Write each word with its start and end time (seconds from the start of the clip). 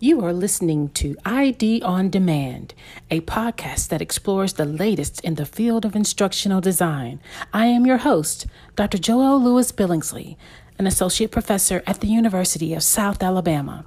You 0.00 0.24
are 0.24 0.32
listening 0.32 0.88
to 0.94 1.16
ID 1.24 1.80
on 1.82 2.10
Demand, 2.10 2.74
a 3.12 3.20
podcast 3.20 3.88
that 3.88 4.02
explores 4.02 4.54
the 4.54 4.64
latest 4.64 5.20
in 5.20 5.36
the 5.36 5.46
field 5.46 5.84
of 5.84 5.94
instructional 5.94 6.60
design. 6.60 7.20
I 7.52 7.66
am 7.66 7.86
your 7.86 7.98
host, 7.98 8.46
Dr. 8.74 8.98
Joel 8.98 9.40
Lewis 9.40 9.70
Billingsley, 9.70 10.36
an 10.80 10.88
associate 10.88 11.30
professor 11.30 11.80
at 11.86 12.00
the 12.00 12.08
University 12.08 12.74
of 12.74 12.82
South 12.82 13.22
Alabama. 13.22 13.86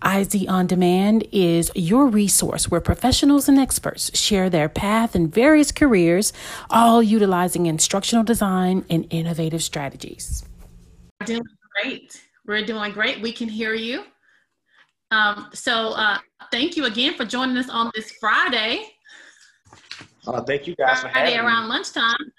ID 0.00 0.46
on 0.46 0.68
Demand 0.68 1.26
is 1.32 1.72
your 1.74 2.06
resource 2.06 2.70
where 2.70 2.80
professionals 2.80 3.48
and 3.48 3.58
experts 3.58 4.16
share 4.16 4.48
their 4.48 4.68
path 4.68 5.16
in 5.16 5.28
various 5.28 5.72
careers, 5.72 6.32
all 6.70 7.02
utilizing 7.02 7.66
instructional 7.66 8.22
design 8.22 8.84
and 8.88 9.08
innovative 9.10 9.64
strategies. 9.64 10.44
Doing 11.24 11.42
great. 11.82 12.22
We're 12.46 12.64
doing 12.64 12.92
great. 12.92 13.20
We 13.20 13.32
can 13.32 13.48
hear 13.48 13.74
you. 13.74 14.04
Um, 15.10 15.48
so 15.54 15.90
uh, 15.90 16.18
thank 16.50 16.76
you 16.76 16.84
again 16.84 17.14
for 17.14 17.24
joining 17.24 17.56
us 17.56 17.70
on 17.70 17.90
this 17.94 18.12
Friday. 18.20 18.90
Uh, 20.26 20.42
thank 20.42 20.66
you 20.66 20.74
guys 20.76 21.00
for 21.00 21.08
Friday 21.08 21.32
having 21.32 21.46
around 21.46 21.64
me. 21.64 21.70
lunchtime. 21.70 22.32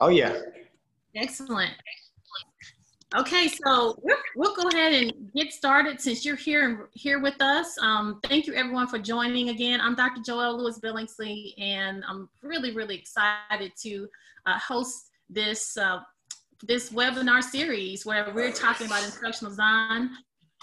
Oh 0.00 0.08
yeah. 0.08 0.38
Excellent. 1.14 1.72
Okay, 3.16 3.48
so 3.48 3.98
we'll, 4.02 4.16
we'll 4.34 4.54
go 4.54 4.68
ahead 4.68 4.92
and 4.92 5.12
get 5.34 5.52
started 5.52 6.00
since 6.00 6.24
you're 6.24 6.36
here 6.36 6.68
and 6.68 6.78
here 6.92 7.20
with 7.20 7.40
us. 7.40 7.78
Um, 7.80 8.20
thank 8.24 8.46
you 8.46 8.54
everyone 8.54 8.88
for 8.88 8.98
joining 8.98 9.50
again. 9.50 9.80
I'm 9.80 9.94
Dr. 9.94 10.20
Joelle 10.20 10.58
Lewis 10.58 10.80
Billingsley, 10.80 11.54
and 11.58 12.04
I'm 12.08 12.28
really 12.42 12.74
really 12.74 12.96
excited 12.96 13.72
to 13.82 14.08
uh, 14.46 14.58
host 14.58 15.10
this 15.30 15.76
uh, 15.76 16.00
this 16.62 16.90
webinar 16.90 17.42
series 17.42 18.04
where 18.04 18.32
we're 18.34 18.52
talking 18.52 18.86
about 18.86 19.04
instructional 19.04 19.50
design 19.50 20.10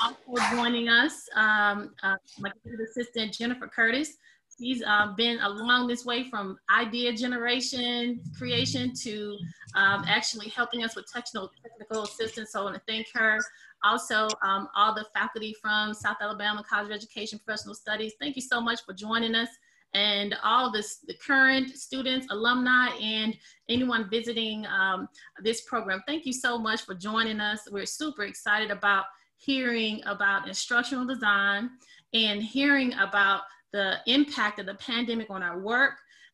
also 0.03 0.55
joining 0.55 0.89
us, 0.89 1.27
um, 1.35 1.93
uh, 2.03 2.15
my 2.39 2.51
assistant, 2.89 3.33
Jennifer 3.33 3.67
Curtis. 3.67 4.17
She's 4.59 4.83
uh, 4.85 5.13
been 5.17 5.39
along 5.39 5.87
this 5.87 6.05
way 6.05 6.29
from 6.29 6.57
idea 6.69 7.13
generation, 7.13 8.21
creation 8.37 8.93
to 9.01 9.37
um, 9.75 10.03
actually 10.07 10.49
helping 10.49 10.83
us 10.83 10.95
with 10.95 11.11
technical, 11.11 11.51
technical 11.61 12.03
assistance. 12.03 12.51
So 12.51 12.61
I 12.61 12.63
want 12.63 12.75
to 12.75 12.81
thank 12.87 13.07
her. 13.15 13.39
Also, 13.83 14.27
um, 14.43 14.67
all 14.75 14.93
the 14.93 15.05
faculty 15.13 15.55
from 15.59 15.93
South 15.93 16.17
Alabama 16.21 16.63
College 16.69 16.87
of 16.87 16.91
Education 16.91 17.39
Professional 17.43 17.73
Studies. 17.73 18.13
Thank 18.19 18.35
you 18.35 18.41
so 18.43 18.61
much 18.61 18.85
for 18.85 18.93
joining 18.93 19.33
us 19.33 19.49
and 19.95 20.35
all 20.43 20.71
this, 20.71 20.99
the 21.07 21.13
current 21.15 21.69
students, 21.75 22.27
alumni, 22.29 22.89
and 23.01 23.35
anyone 23.69 24.09
visiting 24.09 24.65
um, 24.67 25.07
this 25.43 25.61
program. 25.61 26.01
Thank 26.07 26.25
you 26.25 26.33
so 26.33 26.57
much 26.57 26.81
for 26.81 26.95
joining 26.95 27.39
us. 27.39 27.67
We're 27.71 27.85
super 27.85 28.23
excited 28.23 28.71
about 28.71 29.05
hearing 29.43 30.01
about 30.05 30.47
instructional 30.47 31.05
design 31.05 31.69
and 32.13 32.41
hearing 32.41 32.93
about 32.93 33.41
the 33.71 33.97
impact 34.05 34.59
of 34.59 34.65
the 34.65 34.75
pandemic 34.75 35.29
on 35.29 35.41
our 35.41 35.59
work 35.59 35.93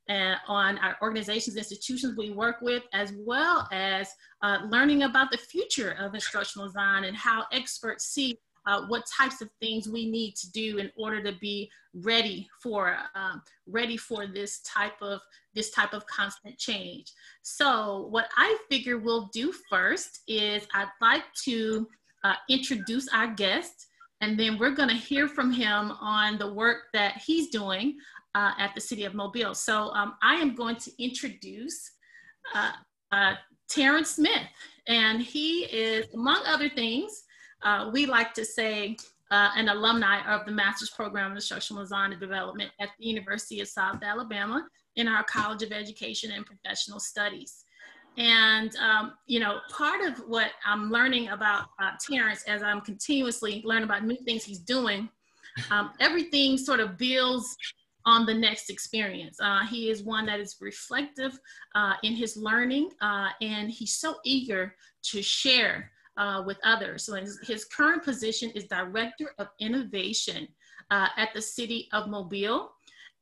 and 0.09 0.38
on 0.47 0.77
our 0.79 0.97
organizations, 1.02 1.55
institutions 1.55 2.17
we 2.17 2.31
work 2.31 2.57
with, 2.61 2.83
as 2.93 3.13
well 3.19 3.67
as 3.71 4.09
uh, 4.41 4.57
learning 4.69 5.03
about 5.03 5.31
the 5.31 5.37
future 5.37 5.95
of 5.99 6.13
instructional 6.15 6.67
design 6.67 7.03
and 7.03 7.15
how 7.15 7.45
experts 7.52 8.05
see 8.05 8.37
uh, 8.65 8.85
what 8.87 9.03
types 9.05 9.41
of 9.41 9.49
things 9.61 9.87
we 9.87 10.09
need 10.09 10.35
to 10.35 10.52
do 10.52 10.77
in 10.77 10.91
order 10.97 11.23
to 11.23 11.31
be 11.39 11.71
ready 11.93 12.47
for 12.61 12.97
um, 13.15 13.41
ready 13.67 13.97
for 13.97 14.27
this 14.27 14.59
type 14.59 15.02
of 15.02 15.19
this 15.55 15.71
type 15.71 15.93
of 15.93 16.05
constant 16.05 16.57
change. 16.57 17.11
So 17.41 18.07
what 18.11 18.30
I 18.35 18.57
figure 18.69 18.97
we'll 18.97 19.30
do 19.33 19.52
first 19.69 20.21
is 20.27 20.67
I'd 20.73 20.87
like 21.02 21.23
to 21.45 21.87
uh, 22.23 22.35
introduce 22.49 23.07
our 23.13 23.27
guest, 23.27 23.87
and 24.21 24.39
then 24.39 24.57
we're 24.57 24.75
going 24.75 24.89
to 24.89 24.95
hear 24.95 25.27
from 25.27 25.51
him 25.51 25.91
on 26.01 26.37
the 26.37 26.53
work 26.53 26.83
that 26.93 27.21
he's 27.25 27.49
doing 27.49 27.97
uh, 28.35 28.51
at 28.57 28.75
the 28.75 28.81
City 28.81 29.05
of 29.05 29.13
Mobile. 29.13 29.53
So 29.53 29.89
um, 29.93 30.15
I 30.21 30.35
am 30.35 30.55
going 30.55 30.75
to 30.77 31.03
introduce 31.03 31.91
uh, 32.55 32.71
uh 33.11 33.33
Terrence 33.69 34.11
Smith, 34.11 34.47
and 34.87 35.21
he 35.21 35.65
is, 35.65 36.08
among 36.15 36.41
other 36.47 36.69
things, 36.69 37.23
uh, 37.63 37.89
we 37.93 38.05
like 38.08 38.33
to 38.33 38.43
say 38.43 38.97
uh, 39.31 39.52
an 39.55 39.69
alumni 39.69 40.21
of 40.33 40.45
the 40.45 40.52
Master's 40.52 40.89
Program 40.89 41.31
in 41.31 41.37
Instructional 41.37 41.83
Design 41.83 42.11
and 42.11 42.19
Development 42.19 42.71
at 42.79 42.89
the 42.99 43.05
University 43.05 43.61
of 43.61 43.67
South 43.67 44.02
Alabama 44.03 44.67
in 44.95 45.08
our 45.08 45.23
College 45.23 45.63
of 45.63 45.71
Education 45.71 46.31
and 46.31 46.45
Professional 46.45 46.99
Studies. 46.99 47.63
And, 48.19 48.75
um, 48.75 49.13
you 49.27 49.39
know, 49.39 49.59
part 49.71 50.02
of 50.02 50.17
what 50.27 50.52
I'm 50.65 50.91
learning 50.91 51.30
about 51.30 51.67
uh, 51.81 51.91
Terrence 52.05 52.43
as 52.43 52.61
I'm 52.61 52.81
continuously 52.81 53.61
learning 53.65 53.85
about 53.85 54.05
new 54.05 54.17
things 54.17 54.43
he's 54.43 54.59
doing, 54.59 55.09
um, 55.71 55.91
everything 56.02 56.58
sort 56.58 56.81
of 56.81 56.97
builds 56.97 57.55
on 58.05 58.25
the 58.25 58.33
next 58.33 58.69
experience. 58.69 59.39
Uh, 59.41 59.65
he 59.67 59.89
is 59.89 60.03
one 60.03 60.25
that 60.25 60.39
is 60.39 60.58
reflective 60.59 61.39
uh, 61.75 61.93
in 62.03 62.13
his 62.13 62.35
learning, 62.35 62.89
uh, 63.02 63.29
and 63.41 63.71
he's 63.71 63.95
so 63.95 64.15
eager 64.25 64.75
to 65.03 65.21
share 65.21 65.91
uh, 66.17 66.43
with 66.45 66.58
others. 66.63 67.05
So 67.05 67.15
his, 67.15 67.39
his, 67.43 67.65
current 67.65 68.03
position 68.03 68.49
is 68.52 68.65
Director 68.65 69.31
of 69.37 69.47
Innovation 69.59 70.47
uh, 70.91 71.08
at 71.15 71.29
the 71.33 71.41
City 71.41 71.87
of 71.93 72.09
Mobile 72.09 72.71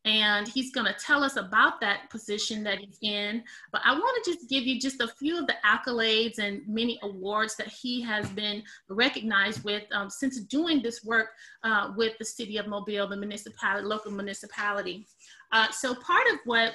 and 0.07 0.47
he's 0.47 0.72
going 0.72 0.85
to 0.85 0.94
tell 0.94 1.22
us 1.22 1.35
about 1.35 1.81
that 1.81 2.09
position 2.09 2.63
that 2.63 2.79
he's 2.79 2.97
in. 3.01 3.44
But 3.73 3.81
I 3.84 3.91
want 3.91 4.23
to 4.23 4.31
just 4.31 4.50
give 4.50 4.63
you 4.63 4.79
just 4.79 5.01
a 5.01 5.07
few 5.07 5.38
of 5.38 5.47
the 5.47 5.56
accolades 5.66 6.40
and 6.40 6.62
many 6.66 6.97
awards 7.03 7.57
that 7.57 7.68
he 7.68 8.01
has 8.03 8.29
been 8.29 8.63
recognized 8.88 9.66
with 9.66 9.84
um, 9.91 10.09
since 10.09 10.40
doing 10.40 10.81
this 10.81 11.03
work 11.03 11.31
uh, 11.63 11.91
with 11.97 12.18
the 12.19 12.25
city 12.25 12.57
of 12.57 12.68
Mobile, 12.68 13.06
the 13.07 13.18
municipality, 13.18 13.85
local 13.85 14.12
municipality. 14.12 15.06
Uh, 15.51 15.69
so 15.72 15.94
part 15.95 16.25
of 16.31 16.39
what 16.45 16.72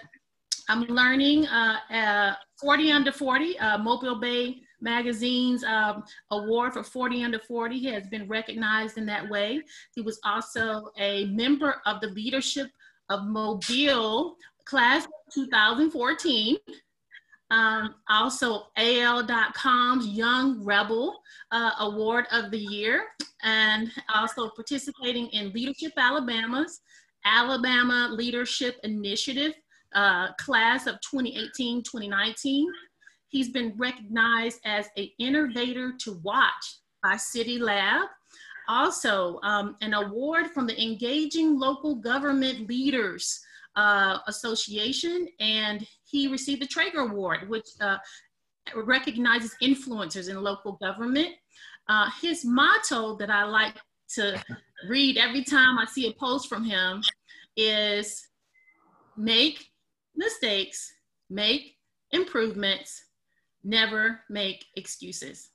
I'm 0.69 0.83
learning, 0.83 1.47
uh, 1.47 1.79
uh 1.91 2.35
40 2.61 2.93
under 2.93 3.13
40, 3.13 3.59
uh, 3.59 3.79
Mobile 3.79 4.21
Bay 4.21 4.61
Magazine's 4.83 5.65
um, 5.65 6.05
award 6.31 6.75
for 6.75 6.83
40 6.83 7.25
under 7.25 7.39
40. 7.39 7.79
He 7.79 7.87
has 7.87 8.07
been 8.09 8.29
recognized 8.29 8.99
in 8.99 9.07
that 9.07 9.29
way. 9.31 9.63
He 9.95 10.03
was 10.03 10.21
also 10.25 10.91
a 10.99 11.27
member 11.27 11.77
of 11.87 12.01
the 12.01 12.09
leadership 12.09 12.71
of 13.09 13.25
Mobile 13.25 14.37
class 14.65 15.07
2014. 15.33 16.57
Um, 17.51 17.97
also 18.09 18.69
AL.com's 18.79 20.07
Young 20.07 20.65
Rebel 20.65 21.21
uh, 21.51 21.73
Award 21.81 22.27
of 22.33 22.51
the 22.51 22.59
Year, 22.59 23.05
and 23.43 23.91
also 24.15 24.49
participating 24.49 25.27
in 25.29 25.53
Leadership 25.53 25.93
Alabama's 25.99 26.81
Alabama 27.27 28.09
Leadership 28.11 28.79
Initiative 28.85 29.53
uh, 29.95 30.33
class 30.35 30.87
of 30.87 30.97
2018-2019. 31.15 32.65
He's 33.29 33.51
been 33.51 33.75
recognized 33.77 34.61
as 34.65 34.89
an 34.97 35.09
innovator 35.19 35.93
to 36.01 36.19
watch 36.23 36.79
by 37.03 37.17
City 37.17 37.59
Lab 37.59 38.09
also, 38.69 39.41
um, 39.43 39.77
an 39.81 39.95
award 39.95 40.51
from 40.51 40.67
the 40.67 40.81
Engaging 40.81 41.59
Local 41.59 41.97
Government 41.97 42.69
Leaders 42.69 43.41
uh, 43.77 44.19
Association, 44.27 45.29
and 45.41 45.87
he 46.05 46.29
received 46.29 46.63
the 46.63 46.67
Traeger 46.67 47.01
Award, 47.01 47.49
which 47.49 47.67
uh, 47.81 47.97
recognizes 48.75 49.55
influencers 49.63 50.29
in 50.29 50.43
local 50.43 50.73
government. 50.73 51.31
Uh, 51.89 52.09
his 52.21 52.45
motto 52.45 53.17
that 53.17 53.31
I 53.31 53.45
like 53.45 53.77
to 54.15 54.41
read 54.89 55.17
every 55.17 55.43
time 55.45 55.79
I 55.79 55.87
see 55.87 56.09
a 56.09 56.13
post 56.13 56.49
from 56.49 56.65
him 56.65 57.03
is 57.57 58.29
make 59.17 59.67
mistakes, 60.17 60.93
make 61.31 61.77
improvements, 62.13 63.07
never 63.65 64.21
make 64.29 64.65
excuses. 64.77 65.52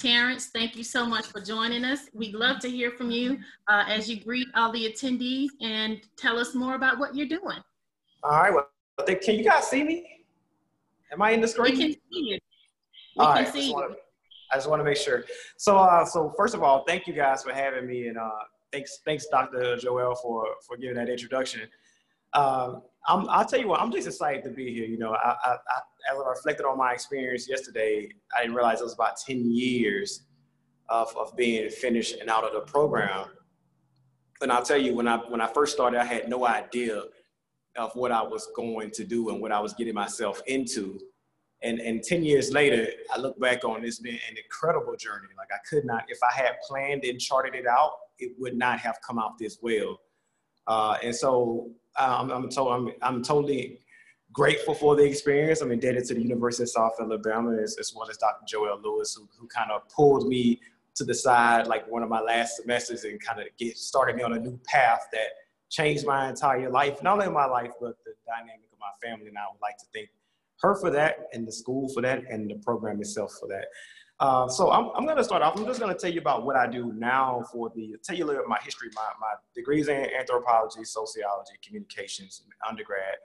Terrence, 0.00 0.46
thank 0.46 0.76
you 0.76 0.84
so 0.84 1.04
much 1.04 1.26
for 1.26 1.42
joining 1.42 1.84
us. 1.84 2.08
We'd 2.14 2.34
love 2.34 2.58
to 2.60 2.70
hear 2.70 2.90
from 2.90 3.10
you 3.10 3.38
uh, 3.68 3.84
as 3.86 4.08
you 4.08 4.18
greet 4.18 4.48
all 4.54 4.72
the 4.72 4.90
attendees 4.90 5.48
and 5.60 6.00
tell 6.16 6.38
us 6.38 6.54
more 6.54 6.74
about 6.74 6.98
what 6.98 7.14
you're 7.14 7.28
doing. 7.28 7.58
All 8.22 8.30
right. 8.30 8.50
Well, 8.50 8.66
can 9.06 9.34
you 9.34 9.44
guys 9.44 9.68
see 9.68 9.82
me? 9.84 10.24
Am 11.12 11.20
I 11.20 11.32
in 11.32 11.42
the 11.42 11.48
screen? 11.48 11.74
We 11.74 11.78
can 11.78 11.92
see 11.92 12.00
you. 12.10 12.38
We 13.16 13.24
all 13.24 13.34
can 13.34 13.44
right, 13.44 13.52
see 13.52 13.74
I 13.74 13.78
you. 13.78 13.96
I 14.50 14.56
just 14.56 14.70
want 14.70 14.80
to 14.80 14.84
make 14.84 14.96
sure. 14.96 15.24
So, 15.58 15.76
uh, 15.76 16.06
so 16.06 16.32
first 16.34 16.54
of 16.54 16.62
all, 16.62 16.84
thank 16.86 17.06
you 17.06 17.12
guys 17.12 17.42
for 17.42 17.52
having 17.52 17.86
me, 17.86 18.08
and 18.08 18.16
uh, 18.16 18.30
thanks, 18.72 19.00
thanks, 19.04 19.26
Dr. 19.26 19.76
Joel, 19.76 20.14
for 20.14 20.46
for 20.66 20.78
giving 20.78 20.96
that 20.96 21.10
introduction. 21.10 21.68
Um, 22.32 22.82
I'm, 23.08 23.28
I'll 23.28 23.44
tell 23.44 23.60
you 23.60 23.68
what, 23.68 23.80
I'm 23.80 23.90
just 23.90 24.06
excited 24.06 24.44
to 24.44 24.50
be 24.50 24.72
here. 24.72 24.86
You 24.86 24.98
know, 24.98 25.14
I, 25.14 25.36
I, 25.44 25.50
I, 25.52 26.12
as 26.12 26.18
I 26.24 26.28
reflected 26.28 26.66
on 26.66 26.78
my 26.78 26.92
experience 26.92 27.48
yesterday, 27.48 28.08
I 28.36 28.42
didn't 28.42 28.54
realize 28.54 28.80
it 28.80 28.84
was 28.84 28.94
about 28.94 29.16
10 29.16 29.50
years 29.50 30.22
of, 30.88 31.14
of 31.16 31.34
being 31.36 31.68
finished 31.70 32.16
and 32.20 32.28
out 32.28 32.44
of 32.44 32.52
the 32.52 32.60
program. 32.60 33.26
And 34.42 34.52
I'll 34.52 34.64
tell 34.64 34.78
you, 34.78 34.94
when 34.94 35.08
I, 35.08 35.16
when 35.16 35.40
I 35.40 35.46
first 35.46 35.72
started, 35.72 36.00
I 36.00 36.04
had 36.04 36.28
no 36.28 36.46
idea 36.46 37.02
of 37.76 37.92
what 37.94 38.12
I 38.12 38.22
was 38.22 38.48
going 38.56 38.90
to 38.92 39.04
do 39.04 39.30
and 39.30 39.40
what 39.40 39.52
I 39.52 39.60
was 39.60 39.72
getting 39.74 39.94
myself 39.94 40.40
into. 40.46 40.98
And, 41.62 41.78
and 41.78 42.02
10 42.02 42.24
years 42.24 42.52
later, 42.52 42.88
I 43.14 43.18
look 43.18 43.38
back 43.38 43.64
on 43.64 43.82
this 43.82 43.98
being 43.98 44.18
an 44.30 44.36
incredible 44.42 44.96
journey. 44.96 45.28
Like 45.36 45.48
I 45.52 45.58
could 45.68 45.84
not, 45.84 46.04
if 46.08 46.18
I 46.22 46.34
had 46.34 46.52
planned 46.66 47.04
and 47.04 47.20
charted 47.20 47.54
it 47.54 47.66
out, 47.66 47.92
it 48.18 48.32
would 48.38 48.56
not 48.56 48.78
have 48.80 48.98
come 49.06 49.18
out 49.18 49.38
this 49.38 49.58
well. 49.62 49.98
Uh, 50.66 50.96
and 51.02 51.14
so 51.14 51.70
um, 51.98 52.30
I'm, 52.30 52.48
to- 52.50 52.68
I'm, 52.68 52.90
I'm 53.02 53.22
totally 53.22 53.80
grateful 54.32 54.74
for 54.74 54.94
the 54.94 55.02
experience. 55.02 55.60
I'm 55.60 55.72
indebted 55.72 56.04
to 56.06 56.14
the 56.14 56.22
University 56.22 56.64
of 56.64 56.70
South 56.70 56.92
Alabama 57.00 57.56
as, 57.60 57.76
as 57.78 57.92
well 57.94 58.08
as 58.08 58.16
Dr. 58.16 58.44
Joel 58.46 58.80
Lewis, 58.82 59.14
who, 59.14 59.28
who 59.38 59.48
kind 59.48 59.70
of 59.70 59.88
pulled 59.88 60.28
me 60.28 60.60
to 60.94 61.04
the 61.04 61.14
side 61.14 61.66
like 61.66 61.88
one 61.90 62.02
of 62.02 62.08
my 62.08 62.20
last 62.20 62.56
semesters 62.58 63.04
and 63.04 63.20
kind 63.24 63.40
of 63.40 63.46
get 63.58 63.76
started 63.76 64.16
me 64.16 64.22
on 64.22 64.34
a 64.34 64.38
new 64.38 64.58
path 64.66 65.06
that 65.12 65.28
changed 65.70 66.04
my 66.06 66.28
entire 66.28 66.70
life, 66.70 67.02
not 67.02 67.14
only 67.14 67.30
my 67.30 67.46
life, 67.46 67.70
but 67.80 67.96
the 68.04 68.12
dynamic 68.26 68.68
of 68.72 68.78
my 68.78 68.90
family. 69.08 69.28
And 69.28 69.38
I 69.38 69.44
would 69.52 69.60
like 69.62 69.78
to 69.78 69.84
thank 69.94 70.08
her 70.60 70.74
for 70.76 70.90
that 70.90 71.28
and 71.32 71.46
the 71.46 71.52
school 71.52 71.88
for 71.92 72.02
that 72.02 72.22
and 72.28 72.50
the 72.50 72.56
program 72.56 73.00
itself 73.00 73.32
for 73.40 73.48
that. 73.48 73.66
Uh, 74.20 74.46
so 74.46 74.70
I'm, 74.70 74.90
I'm 74.94 75.06
going 75.06 75.16
to 75.16 75.24
start 75.24 75.42
off. 75.42 75.56
I'm 75.56 75.64
just 75.64 75.80
going 75.80 75.92
to 75.92 75.98
tell 75.98 76.12
you 76.12 76.20
about 76.20 76.44
what 76.44 76.54
I 76.54 76.66
do 76.66 76.92
now 76.92 77.42
for 77.50 77.72
the, 77.74 77.96
tell 78.04 78.14
you 78.14 78.24
a 78.24 78.26
little 78.26 78.42
bit 78.42 78.44
of 78.44 78.50
my 78.50 78.58
history. 78.62 78.90
My, 78.94 79.08
my 79.18 79.32
degrees 79.54 79.88
in 79.88 79.96
anthropology, 79.96 80.84
sociology, 80.84 81.54
communications, 81.66 82.42
undergrad, 82.68 83.16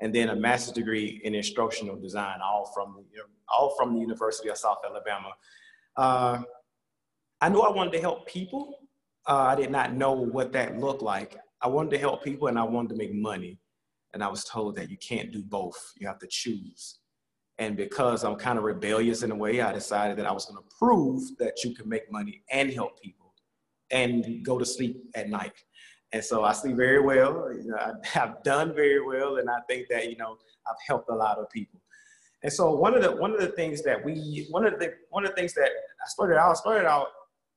and 0.00 0.12
then 0.12 0.30
a 0.30 0.36
master's 0.36 0.74
degree 0.74 1.20
in 1.22 1.36
instructional 1.36 1.94
design, 1.94 2.40
all 2.44 2.72
from, 2.74 3.04
you 3.12 3.18
know, 3.18 3.24
all 3.48 3.76
from 3.78 3.94
the 3.94 4.00
University 4.00 4.48
of 4.48 4.58
South 4.58 4.78
Alabama. 4.84 5.28
Uh, 5.96 6.42
I 7.40 7.48
knew 7.48 7.60
I 7.60 7.70
wanted 7.70 7.92
to 7.92 8.00
help 8.00 8.26
people. 8.26 8.80
Uh, 9.28 9.36
I 9.36 9.54
did 9.54 9.70
not 9.70 9.94
know 9.94 10.12
what 10.12 10.52
that 10.54 10.76
looked 10.76 11.02
like. 11.02 11.38
I 11.60 11.68
wanted 11.68 11.90
to 11.90 11.98
help 11.98 12.24
people 12.24 12.48
and 12.48 12.58
I 12.58 12.64
wanted 12.64 12.88
to 12.88 12.96
make 12.96 13.14
money. 13.14 13.60
And 14.12 14.24
I 14.24 14.28
was 14.28 14.42
told 14.44 14.74
that 14.74 14.90
you 14.90 14.96
can't 14.96 15.30
do 15.30 15.42
both. 15.44 15.92
You 15.96 16.08
have 16.08 16.18
to 16.18 16.26
choose. 16.28 16.98
And 17.58 17.76
because 17.76 18.24
I'm 18.24 18.36
kind 18.36 18.58
of 18.58 18.64
rebellious 18.64 19.22
in 19.22 19.30
a 19.30 19.36
way, 19.36 19.60
I 19.60 19.72
decided 19.72 20.16
that 20.18 20.26
I 20.26 20.32
was 20.32 20.46
going 20.46 20.62
to 20.62 20.76
prove 20.78 21.22
that 21.38 21.62
you 21.62 21.74
can 21.74 21.88
make 21.88 22.10
money 22.10 22.42
and 22.50 22.72
help 22.72 23.00
people 23.00 23.34
and 23.90 24.44
go 24.44 24.58
to 24.58 24.64
sleep 24.64 25.04
at 25.14 25.28
night. 25.28 25.52
And 26.12 26.24
so 26.24 26.44
I 26.44 26.52
sleep 26.52 26.76
very 26.76 27.00
well. 27.00 27.52
You 27.54 27.70
know, 27.70 27.76
I, 27.76 27.92
have 28.04 28.42
done 28.44 28.74
very 28.74 29.04
well, 29.04 29.36
and 29.36 29.48
I 29.48 29.60
think 29.68 29.88
that 29.90 30.10
you 30.10 30.16
know 30.16 30.36
I've 30.66 30.76
helped 30.86 31.10
a 31.10 31.14
lot 31.14 31.38
of 31.38 31.48
people. 31.50 31.80
And 32.42 32.52
so 32.52 32.72
one 32.72 32.94
of 32.94 33.02
the 33.02 33.12
one 33.12 33.32
of 33.32 33.40
the 33.40 33.48
things 33.48 33.82
that 33.84 34.04
we 34.04 34.46
one 34.50 34.66
of 34.66 34.78
the 34.78 34.94
one 35.10 35.24
of 35.24 35.30
the 35.30 35.36
things 35.36 35.54
that 35.54 35.68
I 35.68 36.08
started 36.08 36.36
out 36.36 36.50
I 36.50 36.54
started 36.54 36.86
out 36.86 37.08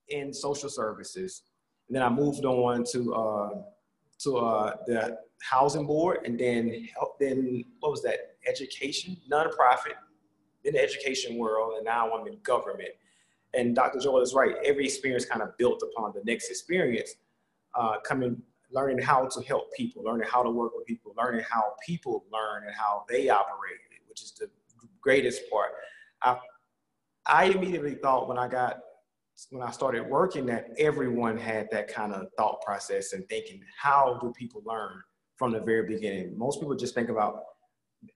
in 0.09 0.33
social 0.33 0.69
services, 0.69 1.43
and 1.87 1.95
then 1.95 2.03
I 2.03 2.09
moved 2.09 2.45
on 2.45 2.83
to 2.91 3.13
uh, 3.13 3.49
to 4.19 4.37
uh, 4.37 4.75
the 4.85 5.17
housing 5.41 5.85
board, 5.85 6.19
and 6.23 6.39
then 6.39 6.87
help. 6.93 7.19
Then 7.19 7.63
what 7.79 7.91
was 7.91 8.03
that? 8.03 8.34
Education, 8.47 9.17
nonprofit, 9.31 9.95
in 10.65 10.73
the 10.73 10.81
education 10.81 11.37
world, 11.37 11.73
and 11.77 11.85
now 11.85 12.11
I'm 12.13 12.27
in 12.27 12.37
government. 12.43 12.89
And 13.53 13.75
Dr. 13.75 13.99
Joel 13.99 14.21
is 14.21 14.33
right. 14.33 14.55
Every 14.65 14.85
experience 14.85 15.25
kind 15.25 15.41
of 15.41 15.57
built 15.57 15.81
upon 15.83 16.11
the 16.13 16.21
next 16.25 16.49
experience. 16.49 17.15
Uh, 17.73 17.99
coming, 18.05 18.41
learning 18.71 18.99
how 18.99 19.27
to 19.27 19.41
help 19.41 19.73
people, 19.73 20.03
learning 20.03 20.27
how 20.29 20.41
to 20.41 20.49
work 20.49 20.71
with 20.75 20.85
people, 20.87 21.13
learning 21.17 21.43
how 21.49 21.73
people 21.85 22.25
learn 22.31 22.63
and 22.65 22.73
how 22.73 23.03
they 23.09 23.29
operate, 23.29 23.77
which 24.07 24.21
is 24.21 24.31
the 24.31 24.49
greatest 25.01 25.41
part. 25.51 25.71
I, 26.21 26.37
I 27.25 27.45
immediately 27.45 27.95
thought 27.95 28.27
when 28.27 28.37
I 28.37 28.47
got 28.47 28.79
when 29.49 29.61
I 29.61 29.71
started 29.71 30.07
working 30.07 30.45
that 30.45 30.69
everyone 30.77 31.37
had 31.37 31.67
that 31.71 31.89
kind 31.93 32.13
of 32.13 32.27
thought 32.37 32.61
process 32.61 33.11
and 33.11 33.27
thinking, 33.27 33.61
how 33.77 34.17
do 34.21 34.31
people 34.31 34.63
learn 34.65 35.01
from 35.35 35.51
the 35.51 35.59
very 35.59 35.85
beginning? 35.85 36.37
Most 36.37 36.61
people 36.61 36.73
just 36.75 36.95
think 36.95 37.09
about 37.09 37.43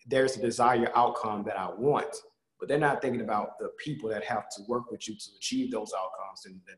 there's 0.08 0.38
a 0.38 0.42
desired 0.42 0.92
outcome 0.96 1.44
that 1.46 1.60
I 1.60 1.70
want, 1.70 2.16
but 2.60 2.68
they're 2.68 2.78
not 2.78 3.02
thinking 3.02 3.22
about 3.22 3.58
the 3.60 3.70
people 3.84 4.10
that 4.10 4.24
have 4.24 4.50
to 4.50 4.64
work 4.68 4.92
with 4.92 5.08
you 5.08 5.16
to 5.16 5.26
achieve 5.38 5.72
those 5.72 5.92
outcomes 5.98 6.46
and 6.46 6.60
the, 6.66 6.74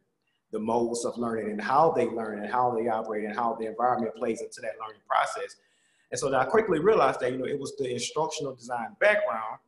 the 0.52 0.60
modes 0.60 1.06
of 1.06 1.18
learning 1.18 1.52
and 1.52 1.62
how 1.62 1.92
they 1.92 2.08
learn 2.08 2.40
and 2.40 2.52
how 2.52 2.72
they 2.72 2.88
operate 2.88 3.26
and 3.26 3.36
how 3.36 3.56
the 3.60 3.66
environment 3.66 4.16
plays 4.16 4.42
into 4.42 4.62
that 4.62 4.74
learning 4.86 5.02
process. 5.08 5.56
And 6.12 6.20
so 6.20 6.34
I 6.36 6.46
quickly 6.46 6.80
realized 6.80 7.22
that, 7.22 7.32
you 7.32 7.38
know, 7.38 7.46
it 7.46 7.60
was 7.60 7.76
the 7.78 7.92
instructional 7.92 8.54
design 8.54 8.96
background 9.00 9.60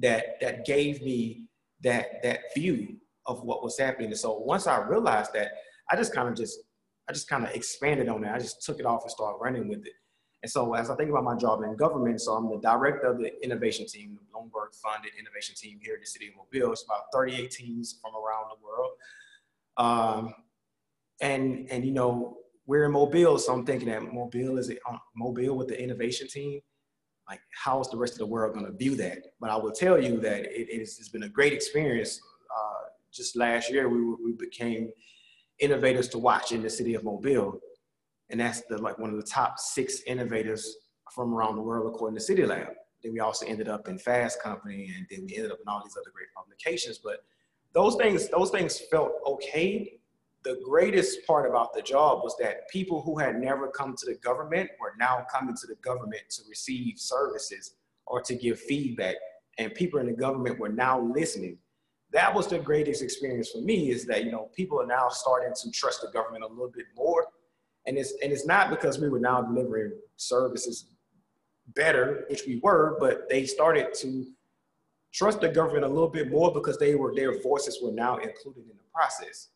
that, 0.00 0.40
that 0.40 0.64
gave 0.64 1.02
me 1.02 1.44
that, 1.82 2.22
that 2.22 2.40
view 2.56 2.96
of 3.26 3.44
what 3.44 3.62
was 3.62 3.78
happening. 3.78 4.08
And 4.08 4.18
so 4.18 4.38
once 4.38 4.66
I 4.66 4.78
realized 4.78 5.32
that, 5.34 5.52
I 5.90 5.96
just 5.96 6.14
kind 6.14 6.28
of 6.28 6.34
just, 6.34 6.60
I 7.08 7.12
just 7.12 7.28
kind 7.28 7.44
of 7.44 7.50
expanded 7.54 8.08
on 8.08 8.22
that. 8.22 8.34
I 8.34 8.38
just 8.38 8.64
took 8.64 8.80
it 8.80 8.86
off 8.86 9.02
and 9.02 9.10
started 9.10 9.38
running 9.40 9.68
with 9.68 9.86
it. 9.86 9.92
And 10.44 10.50
so 10.50 10.74
as 10.74 10.90
I 10.90 10.96
think 10.96 11.08
about 11.08 11.24
my 11.24 11.36
job 11.36 11.62
in 11.62 11.74
government, 11.74 12.20
so 12.20 12.32
I'm 12.32 12.50
the 12.50 12.58
director 12.58 13.06
of 13.06 13.18
the 13.18 13.42
innovation 13.42 13.86
team, 13.86 14.14
the 14.14 14.20
Bloomberg 14.30 14.74
funded 14.74 15.12
innovation 15.18 15.54
team 15.54 15.78
here 15.82 15.94
in 15.94 16.00
the 16.00 16.06
city 16.06 16.28
of 16.28 16.34
Mobile. 16.36 16.70
It's 16.70 16.84
about 16.84 17.04
38 17.14 17.50
teams 17.50 17.98
from 18.02 18.12
around 18.14 18.50
the 18.50 18.62
world. 18.62 18.90
Um, 19.78 20.34
and, 21.22 21.66
and, 21.70 21.82
you 21.82 21.92
know, 21.92 22.36
we're 22.66 22.84
in 22.84 22.92
Mobile, 22.92 23.38
so 23.38 23.54
I'm 23.54 23.64
thinking 23.64 23.88
that 23.88 24.02
Mobile 24.12 24.58
is 24.58 24.70
uh, 24.70 24.96
Mobile 25.16 25.56
with 25.56 25.68
the 25.68 25.82
innovation 25.82 26.28
team. 26.28 26.60
Like, 27.26 27.40
how 27.64 27.80
is 27.80 27.88
the 27.88 27.96
rest 27.96 28.12
of 28.12 28.18
the 28.18 28.26
world 28.26 28.52
going 28.52 28.66
to 28.66 28.72
view 28.72 28.96
that? 28.96 29.20
But 29.40 29.48
I 29.48 29.56
will 29.56 29.72
tell 29.72 29.98
you 29.98 30.20
that 30.20 30.42
it, 30.42 30.68
it's 30.68 31.08
been 31.08 31.22
a 31.22 31.28
great 31.30 31.54
experience 31.54 32.20
uh, 32.54 32.88
just 33.10 33.34
last 33.34 33.70
year, 33.70 33.88
we, 33.88 33.98
we 34.22 34.32
became 34.38 34.90
innovators 35.58 36.08
to 36.08 36.18
watch 36.18 36.52
in 36.52 36.62
the 36.62 36.68
city 36.68 36.92
of 36.92 37.02
Mobile. 37.02 37.58
And 38.34 38.40
that's 38.40 38.62
the, 38.62 38.78
like 38.78 38.98
one 38.98 39.10
of 39.10 39.16
the 39.16 39.22
top 39.22 39.60
six 39.60 40.02
innovators 40.08 40.78
from 41.14 41.32
around 41.32 41.54
the 41.54 41.62
world 41.62 41.86
according 41.86 42.16
to 42.16 42.20
City 42.20 42.44
Lab. 42.44 42.66
Then 43.00 43.12
we 43.12 43.20
also 43.20 43.46
ended 43.46 43.68
up 43.68 43.86
in 43.86 43.96
Fast 43.96 44.42
Company 44.42 44.92
and 44.96 45.06
then 45.08 45.24
we 45.28 45.36
ended 45.36 45.52
up 45.52 45.58
in 45.64 45.68
all 45.68 45.80
these 45.84 45.96
other 45.96 46.10
great 46.12 46.26
publications. 46.34 46.98
But 46.98 47.18
those 47.74 47.94
things, 47.94 48.28
those 48.30 48.50
things 48.50 48.80
felt 48.90 49.12
okay. 49.24 50.00
The 50.42 50.60
greatest 50.64 51.24
part 51.28 51.48
about 51.48 51.74
the 51.74 51.80
job 51.80 52.24
was 52.24 52.34
that 52.40 52.68
people 52.70 53.02
who 53.02 53.20
had 53.20 53.36
never 53.36 53.68
come 53.68 53.94
to 53.98 54.04
the 54.04 54.16
government 54.16 54.68
were 54.80 54.94
now 54.98 55.24
coming 55.32 55.54
to 55.54 55.68
the 55.68 55.76
government 55.76 56.22
to 56.30 56.42
receive 56.48 56.98
services 56.98 57.76
or 58.04 58.20
to 58.22 58.34
give 58.34 58.58
feedback. 58.58 59.14
And 59.58 59.72
people 59.76 60.00
in 60.00 60.06
the 60.06 60.12
government 60.12 60.58
were 60.58 60.70
now 60.70 61.00
listening 61.00 61.58
that 62.12 62.32
was 62.32 62.46
the 62.46 62.60
greatest 62.60 63.02
experience 63.02 63.50
for 63.50 63.60
me 63.60 63.90
is 63.90 64.06
that 64.06 64.24
you 64.24 64.30
know 64.30 64.48
people 64.54 64.80
are 64.80 64.86
now 64.86 65.08
starting 65.08 65.52
to 65.52 65.70
trust 65.72 66.00
the 66.00 66.08
government 66.12 66.44
a 66.44 66.46
little 66.46 66.70
bit 66.70 66.86
more 66.96 67.26
and 67.86 67.98
it's 67.98 68.14
and 68.22 68.32
it's 68.32 68.46
not 68.46 68.70
because 68.70 68.98
we 68.98 69.08
were 69.08 69.20
now 69.20 69.42
delivering 69.42 69.92
services 70.16 70.86
better 71.74 72.24
which 72.28 72.42
we 72.46 72.60
were 72.62 72.96
but 73.00 73.28
they 73.28 73.44
started 73.44 73.92
to 73.94 74.26
trust 75.12 75.40
the 75.40 75.48
government 75.48 75.84
a 75.84 75.88
little 75.88 76.08
bit 76.08 76.30
more 76.30 76.52
because 76.52 76.78
they 76.78 76.94
were 76.94 77.14
their 77.14 77.40
voices 77.40 77.78
were 77.82 77.92
now 77.92 78.16
included 78.16 78.62
in 78.62 78.76
the 78.76 78.84
process 78.92 79.48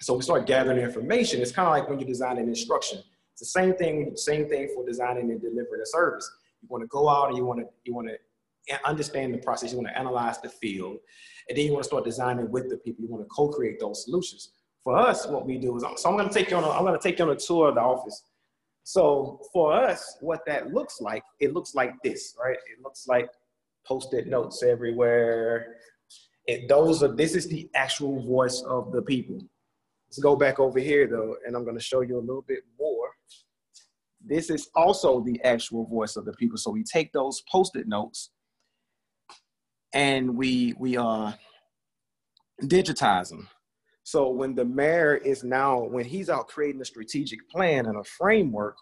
so 0.00 0.14
we 0.14 0.22
start 0.22 0.46
gathering 0.46 0.78
information 0.78 1.40
it's 1.40 1.52
kind 1.52 1.66
of 1.66 1.72
like 1.72 1.88
when 1.88 1.98
you're 1.98 2.08
designing 2.08 2.48
instruction 2.48 2.98
it's 3.32 3.40
the 3.40 3.46
same 3.46 3.74
thing 3.74 4.16
same 4.16 4.48
thing 4.48 4.68
for 4.74 4.84
designing 4.84 5.30
and 5.30 5.40
delivering 5.40 5.80
a 5.80 5.86
service 5.86 6.30
you 6.60 6.68
want 6.68 6.82
to 6.82 6.88
go 6.88 7.08
out 7.08 7.28
and 7.28 7.36
you 7.36 7.44
want 7.44 7.60
to 7.60 7.66
you 7.84 7.94
want 7.94 8.08
to 8.08 8.16
understand 8.84 9.34
the 9.34 9.38
process. 9.38 9.72
You 9.72 9.78
want 9.78 9.88
to 9.88 9.98
analyze 9.98 10.40
the 10.40 10.48
field, 10.48 10.98
and 11.48 11.56
then 11.56 11.66
you 11.66 11.72
want 11.72 11.84
to 11.84 11.88
start 11.88 12.04
designing 12.04 12.50
with 12.50 12.70
the 12.70 12.76
people. 12.78 13.04
You 13.04 13.10
want 13.10 13.22
to 13.24 13.28
co-create 13.28 13.80
those 13.80 14.04
solutions. 14.04 14.50
For 14.84 14.96
us, 14.96 15.26
what 15.26 15.46
we 15.46 15.58
do 15.58 15.76
is, 15.76 15.84
so 15.96 16.10
I'm 16.10 16.16
going 16.16 16.28
to 16.28 16.34
take 16.34 16.50
you 16.50 16.56
on. 16.56 16.64
A, 16.64 16.70
I'm 16.70 16.84
to 16.84 16.98
take 16.98 17.18
you 17.18 17.24
on 17.24 17.30
a 17.30 17.36
tour 17.36 17.68
of 17.68 17.76
the 17.76 17.80
office. 17.80 18.24
So 18.84 19.40
for 19.52 19.72
us, 19.72 20.16
what 20.20 20.40
that 20.46 20.72
looks 20.72 21.00
like, 21.00 21.22
it 21.38 21.52
looks 21.52 21.74
like 21.74 21.94
this, 22.02 22.34
right? 22.42 22.56
It 22.56 22.82
looks 22.82 23.06
like 23.06 23.28
post-it 23.86 24.26
notes 24.26 24.62
everywhere. 24.62 25.76
It, 26.46 26.68
those 26.68 27.02
are. 27.02 27.14
This 27.14 27.36
is 27.36 27.46
the 27.46 27.70
actual 27.76 28.20
voice 28.26 28.60
of 28.62 28.90
the 28.90 29.02
people. 29.02 29.38
Let's 30.08 30.18
go 30.18 30.34
back 30.34 30.58
over 30.58 30.80
here 30.80 31.06
though, 31.06 31.36
and 31.46 31.54
I'm 31.54 31.62
going 31.62 31.78
to 31.78 31.82
show 31.82 32.00
you 32.00 32.18
a 32.18 32.20
little 32.20 32.42
bit 32.42 32.64
more. 32.78 33.10
This 34.24 34.50
is 34.50 34.68
also 34.74 35.20
the 35.20 35.40
actual 35.44 35.86
voice 35.86 36.16
of 36.16 36.24
the 36.24 36.32
people. 36.32 36.58
So 36.58 36.70
we 36.70 36.82
take 36.82 37.12
those 37.12 37.42
post-it 37.50 37.86
notes 37.86 38.30
and 39.94 40.36
we 40.36 40.74
we 40.78 40.96
uh 40.96 41.32
digitize 42.62 43.30
them. 43.30 43.48
So 44.12 44.28
when 44.28 44.54
the 44.54 44.66
mayor 44.66 45.16
is 45.16 45.42
now 45.42 45.84
when 45.84 46.04
he's 46.04 46.28
out 46.28 46.46
creating 46.46 46.82
a 46.82 46.84
strategic 46.84 47.48
plan 47.48 47.86
and 47.86 47.96
a 47.96 48.04
framework, 48.04 48.76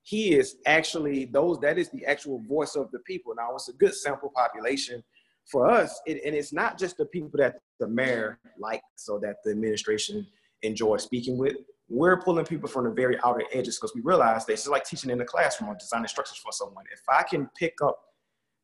he 0.00 0.36
is 0.36 0.56
actually 0.64 1.26
those 1.26 1.58
that 1.58 1.76
is 1.76 1.90
the 1.90 2.06
actual 2.06 2.42
voice 2.48 2.74
of 2.74 2.90
the 2.90 3.00
people. 3.00 3.34
Now 3.36 3.54
it's 3.56 3.68
a 3.68 3.74
good 3.74 3.94
sample 3.94 4.32
population 4.34 5.04
for 5.44 5.70
us, 5.70 6.00
it, 6.06 6.22
and 6.24 6.34
it's 6.34 6.50
not 6.50 6.78
just 6.78 6.96
the 6.96 7.04
people 7.04 7.28
that 7.34 7.56
the 7.78 7.86
mayor 7.86 8.38
likes 8.58 8.86
so 8.96 9.18
that 9.18 9.36
the 9.44 9.50
administration 9.50 10.26
enjoys 10.62 11.02
speaking 11.02 11.36
with. 11.36 11.56
We're 11.90 12.22
pulling 12.22 12.46
people 12.46 12.70
from 12.70 12.84
the 12.84 12.90
very 12.90 13.18
outer 13.22 13.44
edges 13.52 13.76
because 13.76 13.94
we 13.94 14.00
realize 14.00 14.46
that 14.46 14.54
it's 14.54 14.66
like 14.66 14.86
teaching 14.86 15.10
in 15.10 15.18
the 15.18 15.26
classroom 15.26 15.68
or 15.68 15.76
designing 15.78 16.08
structures 16.08 16.38
for 16.38 16.52
someone. 16.52 16.86
If 16.90 17.02
I 17.06 17.22
can 17.22 17.50
pick 17.54 17.74
up 17.82 17.98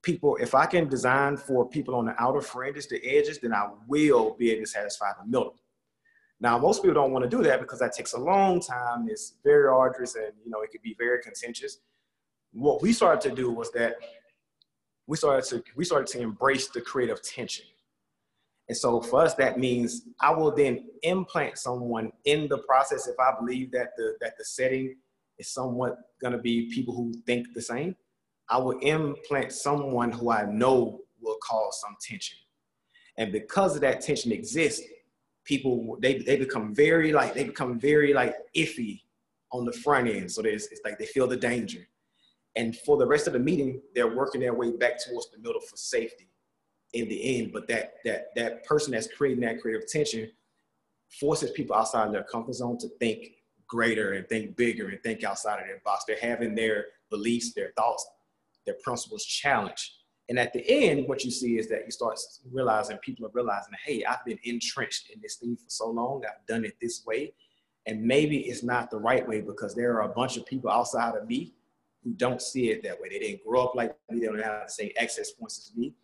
people, 0.03 0.39
if 0.41 0.55
I 0.55 0.65
can 0.65 0.89
design 0.89 1.37
for 1.37 1.69
people 1.69 1.95
on 1.95 2.07
the 2.07 2.15
outer 2.19 2.41
fringes, 2.41 2.87
the 2.87 3.05
edges, 3.05 3.39
then 3.39 3.53
I 3.53 3.69
will 3.87 4.35
be 4.39 4.51
able 4.53 4.63
to 4.63 4.71
satisfy 4.71 5.13
the 5.21 5.27
middle. 5.27 5.57
Now, 6.41 6.59
most 6.59 6.83
people 6.83 6.95
don't 6.95 7.13
want 7.13 7.23
to 7.23 7.29
do 7.29 7.43
that 7.43 7.61
because 7.61 7.79
that 7.81 7.93
takes 7.93 8.15
a 8.15 8.19
long 8.19 8.61
time. 8.61 9.07
It's 9.09 9.35
very 9.45 9.69
arduous 9.69 10.15
and, 10.15 10.33
you 10.43 10.51
know, 10.51 10.63
it 10.63 10.71
could 10.71 10.83
be 10.83 10.97
very 10.99 11.21
contentious. 11.23 11.79
What 12.53 12.81
we 12.81 12.93
started 12.93 13.29
to 13.29 13.37
do 13.37 13.51
was 13.51 13.71
that 13.73 13.97
we 15.07 15.17
started 15.17 15.45
to, 15.51 15.63
we 15.77 15.85
started 15.85 16.07
to 16.09 16.21
embrace 16.21 16.69
the 16.69 16.81
creative 16.81 17.23
tension. 17.23 17.67
And 18.71 18.77
so 18.77 19.01
for 19.01 19.23
us, 19.23 19.35
that 19.35 19.59
means 19.59 20.03
I 20.21 20.31
will 20.31 20.55
then 20.55 20.87
implant 21.03 21.59
someone 21.59 22.13
in 22.25 22.47
the 22.49 22.59
process 22.59 23.09
if 23.09 23.19
I 23.19 23.33
believe 23.37 23.73
that 23.73 23.97
the 23.97 24.15
that 24.21 24.39
the 24.39 24.45
setting 24.45 24.95
is 25.39 25.49
somewhat 25.49 25.97
going 26.21 26.35
to 26.35 26.39
be 26.39 26.71
people 26.73 26.95
who 26.95 27.13
think 27.27 27.49
the 27.53 27.63
same. 27.63 27.97
I 28.49 28.59
will 28.59 28.79
implant 28.79 29.51
someone 29.51 30.13
who 30.13 30.31
I 30.31 30.45
know 30.45 31.01
will 31.21 31.39
cause 31.43 31.81
some 31.81 31.97
tension. 32.01 32.39
And 33.17 33.33
because 33.33 33.75
of 33.75 33.81
that 33.81 34.03
tension 34.03 34.31
exists, 34.31 34.87
people 35.45 35.99
they 36.01 36.19
they 36.19 36.37
become 36.37 36.75
very 36.75 37.13
like 37.13 37.35
they 37.35 37.45
become 37.45 37.79
very 37.79 38.13
like 38.13 38.35
iffy 38.57 39.03
on 39.53 39.65
the 39.65 39.73
front 39.73 40.09
end. 40.09 40.31
So 40.31 40.43
there's 40.43 40.67
it's 40.69 40.81
like 40.85 40.99
they 40.99 41.07
feel 41.07 41.27
the 41.27 41.37
danger. 41.37 41.87
And 42.57 42.77
for 42.79 42.97
the 42.97 43.07
rest 43.07 43.27
of 43.27 43.33
the 43.33 43.39
meeting, 43.39 43.81
they're 43.95 44.15
working 44.15 44.41
their 44.41 44.55
way 44.55 44.73
back 44.73 45.03
towards 45.05 45.31
the 45.31 45.39
middle 45.39 45.61
for 45.61 45.77
safety 45.77 46.29
in 46.93 47.09
the 47.09 47.39
end. 47.39 47.53
But 47.53 47.69
that 47.69 47.95
that 48.05 48.35
that 48.37 48.65
person 48.65 48.93
that's 48.93 49.09
creating 49.09 49.43
that 49.43 49.61
creative 49.61 49.89
tension 49.89 50.31
forces 51.09 51.51
people 51.51 51.75
outside 51.77 52.07
of 52.07 52.13
their 52.13 52.25
comfort 52.25 52.55
zone 52.55 52.79
to 52.79 52.89
think 53.01 53.33
greater 53.67 54.13
and 54.15 54.29
think 54.29 54.57
bigger 54.57 54.89
and 54.89 55.01
think 55.03 55.23
outside 55.25 55.61
of 55.61 55.67
their 55.67 55.81
box. 55.85 56.05
They're 56.07 56.17
having 56.21 56.55
their 56.55 56.87
beliefs, 57.09 57.53
their 57.55 57.73
thoughts, 57.77 58.07
their 58.67 58.77
principles 58.83 59.25
challenged. 59.25 59.93
And 60.31 60.39
at 60.39 60.53
the 60.53 60.65
end, 60.69 61.09
what 61.09 61.25
you 61.25 61.31
see 61.33 61.59
is 61.59 61.69
that 61.71 61.83
you 61.85 61.91
start 61.91 62.17
realizing 62.53 62.97
people 62.99 63.27
are 63.27 63.33
realizing, 63.35 63.75
hey, 63.85 64.05
I've 64.05 64.25
been 64.25 64.39
entrenched 64.45 65.11
in 65.11 65.21
this 65.21 65.35
thing 65.35 65.57
for 65.57 65.65
so 65.67 65.91
long. 65.91 66.23
I've 66.25 66.47
done 66.47 66.65
it 66.65 66.77
this 66.81 67.05
way. 67.05 67.35
And 67.87 68.01
maybe 68.01 68.39
it's 68.43 68.63
not 68.63 68.93
the 68.93 68.99
right 68.99 69.29
way 69.29 69.41
because 69.41 69.75
there 69.75 69.93
are 69.95 70.03
a 70.03 70.15
bunch 70.15 70.37
of 70.37 70.47
people 70.47 70.71
outside 70.71 71.17
of 71.17 71.27
me 71.27 71.53
who 72.05 72.13
don't 72.13 72.41
see 72.41 72.71
it 72.71 72.85
that 72.85 73.01
way. 73.01 73.09
They 73.09 73.19
didn't 73.19 73.45
grow 73.45 73.65
up 73.65 73.75
like 73.75 73.97
me. 74.09 74.21
They 74.21 74.27
don't 74.27 74.41
have 74.41 74.69
the 74.69 74.73
same 74.73 74.93
access 75.01 75.33
points 75.33 75.59
as 75.59 75.77
me. 75.77 75.95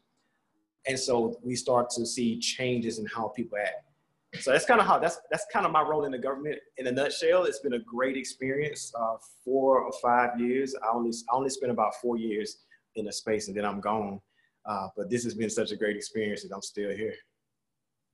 And 0.89 0.99
so 0.99 1.39
we 1.45 1.55
start 1.55 1.89
to 1.91 2.05
see 2.05 2.41
changes 2.41 2.99
in 2.99 3.07
how 3.07 3.29
people 3.29 3.59
act. 3.59 4.43
So 4.43 4.51
that's 4.51 4.67
kind 4.67 4.81
of 4.81 4.89
how 4.89 4.99
that's 4.99 5.21
that's 5.31 5.47
kind 5.53 5.65
of 5.65 5.73
my 5.73 5.83
role 5.83 6.05
in 6.05 6.11
the 6.11 6.19
government 6.19 6.59
in 6.79 6.87
a 6.89 6.93
nutshell. 6.93 7.45
It's 7.45 7.61
been 7.61 7.75
a 7.75 7.79
great 7.79 8.17
experience. 8.17 8.93
Uh, 8.99 9.17
four 9.45 9.81
or 9.81 9.93
five 10.03 10.39
years. 10.39 10.75
I 10.83 10.95
only 10.95 11.13
I 11.31 11.37
only 11.37 11.49
spent 11.49 11.71
about 11.71 11.95
four 12.03 12.17
years 12.17 12.66
in 12.97 13.09
a 13.09 13.13
space, 13.13 13.49
and 13.49 13.57
then 13.57 13.65
I'm 13.65 13.81
gone. 13.81 14.21
Uh, 14.65 14.89
but 14.97 15.09
this 15.11 15.25
has 15.25 15.35
been 15.35 15.51
such 15.51 15.71
a 15.71 15.77
great 15.77 15.97
experience 15.97 16.43
that 16.43 16.55
I'm 16.55 16.63
still 16.63 16.91
here. 16.91 17.15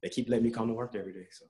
They 0.02 0.08
keep 0.08 0.28
letting 0.28 0.44
me 0.44 0.50
come 0.50 0.68
to 0.68 0.74
work 0.74 0.94
every 0.94 1.12
day. 1.12 1.26
So. 1.30 1.46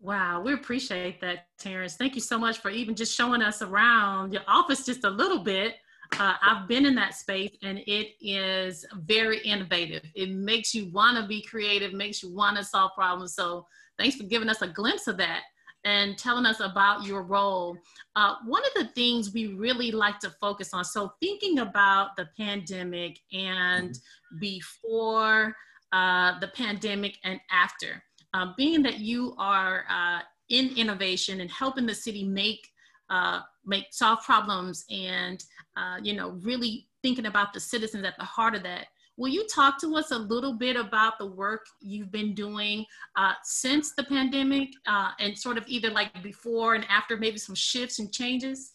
Wow, 0.00 0.42
we 0.42 0.52
appreciate 0.52 1.20
that, 1.22 1.46
Terrence. 1.58 1.96
Thank 1.96 2.14
you 2.14 2.20
so 2.20 2.38
much 2.38 2.58
for 2.58 2.70
even 2.70 2.94
just 2.94 3.16
showing 3.16 3.42
us 3.42 3.62
around 3.62 4.32
your 4.32 4.42
office 4.46 4.84
just 4.84 5.04
a 5.04 5.10
little 5.10 5.42
bit. 5.42 5.76
Uh, 6.18 6.34
I've 6.40 6.68
been 6.68 6.86
in 6.86 6.94
that 6.96 7.14
space 7.14 7.56
and 7.62 7.78
it 7.86 8.10
is 8.20 8.86
very 9.00 9.38
innovative. 9.38 10.02
It 10.14 10.30
makes 10.30 10.74
you 10.74 10.92
want 10.92 11.16
to 11.16 11.26
be 11.26 11.42
creative, 11.42 11.92
makes 11.92 12.22
you 12.22 12.32
want 12.32 12.56
to 12.58 12.64
solve 12.64 12.92
problems. 12.94 13.34
So, 13.34 13.66
thanks 13.98 14.16
for 14.16 14.24
giving 14.24 14.48
us 14.48 14.62
a 14.62 14.68
glimpse 14.68 15.08
of 15.08 15.16
that 15.16 15.42
and 15.86 16.18
telling 16.18 16.44
us 16.44 16.58
about 16.58 17.04
your 17.04 17.22
role. 17.22 17.78
Uh, 18.16 18.34
one 18.44 18.62
of 18.66 18.74
the 18.74 18.92
things 18.92 19.32
we 19.32 19.46
really 19.46 19.92
like 19.92 20.18
to 20.18 20.28
focus 20.28 20.74
on 20.74 20.84
so, 20.84 21.12
thinking 21.20 21.60
about 21.60 22.16
the 22.16 22.28
pandemic 22.36 23.20
and 23.32 23.90
mm-hmm. 23.90 24.38
before 24.40 25.54
uh, 25.92 26.38
the 26.40 26.48
pandemic 26.48 27.16
and 27.22 27.40
after 27.52 28.02
uh, 28.34 28.52
being 28.56 28.82
that 28.82 28.98
you 28.98 29.34
are 29.38 29.84
uh, 29.88 30.18
in 30.48 30.76
innovation 30.76 31.40
and 31.40 31.50
helping 31.50 31.86
the 31.86 31.94
city 31.94 32.24
make 32.24 32.68
uh, 33.08 33.40
make 33.64 33.86
solve 33.90 34.20
problems 34.24 34.84
and 34.90 35.44
uh, 35.76 35.96
you 36.02 36.12
know 36.12 36.30
really 36.42 36.88
thinking 37.02 37.26
about 37.26 37.52
the 37.52 37.60
citizens 37.60 38.04
at 38.04 38.16
the 38.18 38.24
heart 38.24 38.56
of 38.56 38.64
that 38.64 38.88
will 39.16 39.28
you 39.28 39.46
talk 39.46 39.80
to 39.80 39.96
us 39.96 40.10
a 40.10 40.18
little 40.18 40.52
bit 40.52 40.76
about 40.76 41.18
the 41.18 41.26
work 41.26 41.66
you've 41.80 42.12
been 42.12 42.34
doing 42.34 42.84
uh, 43.16 43.32
since 43.42 43.94
the 43.94 44.04
pandemic 44.04 44.68
uh, 44.86 45.10
and 45.18 45.36
sort 45.36 45.56
of 45.56 45.64
either 45.66 45.90
like 45.90 46.22
before 46.22 46.74
and 46.74 46.84
after 46.88 47.16
maybe 47.16 47.38
some 47.38 47.54
shifts 47.54 47.98
and 47.98 48.12
changes 48.12 48.72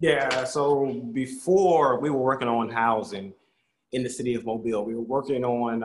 yeah 0.00 0.44
so 0.44 1.02
before 1.12 2.00
we 2.00 2.10
were 2.10 2.22
working 2.22 2.48
on 2.48 2.68
housing 2.68 3.32
in 3.92 4.02
the 4.02 4.10
city 4.10 4.34
of 4.34 4.44
mobile 4.44 4.84
we 4.84 4.94
were 4.94 5.02
working 5.02 5.44
on 5.44 5.82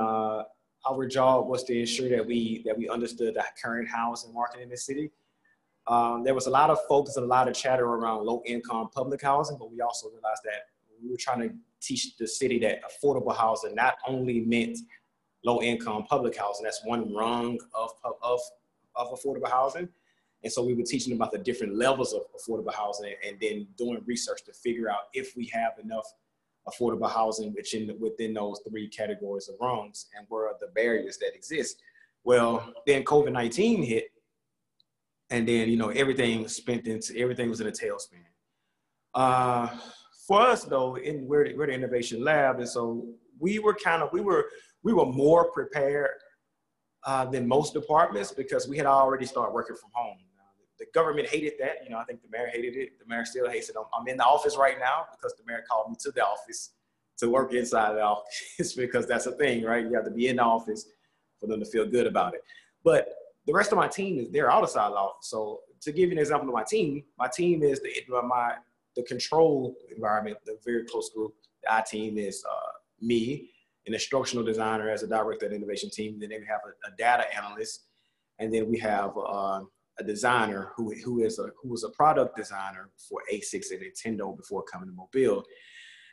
our 0.87 1.05
job 1.07 1.47
was 1.47 1.63
to 1.63 1.77
ensure 1.77 2.09
that 2.09 2.25
we 2.25 2.61
that 2.65 2.77
we 2.77 2.89
understood 2.89 3.35
the 3.35 3.43
current 3.61 3.87
housing 3.89 4.33
market 4.33 4.61
in 4.61 4.69
the 4.69 4.77
city. 4.77 5.11
Um, 5.87 6.23
there 6.23 6.35
was 6.35 6.45
a 6.45 6.49
lot 6.49 6.69
of 6.69 6.77
focus 6.87 7.17
and 7.17 7.25
a 7.25 7.27
lot 7.27 7.47
of 7.47 7.55
chatter 7.55 7.85
around 7.85 8.25
low 8.25 8.43
income 8.45 8.89
public 8.93 9.21
housing, 9.21 9.57
but 9.57 9.71
we 9.71 9.81
also 9.81 10.07
realized 10.09 10.41
that 10.45 10.67
we 11.01 11.09
were 11.09 11.17
trying 11.17 11.49
to 11.49 11.55
teach 11.81 12.17
the 12.17 12.27
city 12.27 12.59
that 12.59 12.79
affordable 12.83 13.35
housing 13.35 13.75
not 13.75 13.95
only 14.07 14.41
meant 14.41 14.77
low 15.43 15.61
income 15.61 16.03
public 16.03 16.37
housing, 16.37 16.63
that's 16.63 16.83
one 16.83 17.13
rung 17.13 17.57
of, 17.73 17.91
of, 18.03 18.39
of 18.95 19.07
affordable 19.11 19.49
housing. 19.49 19.87
And 20.43 20.51
so 20.51 20.63
we 20.63 20.73
were 20.73 20.83
teaching 20.83 21.13
about 21.13 21.31
the 21.31 21.37
different 21.37 21.75
levels 21.75 22.13
of 22.13 22.21
affordable 22.37 22.73
housing 22.73 23.13
and 23.27 23.37
then 23.41 23.67
doing 23.77 24.01
research 24.05 24.43
to 24.45 24.53
figure 24.53 24.89
out 24.89 25.09
if 25.13 25.35
we 25.35 25.47
have 25.53 25.73
enough 25.83 26.05
affordable 26.67 27.09
housing 27.09 27.53
within, 27.53 27.95
within 27.99 28.33
those 28.33 28.61
three 28.69 28.87
categories 28.87 29.49
of 29.49 29.55
rungs 29.59 30.07
and 30.17 30.25
where 30.29 30.47
are 30.47 30.55
the 30.59 30.67
barriers 30.67 31.17
that 31.17 31.35
exist. 31.35 31.81
Well, 32.23 32.73
then 32.85 33.03
COVID-19 33.03 33.85
hit 33.85 34.11
and 35.29 35.47
then, 35.47 35.69
you 35.69 35.77
know, 35.77 35.89
everything 35.89 36.47
spent 36.47 36.87
into, 36.87 37.17
everything 37.17 37.49
was 37.49 37.61
in 37.61 37.67
a 37.67 37.71
tailspin. 37.71 38.23
Uh, 39.13 39.69
for 40.29 40.41
us 40.41 40.63
though, 40.63 40.95
in, 40.95 41.27
we're, 41.27 41.57
we're 41.57 41.67
the 41.67 41.73
innovation 41.73 42.23
lab. 42.23 42.59
And 42.59 42.69
so 42.69 43.05
we 43.39 43.59
were 43.59 43.73
kind 43.73 44.03
of, 44.03 44.13
we 44.13 44.21
were, 44.21 44.45
we 44.83 44.93
were 44.93 45.07
more 45.07 45.51
prepared 45.51 46.11
uh, 47.03 47.25
than 47.25 47.47
most 47.47 47.73
departments 47.73 48.31
because 48.31 48.67
we 48.67 48.77
had 48.77 48.85
already 48.85 49.25
started 49.25 49.53
working 49.53 49.75
from 49.75 49.89
home 49.93 50.17
the 50.79 50.85
government 50.93 51.27
hated 51.27 51.53
that. 51.59 51.83
You 51.83 51.91
know, 51.91 51.97
I 51.97 52.05
think 52.05 52.21
the 52.21 52.29
mayor 52.31 52.49
hated 52.51 52.75
it. 52.75 52.97
The 52.99 53.05
mayor 53.05 53.25
still 53.25 53.49
hates 53.49 53.69
it. 53.69 53.75
I'm, 53.77 53.85
I'm 53.93 54.07
in 54.07 54.17
the 54.17 54.23
office 54.23 54.57
right 54.57 54.79
now 54.79 55.05
because 55.11 55.35
the 55.35 55.43
mayor 55.45 55.63
called 55.69 55.89
me 55.89 55.95
to 55.99 56.11
the 56.11 56.25
office 56.25 56.71
to 57.17 57.29
work 57.29 57.53
inside 57.53 57.95
the 57.95 58.01
office 58.01 58.73
because 58.73 59.05
that's 59.05 59.25
a 59.25 59.33
thing, 59.33 59.63
right? 59.63 59.85
You 59.85 59.93
have 59.93 60.05
to 60.05 60.11
be 60.11 60.27
in 60.27 60.37
the 60.37 60.43
office 60.43 60.85
for 61.39 61.47
them 61.47 61.59
to 61.59 61.65
feel 61.65 61.85
good 61.85 62.07
about 62.07 62.33
it. 62.33 62.43
But 62.83 63.09
the 63.45 63.53
rest 63.53 63.71
of 63.71 63.77
my 63.77 63.87
team 63.87 64.19
is 64.19 64.29
they're 64.31 64.51
outside 64.51 64.89
the 64.91 64.95
office. 64.95 65.29
So 65.29 65.59
to 65.81 65.91
give 65.91 66.09
you 66.09 66.13
an 66.13 66.19
example 66.19 66.47
of 66.47 66.53
my 66.53 66.63
team, 66.63 67.03
my 67.17 67.27
team 67.27 67.61
is 67.61 67.81
the 67.81 67.91
my 68.23 68.53
the 68.95 69.03
control 69.03 69.75
environment, 69.93 70.37
the 70.45 70.57
very 70.65 70.85
close 70.85 71.09
group. 71.15 71.33
Our 71.69 71.83
team 71.83 72.17
is 72.17 72.43
uh, 72.49 72.71
me, 73.01 73.49
an 73.85 73.93
instructional 73.93 74.45
designer 74.45 74.89
as 74.89 75.03
a 75.03 75.07
director 75.07 75.45
of 75.45 75.51
the 75.51 75.57
innovation 75.57 75.89
team. 75.89 76.19
Then 76.19 76.29
we 76.29 76.47
have 76.47 76.61
a, 76.65 76.89
a 76.89 76.95
data 76.97 77.25
analyst, 77.35 77.85
and 78.39 78.53
then 78.53 78.69
we 78.69 78.77
have 78.79 79.11
uh, 79.17 79.61
a 79.99 80.03
designer 80.03 80.71
who, 80.75 80.93
who 81.03 81.21
is 81.23 81.39
a 81.39 81.49
who 81.61 81.69
was 81.69 81.83
a 81.83 81.89
product 81.89 82.35
designer 82.35 82.89
for 83.09 83.21
ASICS 83.31 83.71
and 83.71 83.81
Nintendo 83.81 84.35
before 84.35 84.63
coming 84.63 84.89
to 84.89 84.95
Mobile. 84.95 85.43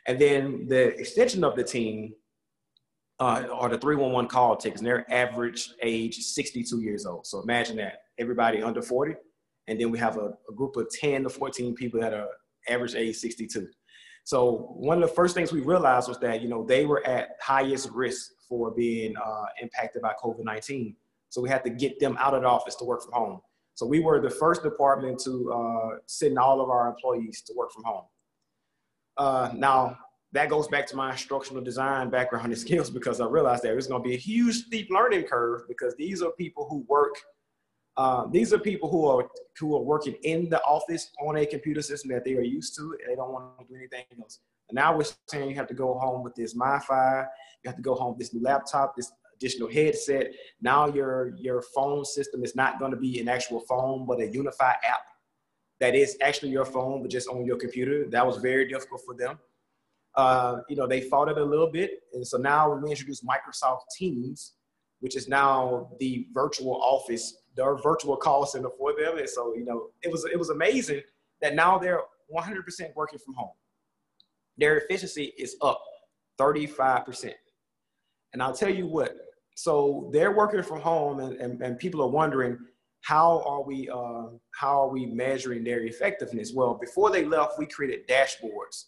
And 0.07 0.19
then 0.19 0.67
the 0.67 0.97
extension 0.97 1.43
of 1.43 1.55
the 1.55 1.63
team 1.63 2.13
uh, 3.19 3.47
are 3.51 3.69
the 3.69 3.77
311 3.77 4.29
call 4.29 4.55
takers, 4.55 4.79
and 4.79 4.87
their 4.87 5.11
average 5.11 5.69
age 5.81 6.17
62 6.17 6.81
years 6.81 7.05
old. 7.05 7.25
So 7.25 7.41
imagine 7.41 7.77
that 7.77 8.03
everybody 8.17 8.61
under 8.61 8.81
40, 8.81 9.15
and 9.67 9.79
then 9.79 9.91
we 9.91 9.99
have 9.99 10.17
a, 10.17 10.33
a 10.49 10.53
group 10.55 10.75
of 10.77 10.87
10 10.89 11.23
to 11.23 11.29
14 11.29 11.73
people 11.75 11.99
that 11.99 12.13
are 12.13 12.29
average 12.69 12.95
age 12.95 13.15
62. 13.17 13.67
So 14.23 14.73
one 14.75 15.01
of 15.01 15.09
the 15.09 15.15
first 15.15 15.35
things 15.35 15.51
we 15.51 15.61
realized 15.61 16.09
was 16.09 16.19
that 16.19 16.41
you 16.41 16.49
know 16.49 16.65
they 16.65 16.85
were 16.85 17.05
at 17.07 17.29
highest 17.41 17.89
risk 17.91 18.31
for 18.47 18.71
being 18.71 19.15
uh, 19.17 19.45
impacted 19.61 20.01
by 20.01 20.13
COVID-19. 20.21 20.95
So 21.29 21.41
we 21.41 21.49
had 21.49 21.63
to 21.65 21.69
get 21.69 21.99
them 21.99 22.17
out 22.19 22.33
of 22.33 22.41
the 22.41 22.47
office 22.47 22.75
to 22.75 22.85
work 22.85 23.03
from 23.03 23.13
home. 23.13 23.41
So 23.75 23.85
we 23.85 23.99
were 23.99 24.19
the 24.19 24.29
first 24.29 24.63
department 24.63 25.19
to 25.25 25.53
uh, 25.53 25.97
send 26.07 26.39
all 26.39 26.61
of 26.61 26.69
our 26.69 26.87
employees 26.87 27.41
to 27.43 27.53
work 27.55 27.71
from 27.71 27.83
home. 27.83 28.05
Uh, 29.17 29.51
now, 29.53 29.97
that 30.31 30.49
goes 30.49 30.67
back 30.67 30.87
to 30.87 30.95
my 30.95 31.11
instructional 31.11 31.63
design 31.63 32.09
background 32.09 32.47
and 32.47 32.57
skills 32.65 32.89
because 32.89 33.21
I 33.21 33.27
realized 33.27 33.63
that 33.63 33.69
there's 33.69 33.87
going 33.87 34.01
to 34.01 34.09
be 34.09 34.15
a 34.15 34.19
huge 34.19 34.55
steep 34.55 34.89
learning 34.89 35.23
curve 35.23 35.61
because 35.67 35.95
these 35.95 36.21
are 36.21 36.31
people 36.31 36.67
who 36.69 36.85
work. 36.87 37.15
Uh, 37.97 38.27
these 38.31 38.53
are 38.53 38.59
people 38.59 38.89
who 38.89 39.05
are 39.07 39.27
who 39.59 39.75
are 39.75 39.81
working 39.81 40.15
in 40.23 40.47
the 40.49 40.61
office 40.61 41.09
on 41.19 41.37
a 41.37 41.45
computer 41.45 41.81
system 41.81 42.11
that 42.11 42.23
they 42.23 42.35
are 42.35 42.43
used 42.43 42.75
to, 42.75 42.95
and 43.01 43.09
they 43.11 43.15
don't 43.15 43.33
want 43.33 43.57
to 43.59 43.65
do 43.65 43.75
anything 43.75 44.05
else. 44.21 44.39
And 44.69 44.75
now 44.75 44.95
we're 44.95 45.05
saying 45.27 45.49
you 45.49 45.55
have 45.55 45.67
to 45.67 45.73
go 45.73 45.97
home 45.97 46.23
with 46.23 46.35
this 46.35 46.53
MiFi, 46.53 47.25
you 47.63 47.67
have 47.67 47.75
to 47.75 47.81
go 47.81 47.95
home 47.95 48.09
with 48.09 48.19
this 48.19 48.33
new 48.33 48.41
laptop, 48.43 48.95
this 48.95 49.11
additional 49.35 49.71
headset. 49.71 50.31
Now 50.61 50.87
your 50.87 51.33
your 51.37 51.63
phone 51.73 52.05
system 52.05 52.43
is 52.43 52.55
not 52.55 52.79
going 52.79 52.91
to 52.91 52.97
be 52.97 53.19
an 53.19 53.27
actual 53.27 53.61
phone, 53.61 54.05
but 54.05 54.21
a 54.21 54.27
unified 54.27 54.75
app 54.87 55.01
that 55.79 55.95
is 55.95 56.17
actually 56.21 56.51
your 56.51 56.65
phone, 56.65 57.01
but 57.01 57.11
just 57.11 57.29
on 57.29 57.45
your 57.45 57.57
computer. 57.57 58.05
That 58.09 58.25
was 58.25 58.37
very 58.37 58.67
difficult 58.67 59.01
for 59.05 59.15
them. 59.15 59.39
Uh, 60.15 60.61
you 60.67 60.75
know, 60.75 60.87
they 60.87 61.01
fought 61.01 61.29
it 61.29 61.37
a 61.37 61.43
little 61.43 61.71
bit, 61.71 61.91
and 62.13 62.25
so 62.25 62.37
now 62.37 62.73
we 62.73 62.89
introduced 62.89 63.23
Microsoft 63.25 63.81
Teams, 63.95 64.53
which 64.99 65.15
is 65.15 65.27
now 65.27 65.89
the 65.99 66.27
virtual 66.33 66.81
office, 66.81 67.43
their 67.57 67.75
virtual 67.75 68.15
call 68.15 68.45
center 68.45 68.69
for 68.77 68.93
them. 68.93 69.17
And 69.17 69.29
so, 69.29 69.53
you 69.55 69.65
know, 69.65 69.89
it 70.03 70.11
was 70.11 70.25
it 70.25 70.37
was 70.37 70.49
amazing 70.49 71.01
that 71.41 71.55
now 71.55 71.77
they're 71.77 72.01
100% 72.35 72.95
working 72.95 73.19
from 73.19 73.33
home. 73.35 73.51
Their 74.57 74.77
efficiency 74.77 75.33
is 75.37 75.55
up 75.61 75.81
35%. 76.39 77.31
And 78.33 78.41
I'll 78.41 78.53
tell 78.53 78.73
you 78.73 78.87
what, 78.87 79.15
so 79.55 80.09
they're 80.13 80.35
working 80.35 80.61
from 80.61 80.81
home 80.81 81.19
and, 81.19 81.35
and, 81.37 81.61
and 81.61 81.79
people 81.79 82.01
are 82.01 82.09
wondering, 82.09 82.57
how 83.01 83.41
are 83.45 83.63
we 83.63 83.89
uh, 83.89 84.27
how 84.51 84.83
are 84.83 84.89
we 84.89 85.05
measuring 85.05 85.63
their 85.63 85.81
effectiveness? 85.81 86.51
Well, 86.53 86.77
before 86.79 87.09
they 87.09 87.23
left, 87.23 87.57
we 87.57 87.65
created 87.65 88.07
dashboards, 88.07 88.85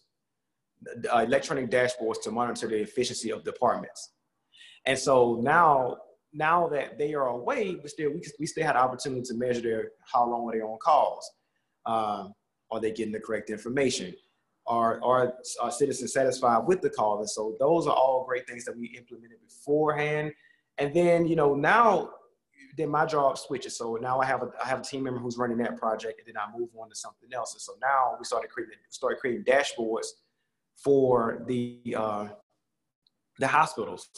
uh, 1.12 1.18
electronic 1.18 1.70
dashboards 1.70 2.22
to 2.24 2.30
monitor 2.30 2.68
the 2.68 2.82
efficiency 2.82 3.32
of 3.32 3.44
departments. 3.44 4.10
And 4.84 4.98
so 4.98 5.40
now, 5.42 5.96
now 6.32 6.68
that 6.68 6.98
they 6.98 7.14
are 7.14 7.28
away, 7.28 7.76
we 7.82 7.88
still 7.88 8.10
we, 8.10 8.22
we 8.38 8.46
still 8.46 8.64
had 8.64 8.76
the 8.76 8.80
opportunity 8.80 9.22
to 9.22 9.34
measure 9.34 9.60
their 9.60 9.90
how 10.12 10.28
long 10.28 10.48
are 10.48 10.52
they 10.52 10.60
on 10.60 10.78
calls, 10.78 11.28
um, 11.86 12.34
are 12.70 12.80
they 12.80 12.92
getting 12.92 13.12
the 13.12 13.20
correct 13.20 13.50
information, 13.50 14.14
are 14.66 15.02
are, 15.02 15.34
are 15.60 15.70
citizens 15.70 16.12
satisfied 16.12 16.66
with 16.66 16.80
the 16.80 16.90
call? 16.90 17.18
And 17.18 17.30
so 17.30 17.56
those 17.58 17.86
are 17.86 17.94
all 17.94 18.24
great 18.26 18.46
things 18.46 18.64
that 18.64 18.76
we 18.76 18.88
implemented 18.96 19.38
beforehand. 19.46 20.32
And 20.78 20.94
then 20.94 21.26
you 21.26 21.36
know 21.36 21.54
now 21.54 22.10
then 22.76 22.88
my 22.88 23.04
job 23.04 23.38
switches. 23.38 23.76
So 23.76 23.98
now 24.00 24.20
I 24.20 24.26
have 24.26 24.42
a 24.42 24.50
I 24.62 24.68
have 24.68 24.80
a 24.80 24.82
team 24.82 25.04
member 25.04 25.20
who's 25.20 25.36
running 25.36 25.58
that 25.58 25.76
project, 25.76 26.20
and 26.20 26.26
then 26.34 26.40
I 26.40 26.56
move 26.56 26.68
on 26.80 26.88
to 26.88 26.94
something 26.94 27.28
else. 27.32 27.54
And 27.54 27.60
so 27.60 27.74
now 27.80 28.16
we 28.18 28.24
started 28.24 28.50
creating 28.50 28.76
started 28.90 29.18
creating 29.20 29.44
dashboards 29.44 30.06
for 30.76 31.44
the 31.46 31.94
uh, 31.96 32.28
the 33.38 33.46
hospitals, 33.46 34.08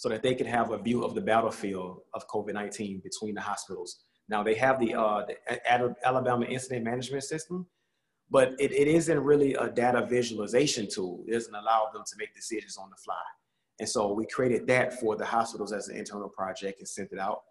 so 0.00 0.08
that 0.08 0.22
they 0.22 0.34
could 0.34 0.46
have 0.46 0.70
a 0.70 0.78
view 0.78 1.04
of 1.04 1.14
the 1.14 1.20
battlefield 1.20 2.00
of 2.14 2.26
COVID 2.28 2.54
nineteen 2.54 3.00
between 3.00 3.34
the 3.34 3.40
hospitals. 3.40 3.90
Now 4.30 4.42
they 4.42 4.54
have 4.54 4.80
the, 4.80 4.94
uh, 4.94 5.26
the 5.26 5.36
Alabama 6.04 6.46
Incident 6.46 6.84
Management 6.84 7.24
System, 7.24 7.66
but 8.30 8.54
it, 8.58 8.72
it 8.72 8.88
isn't 8.88 9.20
really 9.20 9.52
a 9.54 9.68
data 9.68 10.06
visualization 10.08 10.88
tool. 10.88 11.24
It 11.28 11.32
doesn't 11.32 11.54
allow 11.54 11.90
them 11.92 12.04
to 12.06 12.14
make 12.16 12.32
decisions 12.34 12.78
on 12.78 12.88
the 12.88 12.96
fly. 12.96 13.26
And 13.78 13.88
so 13.88 14.12
we 14.12 14.24
created 14.26 14.66
that 14.68 14.98
for 15.00 15.16
the 15.16 15.26
hospitals 15.26 15.72
as 15.72 15.88
an 15.88 15.96
internal 15.96 16.30
project 16.30 16.78
and 16.78 16.88
sent 16.88 17.12
it 17.12 17.18
out 17.18 17.42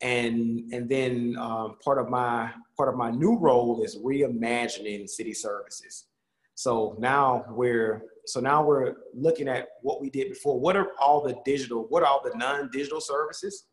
and 0.00 0.72
and 0.72 0.88
then 0.88 1.36
um, 1.38 1.76
part 1.84 1.98
of 1.98 2.08
my 2.08 2.50
part 2.76 2.88
of 2.88 2.96
my 2.96 3.10
new 3.10 3.36
role 3.36 3.82
is 3.84 3.98
reimagining 3.98 5.08
city 5.08 5.34
services 5.34 6.06
so 6.54 6.96
now 6.98 7.44
we're 7.50 8.02
so 8.26 8.40
now 8.40 8.62
we're 8.62 8.94
looking 9.14 9.48
at 9.48 9.68
what 9.82 10.00
we 10.00 10.10
did 10.10 10.28
before. 10.28 10.58
What 10.58 10.76
are 10.76 10.88
all 10.98 11.22
the 11.22 11.36
digital 11.44 11.86
what 11.88 12.02
are 12.02 12.06
all 12.06 12.22
the 12.22 12.36
non-digital 12.36 13.00
services? 13.00 13.64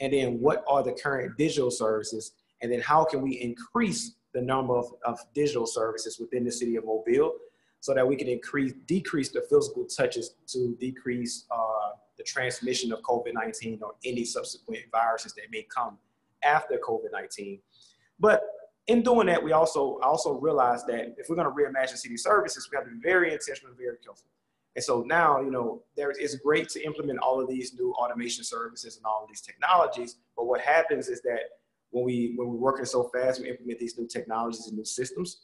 And 0.00 0.12
then 0.12 0.40
what 0.40 0.64
are 0.68 0.82
the 0.82 0.92
current 0.92 1.36
digital 1.36 1.70
services? 1.70 2.32
And 2.62 2.70
then 2.70 2.80
how 2.80 3.04
can 3.04 3.22
we 3.22 3.40
increase 3.40 4.16
the 4.34 4.40
number 4.40 4.76
of, 4.76 4.86
of 5.04 5.18
digital 5.34 5.66
services 5.66 6.18
within 6.18 6.44
the 6.44 6.52
city 6.52 6.76
of 6.76 6.84
mobile 6.84 7.34
so 7.80 7.94
that 7.94 8.06
we 8.06 8.16
can 8.16 8.28
increase 8.28 8.72
decrease 8.86 9.30
the 9.30 9.42
physical 9.48 9.84
touches 9.86 10.34
to 10.48 10.76
decrease 10.80 11.46
uh, 11.50 11.90
the 12.16 12.24
transmission 12.24 12.92
of 12.92 13.00
COVID-19 13.02 13.82
or 13.82 13.94
any 14.04 14.24
subsequent 14.24 14.82
viruses 14.90 15.34
that 15.34 15.44
may 15.50 15.66
come 15.74 15.98
after 16.42 16.78
COVID-19. 16.86 17.60
But 18.18 18.42
in 18.88 19.02
doing 19.02 19.26
that, 19.26 19.42
we 19.42 19.52
also 19.52 19.98
also 20.02 20.32
realized 20.32 20.86
that 20.88 21.14
if 21.18 21.28
we're 21.28 21.36
going 21.36 21.48
to 21.48 21.54
reimagine 21.54 21.96
city 21.96 22.16
services, 22.16 22.68
we 22.70 22.76
have 22.76 22.86
to 22.86 22.90
be 22.90 23.00
very 23.02 23.32
intentional 23.32 23.70
and 23.70 23.78
very 23.78 23.96
careful. 24.04 24.26
And 24.76 24.84
so 24.84 25.02
now, 25.06 25.40
you 25.40 25.50
know, 25.50 25.82
there 25.96 26.10
it's 26.10 26.36
great 26.36 26.68
to 26.70 26.84
implement 26.84 27.18
all 27.20 27.40
of 27.40 27.48
these 27.48 27.74
new 27.74 27.92
automation 27.92 28.44
services 28.44 28.96
and 28.96 29.04
all 29.06 29.22
of 29.22 29.28
these 29.28 29.40
technologies. 29.40 30.16
But 30.36 30.46
what 30.46 30.60
happens 30.60 31.08
is 31.08 31.20
that 31.22 31.40
when 31.90 32.04
we 32.04 32.34
when 32.36 32.48
we're 32.48 32.56
working 32.56 32.84
so 32.84 33.10
fast, 33.14 33.40
we 33.40 33.48
implement 33.48 33.78
these 33.78 33.98
new 33.98 34.06
technologies 34.06 34.66
and 34.66 34.76
new 34.76 34.84
systems. 34.84 35.42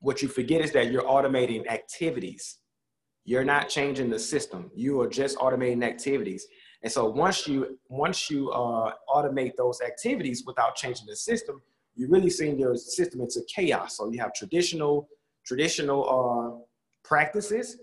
What 0.00 0.22
you 0.22 0.28
forget 0.28 0.60
is 0.60 0.72
that 0.72 0.90
you're 0.90 1.02
automating 1.04 1.66
activities 1.68 2.58
you're 3.24 3.44
not 3.44 3.68
changing 3.68 4.10
the 4.10 4.18
system. 4.18 4.70
You 4.74 5.00
are 5.00 5.08
just 5.08 5.38
automating 5.38 5.82
activities. 5.82 6.46
And 6.82 6.92
so 6.92 7.08
once 7.08 7.48
you 7.48 7.78
once 7.88 8.30
you 8.30 8.50
uh, 8.50 8.92
automate 9.08 9.52
those 9.56 9.80
activities 9.80 10.44
without 10.46 10.76
changing 10.76 11.06
the 11.06 11.16
system, 11.16 11.62
you're 11.94 12.10
really 12.10 12.30
seeing 12.30 12.58
your 12.58 12.74
system 12.76 13.20
into 13.20 13.40
chaos. 13.54 13.96
So 13.96 14.10
you 14.10 14.20
have 14.20 14.32
traditional 14.34 15.08
traditional 15.46 16.00
uh, 16.08 16.64
practices 17.06 17.78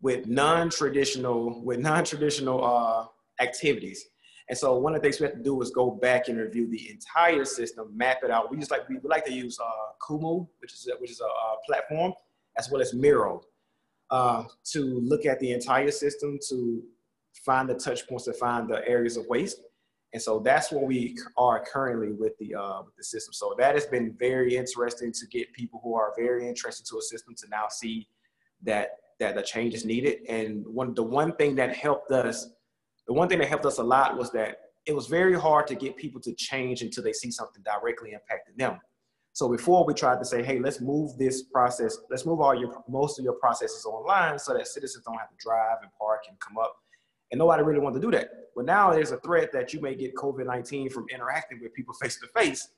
with 0.00 0.26
non-traditional 0.26 1.64
with 1.64 1.80
non-traditional 1.80 2.64
uh, 2.64 3.06
activities. 3.42 4.04
And 4.48 4.56
so 4.56 4.78
one 4.78 4.94
of 4.94 5.02
the 5.02 5.06
things 5.06 5.20
we 5.20 5.26
have 5.26 5.36
to 5.36 5.42
do 5.42 5.60
is 5.60 5.70
go 5.70 5.90
back 5.90 6.28
and 6.28 6.38
review 6.38 6.70
the 6.70 6.90
entire 6.90 7.44
system, 7.44 7.94
map 7.94 8.18
it 8.22 8.30
out. 8.30 8.50
We 8.50 8.56
just 8.56 8.70
like 8.70 8.88
we 8.88 8.98
like 9.02 9.26
to 9.26 9.32
use 9.32 9.58
uh, 9.60 9.92
Kumu, 10.02 10.48
which 10.60 10.72
is 10.72 10.88
a, 10.88 10.96
which 10.98 11.10
is 11.10 11.20
a, 11.20 11.24
a 11.24 11.56
platform, 11.66 12.14
as 12.56 12.70
well 12.70 12.80
as 12.80 12.94
Miro 12.94 13.42
uh, 14.10 14.44
to 14.72 15.00
look 15.00 15.26
at 15.26 15.38
the 15.40 15.52
entire 15.52 15.90
system 15.90 16.38
to 16.48 16.82
find 17.44 17.68
the 17.68 17.74
touch 17.74 18.08
points 18.08 18.24
to 18.24 18.32
find 18.32 18.68
the 18.68 18.86
areas 18.88 19.16
of 19.16 19.26
waste. 19.26 19.60
And 20.14 20.22
so 20.22 20.38
that's 20.38 20.72
where 20.72 20.84
we 20.84 21.18
are 21.36 21.62
currently 21.70 22.12
with 22.12 22.32
the 22.38 22.54
uh, 22.54 22.82
with 22.82 22.96
the 22.96 23.04
system. 23.04 23.34
So 23.34 23.54
that 23.58 23.74
has 23.74 23.86
been 23.86 24.14
very 24.18 24.56
interesting 24.56 25.12
to 25.12 25.26
get 25.26 25.52
people 25.52 25.80
who 25.84 25.94
are 25.94 26.12
very 26.16 26.48
interested 26.48 26.86
to 26.86 26.98
a 26.98 27.02
system 27.02 27.34
to 27.36 27.48
now 27.50 27.66
see 27.70 28.08
that 28.62 28.90
that 29.20 29.34
the 29.34 29.42
change 29.42 29.74
is 29.74 29.84
needed. 29.84 30.20
And 30.28 30.66
one 30.66 30.94
the 30.94 31.02
one 31.02 31.34
thing 31.36 31.54
that 31.56 31.76
helped 31.76 32.10
us, 32.10 32.48
the 33.06 33.12
one 33.12 33.28
thing 33.28 33.38
that 33.40 33.48
helped 33.48 33.66
us 33.66 33.78
a 33.78 33.82
lot 33.82 34.16
was 34.16 34.30
that 34.32 34.56
it 34.86 34.94
was 34.94 35.08
very 35.08 35.38
hard 35.38 35.66
to 35.66 35.74
get 35.74 35.96
people 35.96 36.20
to 36.22 36.32
change 36.34 36.80
until 36.80 37.04
they 37.04 37.12
see 37.12 37.30
something 37.30 37.62
directly 37.62 38.12
impacting 38.12 38.56
them. 38.56 38.78
So 39.34 39.48
before 39.48 39.84
we 39.84 39.92
tried 39.92 40.18
to 40.18 40.24
say, 40.24 40.42
hey, 40.42 40.58
let's 40.58 40.80
move 40.80 41.16
this 41.18 41.42
process, 41.42 41.98
let's 42.10 42.24
move 42.24 42.40
all 42.40 42.58
your 42.58 42.82
most 42.88 43.18
of 43.18 43.24
your 43.24 43.34
processes 43.34 43.84
online 43.84 44.38
so 44.38 44.54
that 44.54 44.66
citizens 44.66 45.04
don't 45.04 45.18
have 45.18 45.28
to 45.28 45.36
drive 45.38 45.76
and 45.82 45.90
park 46.00 46.22
and 46.28 46.40
come 46.40 46.56
up. 46.56 46.74
And 47.30 47.38
nobody 47.38 47.62
really 47.62 47.80
wanted 47.80 48.00
to 48.00 48.06
do 48.06 48.10
that. 48.12 48.30
But 48.56 48.64
now 48.64 48.92
there's 48.92 49.12
a 49.12 49.18
threat 49.18 49.52
that 49.52 49.72
you 49.72 49.80
may 49.80 49.94
get 49.94 50.14
COVID-19 50.14 50.90
from 50.90 51.06
interacting 51.12 51.60
with 51.62 51.74
people 51.74 51.94
face 51.94 52.18
to 52.20 52.26
face. 52.40 52.68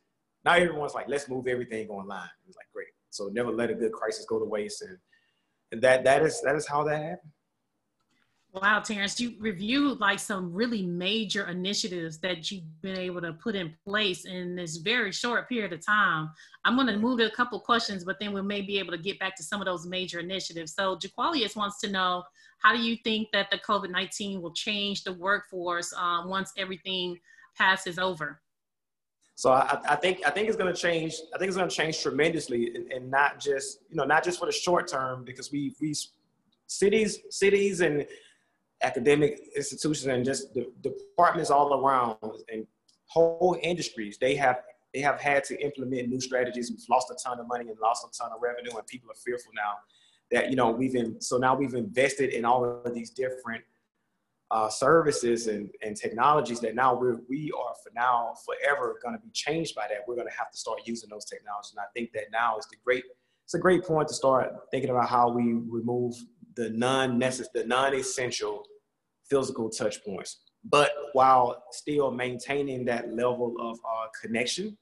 Now 0.44 0.54
everyone's 0.54 0.94
like, 0.94 1.08
let's 1.08 1.28
move 1.28 1.46
everything 1.46 1.88
online. 1.88 2.28
It's 2.46 2.56
like 2.56 2.66
great. 2.72 2.88
So 3.10 3.28
never 3.32 3.50
let 3.50 3.70
a 3.70 3.74
good 3.74 3.92
crisis 3.92 4.24
go 4.28 4.38
to 4.38 4.44
waste. 4.44 4.82
And, 4.82 4.98
and 5.72 5.82
that 5.82 6.04
that 6.04 6.22
is 6.22 6.40
that 6.42 6.56
is 6.56 6.66
how 6.66 6.84
that 6.84 7.02
happened. 7.02 7.32
Wow, 8.52 8.80
Terrence, 8.80 9.20
you 9.20 9.34
reviewed 9.38 10.00
like 10.00 10.18
some 10.18 10.52
really 10.52 10.82
major 10.82 11.46
initiatives 11.46 12.18
that 12.18 12.50
you've 12.50 12.82
been 12.82 12.98
able 12.98 13.20
to 13.20 13.32
put 13.34 13.54
in 13.54 13.72
place 13.86 14.24
in 14.24 14.56
this 14.56 14.78
very 14.78 15.12
short 15.12 15.48
period 15.48 15.72
of 15.72 15.86
time. 15.86 16.30
I'm 16.64 16.74
going 16.74 16.88
to 16.88 16.98
move 16.98 17.20
to 17.20 17.26
a 17.26 17.30
couple 17.30 17.60
questions, 17.60 18.02
but 18.02 18.16
then 18.18 18.32
we 18.32 18.42
may 18.42 18.60
be 18.60 18.80
able 18.80 18.90
to 18.90 18.98
get 18.98 19.20
back 19.20 19.36
to 19.36 19.44
some 19.44 19.60
of 19.60 19.66
those 19.66 19.86
major 19.86 20.18
initiatives. 20.18 20.74
So, 20.74 20.96
Jaqualius 20.96 21.54
wants 21.54 21.78
to 21.82 21.90
know 21.90 22.24
how 22.58 22.74
do 22.74 22.82
you 22.82 22.96
think 23.04 23.28
that 23.32 23.50
the 23.52 23.58
COVID 23.58 23.90
19 23.90 24.42
will 24.42 24.52
change 24.52 25.04
the 25.04 25.12
workforce 25.12 25.92
um, 25.92 26.28
once 26.28 26.52
everything 26.58 27.18
passes 27.56 28.00
over? 28.00 28.40
So 29.36 29.52
I, 29.52 29.78
I, 29.88 29.96
think 29.96 30.20
I 30.26 30.30
think 30.30 30.48
it's 30.48 30.56
going 30.56 30.74
to 30.74 30.78
change. 30.78 31.14
I 31.34 31.38
think 31.38 31.48
it's 31.48 31.56
going 31.56 31.68
to 31.68 31.74
change 31.74 32.02
tremendously, 32.02 32.74
and, 32.74 32.92
and, 32.92 33.10
not 33.10 33.40
just 33.40 33.78
you 33.88 33.96
know 33.96 34.04
not 34.04 34.22
just 34.22 34.38
for 34.38 34.44
the 34.44 34.52
short 34.52 34.86
term 34.86 35.24
because 35.24 35.50
we 35.50 35.74
we 35.80 35.94
cities 36.66 37.20
cities 37.30 37.80
and 37.80 38.06
academic 38.82 39.40
institutions 39.56 40.06
and 40.06 40.24
just 40.24 40.54
the 40.54 40.70
departments 40.80 41.50
all 41.50 41.74
around 41.74 42.16
and 42.52 42.66
whole 43.06 43.58
industries, 43.62 44.18
they 44.18 44.34
have 44.36 44.62
they 44.92 45.00
have 45.00 45.20
had 45.20 45.44
to 45.44 45.60
implement 45.62 46.08
new 46.08 46.20
strategies. 46.20 46.70
We've 46.70 46.84
lost 46.88 47.10
a 47.10 47.16
ton 47.22 47.38
of 47.38 47.46
money 47.46 47.68
and 47.68 47.78
lost 47.80 48.04
a 48.04 48.18
ton 48.18 48.32
of 48.32 48.42
revenue, 48.42 48.76
and 48.76 48.86
people 48.86 49.10
are 49.10 49.14
fearful 49.14 49.52
now 49.54 49.74
that 50.30 50.50
you 50.50 50.56
know 50.56 50.70
we've 50.70 50.92
been 50.92 51.20
so 51.20 51.36
now 51.36 51.54
we've 51.54 51.74
invested 51.74 52.30
in 52.30 52.44
all 52.44 52.64
of 52.84 52.94
these 52.94 53.10
different 53.10 53.62
uh, 54.50 54.68
services 54.68 55.46
and, 55.46 55.70
and 55.82 55.96
technologies 55.96 56.58
that 56.58 56.74
now 56.74 56.92
we're, 56.92 57.20
we 57.28 57.52
are 57.56 57.72
for 57.84 57.92
now 57.94 58.34
forever 58.44 58.98
going 59.00 59.14
to 59.14 59.20
be 59.20 59.30
changed 59.30 59.76
by 59.76 59.86
that. 59.86 59.98
We're 60.08 60.16
going 60.16 60.26
to 60.26 60.36
have 60.36 60.50
to 60.50 60.58
start 60.58 60.80
using 60.86 61.08
those 61.08 61.24
technologies, 61.24 61.72
and 61.76 61.80
I 61.80 61.88
think 61.94 62.12
that 62.12 62.24
now 62.32 62.58
is 62.58 62.66
the 62.66 62.76
great 62.84 63.04
it's 63.44 63.54
a 63.54 63.58
great 63.58 63.84
point 63.84 64.06
to 64.08 64.14
start 64.14 64.54
thinking 64.70 64.90
about 64.90 65.08
how 65.08 65.28
we 65.28 65.54
remove 65.54 66.14
the 66.54 66.70
non-necessary, 66.70 67.48
the 67.54 67.64
non-essential 67.64 68.64
physical 69.30 69.70
touch 69.70 70.04
points, 70.04 70.40
but 70.64 70.90
while 71.12 71.62
still 71.70 72.10
maintaining 72.10 72.84
that 72.84 73.14
level 73.14 73.54
of 73.60 73.78
uh, 73.78 74.08
connection. 74.20 74.76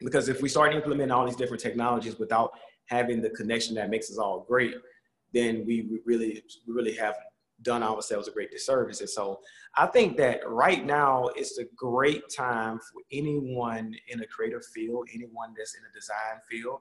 Because 0.00 0.28
if 0.28 0.42
we 0.42 0.48
start 0.48 0.74
implementing 0.74 1.12
all 1.12 1.24
these 1.24 1.36
different 1.36 1.62
technologies 1.62 2.18
without 2.18 2.50
having 2.86 3.22
the 3.22 3.30
connection 3.30 3.74
that 3.76 3.88
makes 3.88 4.10
us 4.10 4.18
all 4.18 4.44
great, 4.46 4.74
then 5.32 5.64
we 5.66 6.00
really, 6.04 6.42
really 6.66 6.94
have 6.96 7.14
done 7.62 7.82
ourselves 7.82 8.28
a 8.28 8.30
great 8.30 8.50
disservice. 8.50 9.00
And 9.00 9.08
so 9.08 9.40
I 9.74 9.86
think 9.86 10.16
that 10.18 10.40
right 10.46 10.84
now 10.84 11.28
it's 11.34 11.58
a 11.58 11.64
great 11.76 12.24
time 12.28 12.78
for 12.78 13.02
anyone 13.10 13.94
in 14.08 14.20
a 14.20 14.26
creative 14.26 14.64
field, 14.74 15.08
anyone 15.14 15.54
that's 15.56 15.74
in 15.74 15.82
a 15.82 15.92
design 15.94 16.40
field, 16.50 16.80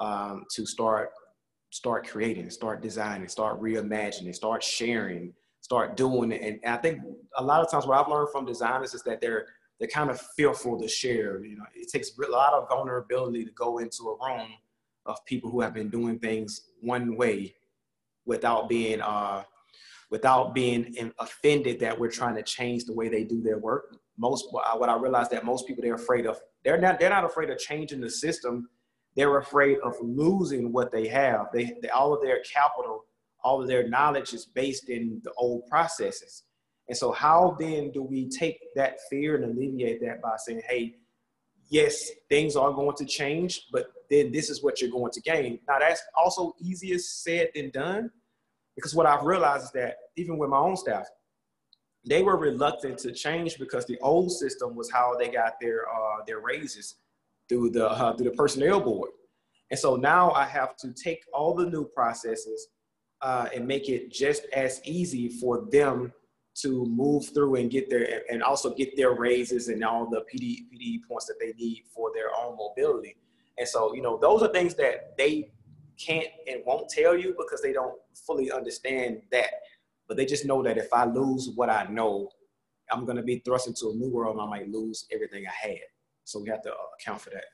um, 0.00 0.44
to 0.54 0.64
start 0.66 1.10
start 1.70 2.08
creating, 2.08 2.48
start 2.48 2.80
designing, 2.80 3.28
start 3.28 3.60
reimagining, 3.60 4.34
start 4.34 4.62
sharing, 4.62 5.34
start 5.66 5.96
doing 5.96 6.30
it. 6.30 6.42
And 6.42 6.60
I 6.64 6.76
think 6.76 7.00
a 7.36 7.42
lot 7.42 7.60
of 7.60 7.68
times 7.68 7.86
what 7.86 7.98
I've 7.98 8.08
learned 8.08 8.28
from 8.30 8.46
designers 8.46 8.94
is 8.94 9.02
that 9.02 9.20
they're 9.20 9.46
they're 9.78 9.88
kind 9.88 10.10
of 10.10 10.20
fearful 10.36 10.80
to 10.80 10.88
share. 10.88 11.44
You 11.44 11.56
know, 11.58 11.64
it 11.74 11.90
takes 11.90 12.12
a 12.16 12.30
lot 12.30 12.52
of 12.54 12.68
vulnerability 12.68 13.44
to 13.44 13.50
go 13.50 13.78
into 13.78 14.04
a 14.04 14.26
room 14.26 14.48
of 15.06 15.24
people 15.26 15.50
who 15.50 15.60
have 15.60 15.74
been 15.74 15.90
doing 15.90 16.20
things 16.20 16.68
one 16.80 17.16
way 17.16 17.56
without 18.26 18.68
being 18.68 19.00
uh, 19.00 19.42
without 20.08 20.54
being 20.54 21.12
offended 21.18 21.80
that 21.80 21.98
we're 21.98 22.16
trying 22.20 22.36
to 22.36 22.44
change 22.44 22.84
the 22.84 22.94
way 22.94 23.08
they 23.08 23.24
do 23.24 23.42
their 23.42 23.58
work. 23.58 23.96
Most 24.16 24.46
what 24.52 24.88
I 24.88 24.96
realized 24.96 25.32
that 25.32 25.44
most 25.44 25.66
people 25.66 25.82
they're 25.82 25.94
afraid 25.94 26.26
of 26.26 26.40
they're 26.64 26.78
not 26.78 27.00
they're 27.00 27.10
not 27.10 27.24
afraid 27.24 27.50
of 27.50 27.58
changing 27.58 28.00
the 28.00 28.10
system. 28.10 28.68
They're 29.16 29.38
afraid 29.38 29.78
of 29.82 29.94
losing 30.00 30.72
what 30.72 30.92
they 30.92 31.08
have. 31.08 31.46
They, 31.52 31.72
they 31.82 31.88
all 31.88 32.12
of 32.14 32.22
their 32.22 32.40
capital, 32.42 33.06
all 33.46 33.62
of 33.62 33.68
their 33.68 33.88
knowledge 33.88 34.34
is 34.34 34.44
based 34.44 34.88
in 34.88 35.20
the 35.22 35.32
old 35.38 35.64
processes. 35.68 36.42
And 36.88 36.98
so, 36.98 37.12
how 37.12 37.56
then 37.60 37.92
do 37.92 38.02
we 38.02 38.28
take 38.28 38.58
that 38.74 38.96
fear 39.08 39.36
and 39.36 39.44
alleviate 39.44 40.00
that 40.00 40.20
by 40.20 40.34
saying, 40.38 40.62
hey, 40.68 40.96
yes, 41.68 42.10
things 42.28 42.56
are 42.56 42.72
going 42.72 42.96
to 42.96 43.04
change, 43.04 43.66
but 43.70 43.86
then 44.10 44.32
this 44.32 44.50
is 44.50 44.64
what 44.64 44.80
you're 44.80 44.90
going 44.90 45.12
to 45.12 45.20
gain. 45.20 45.60
Now, 45.68 45.78
that's 45.78 46.02
also 46.20 46.54
easier 46.60 46.98
said 46.98 47.50
than 47.54 47.70
done 47.70 48.10
because 48.74 48.96
what 48.96 49.06
I've 49.06 49.24
realized 49.24 49.64
is 49.66 49.72
that 49.72 49.94
even 50.16 50.38
with 50.38 50.50
my 50.50 50.58
own 50.58 50.76
staff, 50.76 51.06
they 52.04 52.22
were 52.24 52.36
reluctant 52.36 52.98
to 52.98 53.12
change 53.12 53.58
because 53.58 53.86
the 53.86 53.98
old 54.00 54.32
system 54.32 54.74
was 54.74 54.90
how 54.90 55.14
they 55.18 55.28
got 55.28 55.54
their 55.60 55.88
uh, 55.88 56.24
their 56.26 56.40
raises 56.40 56.96
through 57.48 57.70
the 57.70 57.88
uh, 57.88 58.16
through 58.16 58.30
the 58.30 58.36
personnel 58.36 58.80
board. 58.80 59.10
And 59.70 59.78
so 59.78 59.96
now 59.96 60.32
I 60.32 60.46
have 60.46 60.76
to 60.78 60.92
take 60.92 61.20
all 61.32 61.54
the 61.54 61.66
new 61.66 61.84
processes 61.84 62.68
uh, 63.26 63.48
and 63.52 63.66
make 63.66 63.88
it 63.88 64.12
just 64.12 64.46
as 64.52 64.80
easy 64.84 65.28
for 65.28 65.66
them 65.72 66.12
to 66.54 66.86
move 66.86 67.28
through 67.34 67.56
and 67.56 67.72
get 67.72 67.90
their 67.90 68.22
and 68.30 68.40
also 68.40 68.72
get 68.72 68.96
their 68.96 69.14
raises 69.14 69.66
and 69.66 69.82
all 69.84 70.08
the 70.08 70.20
PD 70.32 70.66
PD 70.72 71.00
points 71.08 71.26
that 71.26 71.34
they 71.40 71.52
need 71.58 71.82
for 71.92 72.12
their 72.14 72.28
own 72.40 72.56
mobility. 72.56 73.16
And 73.58 73.66
so, 73.66 73.92
you 73.96 74.00
know, 74.00 74.16
those 74.16 74.42
are 74.42 74.52
things 74.52 74.74
that 74.76 75.16
they 75.18 75.50
can't 75.98 76.28
and 76.46 76.62
won't 76.64 76.88
tell 76.88 77.16
you 77.16 77.34
because 77.36 77.60
they 77.60 77.72
don't 77.72 77.96
fully 78.14 78.52
understand 78.52 79.22
that. 79.32 79.50
But 80.06 80.16
they 80.16 80.24
just 80.24 80.46
know 80.46 80.62
that 80.62 80.78
if 80.78 80.92
I 80.92 81.04
lose 81.04 81.50
what 81.56 81.68
I 81.68 81.82
know, 81.90 82.30
I'm 82.92 83.04
going 83.04 83.16
to 83.16 83.24
be 83.24 83.40
thrust 83.40 83.66
into 83.66 83.90
a 83.90 83.94
new 83.94 84.08
world 84.08 84.36
and 84.36 84.42
I 84.42 84.46
might 84.46 84.70
lose 84.70 85.06
everything 85.12 85.46
I 85.48 85.68
had. 85.68 85.80
So 86.22 86.38
we 86.38 86.48
have 86.50 86.62
to 86.62 86.72
account 87.00 87.22
for 87.22 87.30
that. 87.30 87.46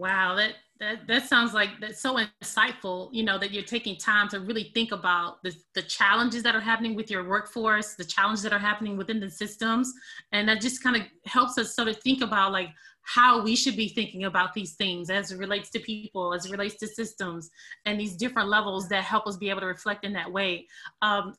Wow, 0.00 0.34
that 0.36 0.54
that 0.78 1.06
that 1.08 1.28
sounds 1.28 1.52
like 1.52 1.78
that's 1.78 2.00
so 2.00 2.16
insightful. 2.16 3.10
You 3.12 3.22
know 3.22 3.36
that 3.36 3.50
you're 3.50 3.62
taking 3.62 3.96
time 3.98 4.28
to 4.30 4.40
really 4.40 4.70
think 4.72 4.92
about 4.92 5.42
the 5.42 5.54
the 5.74 5.82
challenges 5.82 6.42
that 6.42 6.54
are 6.56 6.60
happening 6.60 6.94
with 6.94 7.10
your 7.10 7.28
workforce, 7.28 7.96
the 7.96 8.04
challenges 8.04 8.42
that 8.44 8.54
are 8.54 8.58
happening 8.58 8.96
within 8.96 9.20
the 9.20 9.28
systems, 9.30 9.92
and 10.32 10.48
that 10.48 10.62
just 10.62 10.82
kind 10.82 10.96
of 10.96 11.02
helps 11.26 11.58
us 11.58 11.76
sort 11.76 11.88
of 11.88 11.98
think 11.98 12.22
about 12.22 12.50
like 12.50 12.70
how 13.02 13.42
we 13.42 13.54
should 13.54 13.76
be 13.76 13.88
thinking 13.88 14.24
about 14.24 14.54
these 14.54 14.72
things 14.76 15.10
as 15.10 15.32
it 15.32 15.38
relates 15.38 15.68
to 15.72 15.80
people, 15.80 16.32
as 16.32 16.46
it 16.46 16.50
relates 16.50 16.76
to 16.76 16.86
systems, 16.86 17.50
and 17.84 18.00
these 18.00 18.16
different 18.16 18.48
levels 18.48 18.88
that 18.88 19.04
help 19.04 19.26
us 19.26 19.36
be 19.36 19.50
able 19.50 19.60
to 19.60 19.66
reflect 19.66 20.06
in 20.06 20.14
that 20.14 20.32
way. 20.32 20.66
Um, 21.02 21.34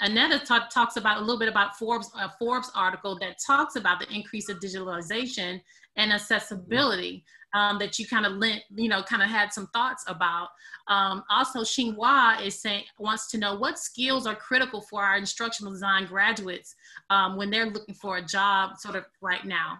Aneta 0.00 0.38
talk, 0.38 0.68
talks 0.70 0.96
about 0.96 1.18
a 1.18 1.20
little 1.20 1.38
bit 1.38 1.48
about 1.48 1.76
Forbes, 1.78 2.10
a 2.20 2.30
Forbes 2.38 2.70
article 2.74 3.18
that 3.20 3.36
talks 3.44 3.76
about 3.76 3.98
the 3.98 4.08
increase 4.12 4.48
of 4.48 4.58
digitalization 4.58 5.60
and 5.96 6.12
accessibility 6.12 7.24
um, 7.54 7.78
that 7.78 7.98
you 7.98 8.06
kind 8.06 8.26
of 8.26 8.32
lent, 8.32 8.62
you 8.74 8.88
know, 8.88 9.02
kind 9.02 9.22
of 9.22 9.28
had 9.28 9.52
some 9.52 9.68
thoughts 9.68 10.04
about. 10.08 10.48
Um, 10.88 11.24
also, 11.30 11.60
Xinhua 11.60 12.44
is 12.44 12.60
saying 12.60 12.84
wants 12.98 13.30
to 13.30 13.38
know 13.38 13.54
what 13.54 13.78
skills 13.78 14.26
are 14.26 14.34
critical 14.34 14.82
for 14.82 15.02
our 15.02 15.16
instructional 15.16 15.72
design 15.72 16.06
graduates 16.06 16.74
um, 17.08 17.36
when 17.36 17.48
they're 17.48 17.70
looking 17.70 17.94
for 17.94 18.18
a 18.18 18.22
job, 18.22 18.76
sort 18.76 18.96
of 18.96 19.06
right 19.22 19.46
now. 19.46 19.78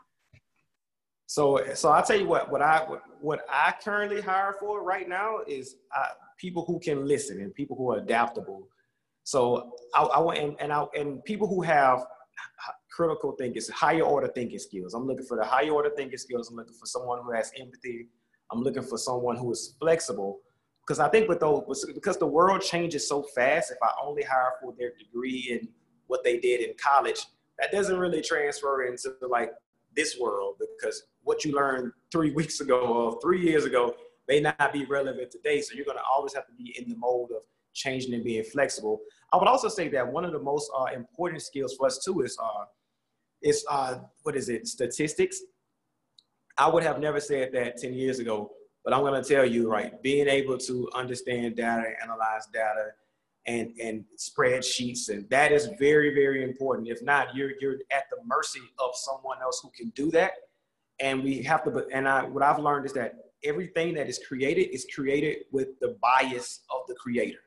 So, 1.26 1.61
so 1.74 1.90
I'll 1.90 2.05
tell 2.05 2.18
you 2.18 2.26
what. 2.26 2.50
What 2.50 2.62
I 2.62 2.79
what, 2.88 3.02
what 3.20 3.40
I 3.50 3.74
currently 3.83 4.22
hire 4.22 4.55
for 4.59 4.83
right 4.83 5.09
now 5.09 5.40
is 5.46 5.76
uh, 5.94 6.09
people 6.38 6.64
who 6.64 6.79
can 6.79 7.07
listen 7.07 7.40
and 7.40 7.55
people 7.55 7.76
who 7.76 7.90
are 7.90 7.98
adaptable. 7.98 8.68
So 9.27 9.73
I, 9.93 10.05
I 10.05 10.21
want 10.21 10.39
and 10.39 10.55
and, 10.61 10.73
I, 10.73 10.85
and 10.95 11.23
people 11.25 11.49
who 11.49 11.61
have 11.62 12.07
critical 12.93 13.33
thinking, 13.33 13.61
higher 13.75 14.03
order 14.03 14.29
thinking 14.29 14.61
skills. 14.61 14.95
I'm 14.95 15.05
looking 15.05 15.27
for 15.27 15.37
the 15.37 15.45
higher 15.45 15.71
order 15.71 15.91
thinking 15.97 16.17
skills. 16.17 16.49
I'm 16.49 16.55
looking 16.55 16.75
for 16.75 16.87
someone 16.87 17.19
who 17.25 17.33
has 17.33 17.51
empathy. 17.59 18.07
I'm 18.53 18.62
looking 18.62 18.85
for 18.85 18.97
someone 18.97 19.37
who 19.37 19.51
is 19.51 19.75
flexible. 19.81 20.39
Because 20.81 21.01
I 21.01 21.09
think 21.09 21.29
with 21.29 21.41
those, 21.41 21.85
because 21.93 22.19
the 22.19 22.27
world 22.27 22.62
changes 22.62 23.09
so 23.09 23.25
fast, 23.35 23.73
if 23.73 23.79
I 23.83 23.91
only 24.01 24.23
hire 24.23 24.53
for 24.62 24.73
their 24.79 24.93
degree 24.97 25.59
and 25.59 25.69
what 26.07 26.23
they 26.23 26.39
did 26.39 26.61
in 26.61 26.75
college, 26.81 27.27
that 27.59 27.73
doesn't 27.73 27.99
really 27.99 28.23
transfer 28.23 28.85
into 28.85 29.12
like 29.29 29.51
this 29.97 30.17
world 30.21 30.55
because 30.61 31.03
what 31.25 31.45
you 31.45 31.53
learned 31.53 31.91
three 32.12 32.31
weeks 32.41 32.61
ago 32.61 32.79
or 32.79 33.21
three 33.21 33.43
years 33.43 33.65
ago 33.65 33.93
may 34.29 34.39
not 34.39 34.73
be 34.73 34.85
relevant 34.85 35.33
today. 35.33 35.61
So 35.62 35.75
you're 35.75 35.85
going 35.85 35.99
to 35.99 36.05
always 36.09 36.33
have 36.35 36.47
to 36.47 36.53
be 36.53 36.77
in 36.79 36.89
the 36.89 36.97
mode 36.97 37.31
of 37.33 37.43
changing 37.77 38.15
and 38.15 38.25
being 38.25 38.45
flexible. 38.45 39.01
I 39.33 39.37
would 39.37 39.49
also 39.49 39.69
say 39.69 39.89
that 39.89 40.11
one 40.11 40.25
of 40.25 40.33
the 40.33 40.41
most 40.41 40.71
uh, 40.77 40.87
important 40.95 41.43
skills 41.43 41.75
for 41.77 41.87
us 41.87 42.03
too 42.05 42.23
is 42.23 42.37
uh, 42.43 42.65
is 43.43 43.65
uh, 43.71 43.99
what 44.23 44.37
is 44.37 44.49
it? 44.49 44.67
Statistics. 44.67 45.41
I 46.59 46.69
would 46.69 46.83
have 46.83 46.99
never 46.99 47.21
said 47.21 47.53
that 47.53 47.77
10 47.77 47.93
years 47.93 48.19
ago, 48.19 48.51
but 48.83 48.95
I'm 48.95 49.01
going 49.01 49.23
to 49.23 49.29
tell 49.29 49.45
you, 49.45 49.71
right, 49.71 50.03
being 50.03 50.27
able 50.27 50.57
to 50.59 50.89
understand 50.95 51.57
data, 51.57 51.93
analyze 52.03 52.47
data, 52.53 52.93
and, 53.47 53.73
and 53.81 54.05
spreadsheets, 54.19 55.09
and 55.11 55.29
that 55.29 55.53
is 55.53 55.69
very, 55.79 56.15
very 56.15 56.43
important. 56.43 56.89
If 56.89 57.03
not, 57.03 57.37
you're, 57.37 57.53
you're 57.61 57.77
at 57.93 58.05
the 58.11 58.17
mercy 58.25 58.62
of 58.79 58.91
someone 58.95 59.39
else 59.43 59.61
who 59.62 59.71
can 59.71 59.91
do 59.91 60.11
that. 60.12 60.33
And 60.99 61.23
we 61.23 61.43
have 61.43 61.62
to, 61.65 61.87
and 61.93 62.09
I, 62.09 62.25
what 62.25 62.43
I've 62.43 62.59
learned 62.59 62.87
is 62.87 62.93
that 62.95 63.15
everything 63.45 63.95
that 63.95 64.09
is 64.09 64.19
created 64.27 64.75
is 64.75 64.87
created 64.93 65.45
with 65.53 65.79
the 65.81 65.97
bias 66.03 66.61
of 66.71 66.81
the 66.89 66.95
creator. 66.95 67.39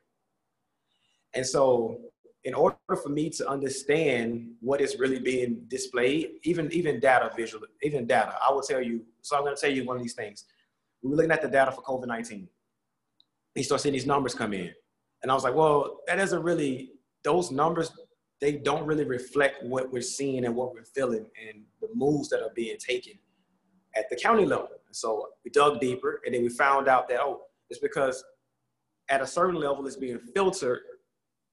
And 1.33 1.45
so 1.45 1.99
in 2.45 2.53
order 2.53 2.77
for 3.01 3.09
me 3.09 3.29
to 3.29 3.47
understand 3.49 4.49
what 4.61 4.81
is 4.81 4.97
really 4.97 5.19
being 5.19 5.61
displayed, 5.67 6.31
even 6.43 6.71
even 6.71 6.99
data 6.99 7.31
visual, 7.35 7.65
even 7.83 8.07
data, 8.07 8.35
I 8.45 8.51
will 8.51 8.61
tell 8.61 8.81
you. 8.81 9.05
So 9.21 9.35
I'm 9.35 9.43
going 9.43 9.55
to 9.55 9.61
tell 9.61 9.71
you 9.71 9.85
one 9.85 9.97
of 9.97 10.01
these 10.01 10.13
things. 10.13 10.45
We 11.01 11.09
were 11.09 11.17
looking 11.17 11.31
at 11.31 11.41
the 11.41 11.47
data 11.47 11.71
for 11.71 11.81
COVID 11.81 12.07
nineteen. 12.07 12.47
He 13.55 13.63
started 13.63 13.83
seeing 13.83 13.93
these 13.93 14.05
numbers 14.05 14.33
come 14.33 14.53
in, 14.53 14.71
and 15.21 15.31
I 15.31 15.35
was 15.35 15.43
like, 15.43 15.55
well, 15.55 15.99
that 16.07 16.15
doesn't 16.15 16.43
really. 16.43 16.91
Those 17.23 17.51
numbers 17.51 17.91
they 18.39 18.53
don't 18.53 18.85
really 18.85 19.03
reflect 19.03 19.63
what 19.65 19.91
we're 19.91 20.01
seeing 20.01 20.45
and 20.45 20.55
what 20.55 20.73
we're 20.73 20.85
feeling 20.85 21.25
and 21.45 21.61
the 21.81 21.89
moves 21.93 22.29
that 22.29 22.41
are 22.41 22.51
being 22.55 22.77
taken 22.77 23.13
at 23.97 24.09
the 24.09 24.15
county 24.15 24.45
level. 24.45 24.69
So 24.91 25.27
we 25.43 25.51
dug 25.51 25.81
deeper, 25.81 26.21
and 26.25 26.33
then 26.33 26.43
we 26.43 26.49
found 26.49 26.87
out 26.87 27.09
that 27.09 27.19
oh, 27.19 27.41
it's 27.69 27.79
because 27.79 28.23
at 29.09 29.21
a 29.21 29.27
certain 29.27 29.55
level 29.55 29.85
it's 29.85 29.97
being 29.97 30.19
filtered 30.33 30.79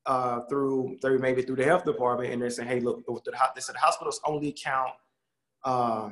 uh, 0.07 0.41
through 0.49 0.97
through 1.03 1.19
maybe 1.19 1.43
through 1.43 1.57
the 1.57 1.65
health 1.65 1.85
department, 1.85 2.33
and 2.33 2.41
they're 2.41 2.51
saying, 2.51 2.69
"Hey, 2.69 2.81
look, 2.81 3.05
the, 3.07 3.33
they 3.55 3.61
said 3.61 3.75
the 3.75 3.81
hospitals 3.81 4.21
only 4.25 4.53
count 4.53 4.93
uh, 5.65 6.11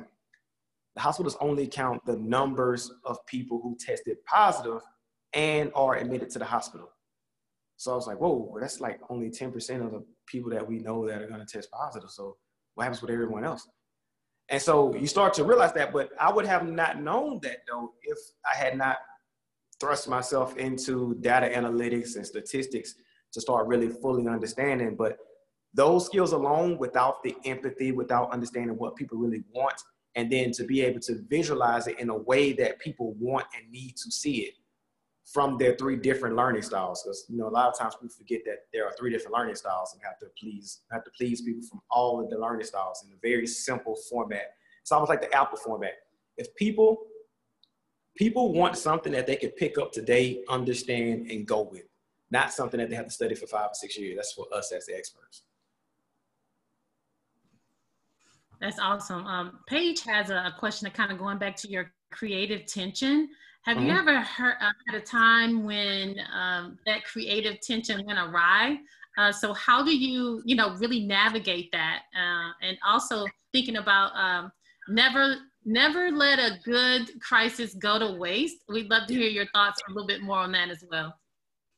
the 0.95 1.01
hospitals 1.01 1.37
only 1.39 1.67
count 1.67 2.05
the 2.05 2.17
numbers 2.17 2.91
of 3.05 3.25
people 3.25 3.59
who 3.61 3.77
tested 3.79 4.17
positive 4.25 4.81
and 5.33 5.71
are 5.75 5.95
admitted 5.95 6.29
to 6.31 6.39
the 6.39 6.45
hospital." 6.45 6.89
So 7.77 7.93
I 7.93 7.95
was 7.95 8.07
like, 8.07 8.19
"Whoa, 8.19 8.57
that's 8.59 8.81
like 8.81 8.99
only 9.09 9.29
ten 9.29 9.51
percent 9.51 9.81
of 9.81 9.91
the 9.91 10.05
people 10.27 10.49
that 10.51 10.67
we 10.67 10.79
know 10.79 11.07
that 11.07 11.21
are 11.21 11.27
going 11.27 11.39
to 11.39 11.45
test 11.45 11.71
positive. 11.71 12.09
So 12.11 12.37
what 12.75 12.83
happens 12.83 13.01
with 13.01 13.11
everyone 13.11 13.45
else?" 13.45 13.67
And 14.49 14.61
so 14.61 14.93
you 14.95 15.07
start 15.07 15.33
to 15.35 15.43
realize 15.43 15.73
that, 15.73 15.91
but 15.91 16.09
I 16.19 16.31
would 16.31 16.45
have 16.45 16.67
not 16.67 17.01
known 17.01 17.39
that 17.41 17.59
though 17.67 17.93
if 18.03 18.17
I 18.45 18.57
had 18.57 18.77
not 18.77 18.97
thrust 19.79 20.07
myself 20.07 20.55
into 20.57 21.15
data 21.21 21.47
analytics 21.47 22.15
and 22.15 22.25
statistics 22.25 22.95
to 23.35 23.41
start 23.41 23.67
really 23.67 23.89
fully 23.89 24.27
understanding. 24.27 24.95
But 24.95 25.17
those 25.73 26.05
skills 26.05 26.31
alone, 26.31 26.77
without 26.77 27.21
the 27.21 27.35
empathy, 27.45 27.91
without 27.91 28.31
understanding 28.31 28.77
what 28.77 28.95
people 28.95 29.17
really 29.17 29.43
want, 29.53 29.79
and 30.15 30.31
then 30.31 30.51
to 30.53 30.63
be 30.63 30.81
able 30.81 31.01
to 31.01 31.21
visualize 31.29 31.87
it 31.87 31.99
in 31.99 32.09
a 32.09 32.17
way 32.17 32.53
that 32.53 32.79
people 32.79 33.13
want 33.19 33.45
and 33.55 33.69
need 33.69 33.97
to 33.97 34.09
see 34.09 34.37
it 34.37 34.53
from 35.25 35.57
their 35.57 35.75
three 35.75 35.97
different 35.97 36.37
learning 36.37 36.61
styles. 36.61 37.03
Because 37.03 37.25
you 37.27 37.37
know, 37.37 37.49
a 37.49 37.49
lot 37.49 37.67
of 37.67 37.77
times 37.77 37.95
we 38.01 38.07
forget 38.07 38.41
that 38.45 38.59
there 38.73 38.85
are 38.85 38.93
three 38.97 39.11
different 39.11 39.35
learning 39.35 39.55
styles 39.55 39.93
and 39.93 40.01
have 40.01 40.17
to 40.19 40.27
please 40.39 40.81
have 40.91 41.03
to 41.03 41.11
please 41.11 41.41
people 41.41 41.67
from 41.69 41.81
all 41.91 42.23
of 42.23 42.29
the 42.29 42.37
learning 42.37 42.65
styles 42.65 43.03
in 43.05 43.11
a 43.11 43.19
very 43.21 43.45
simple 43.45 43.97
format. 44.09 44.53
It's 44.81 44.93
almost 44.93 45.09
like 45.09 45.21
the 45.21 45.35
Apple 45.35 45.57
format. 45.57 45.93
If 46.37 46.55
people 46.55 46.99
people 48.15 48.53
want 48.53 48.77
something 48.77 49.11
that 49.11 49.27
they 49.27 49.35
can 49.35 49.49
pick 49.49 49.77
up 49.77 49.91
today, 49.91 50.41
understand, 50.47 51.29
and 51.29 51.45
go 51.45 51.63
with 51.69 51.83
not 52.31 52.51
something 52.51 52.79
that 52.79 52.89
they 52.89 52.95
have 52.95 53.05
to 53.05 53.11
study 53.11 53.35
for 53.35 53.47
five 53.47 53.67
or 53.71 53.73
six 53.73 53.97
years. 53.97 54.15
That's 54.15 54.33
for 54.33 54.45
us 54.53 54.71
as 54.71 54.85
the 54.85 54.95
experts. 54.95 55.43
That's 58.61 58.79
awesome. 58.79 59.25
Um, 59.27 59.59
Paige 59.67 60.01
has 60.03 60.29
a, 60.29 60.53
question 60.57 60.85
that 60.85 60.93
kind 60.93 61.11
of 61.11 61.17
going 61.17 61.37
back 61.37 61.55
to 61.57 61.69
your 61.69 61.91
creative 62.11 62.65
tension. 62.65 63.29
Have 63.63 63.77
mm-hmm. 63.77 63.87
you 63.87 63.93
ever 63.93 64.21
heard, 64.21 64.55
uh, 64.61 64.71
had 64.87 65.01
a 65.01 65.03
time 65.03 65.63
when 65.63 66.15
um, 66.33 66.77
that 66.85 67.03
creative 67.03 67.59
tension 67.61 68.05
went 68.05 68.17
awry? 68.17 68.77
Uh, 69.17 69.31
so 69.31 69.53
how 69.53 69.83
do 69.83 69.95
you, 69.95 70.41
you 70.45 70.55
know, 70.55 70.75
really 70.75 71.05
navigate 71.05 71.71
that? 71.71 72.03
Uh, 72.15 72.51
and 72.61 72.77
also 72.85 73.25
thinking 73.53 73.77
about 73.77 74.15
um, 74.15 74.51
never, 74.87 75.35
never 75.65 76.11
let 76.11 76.39
a 76.39 76.59
good 76.63 77.09
crisis 77.21 77.73
go 77.75 77.99
to 77.99 78.17
waste. 78.17 78.57
We'd 78.69 78.89
love 78.89 79.07
to 79.07 79.13
hear 79.13 79.29
your 79.29 79.47
thoughts 79.53 79.81
a 79.87 79.91
little 79.91 80.07
bit 80.07 80.21
more 80.21 80.39
on 80.39 80.51
that 80.53 80.69
as 80.69 80.83
well. 80.89 81.13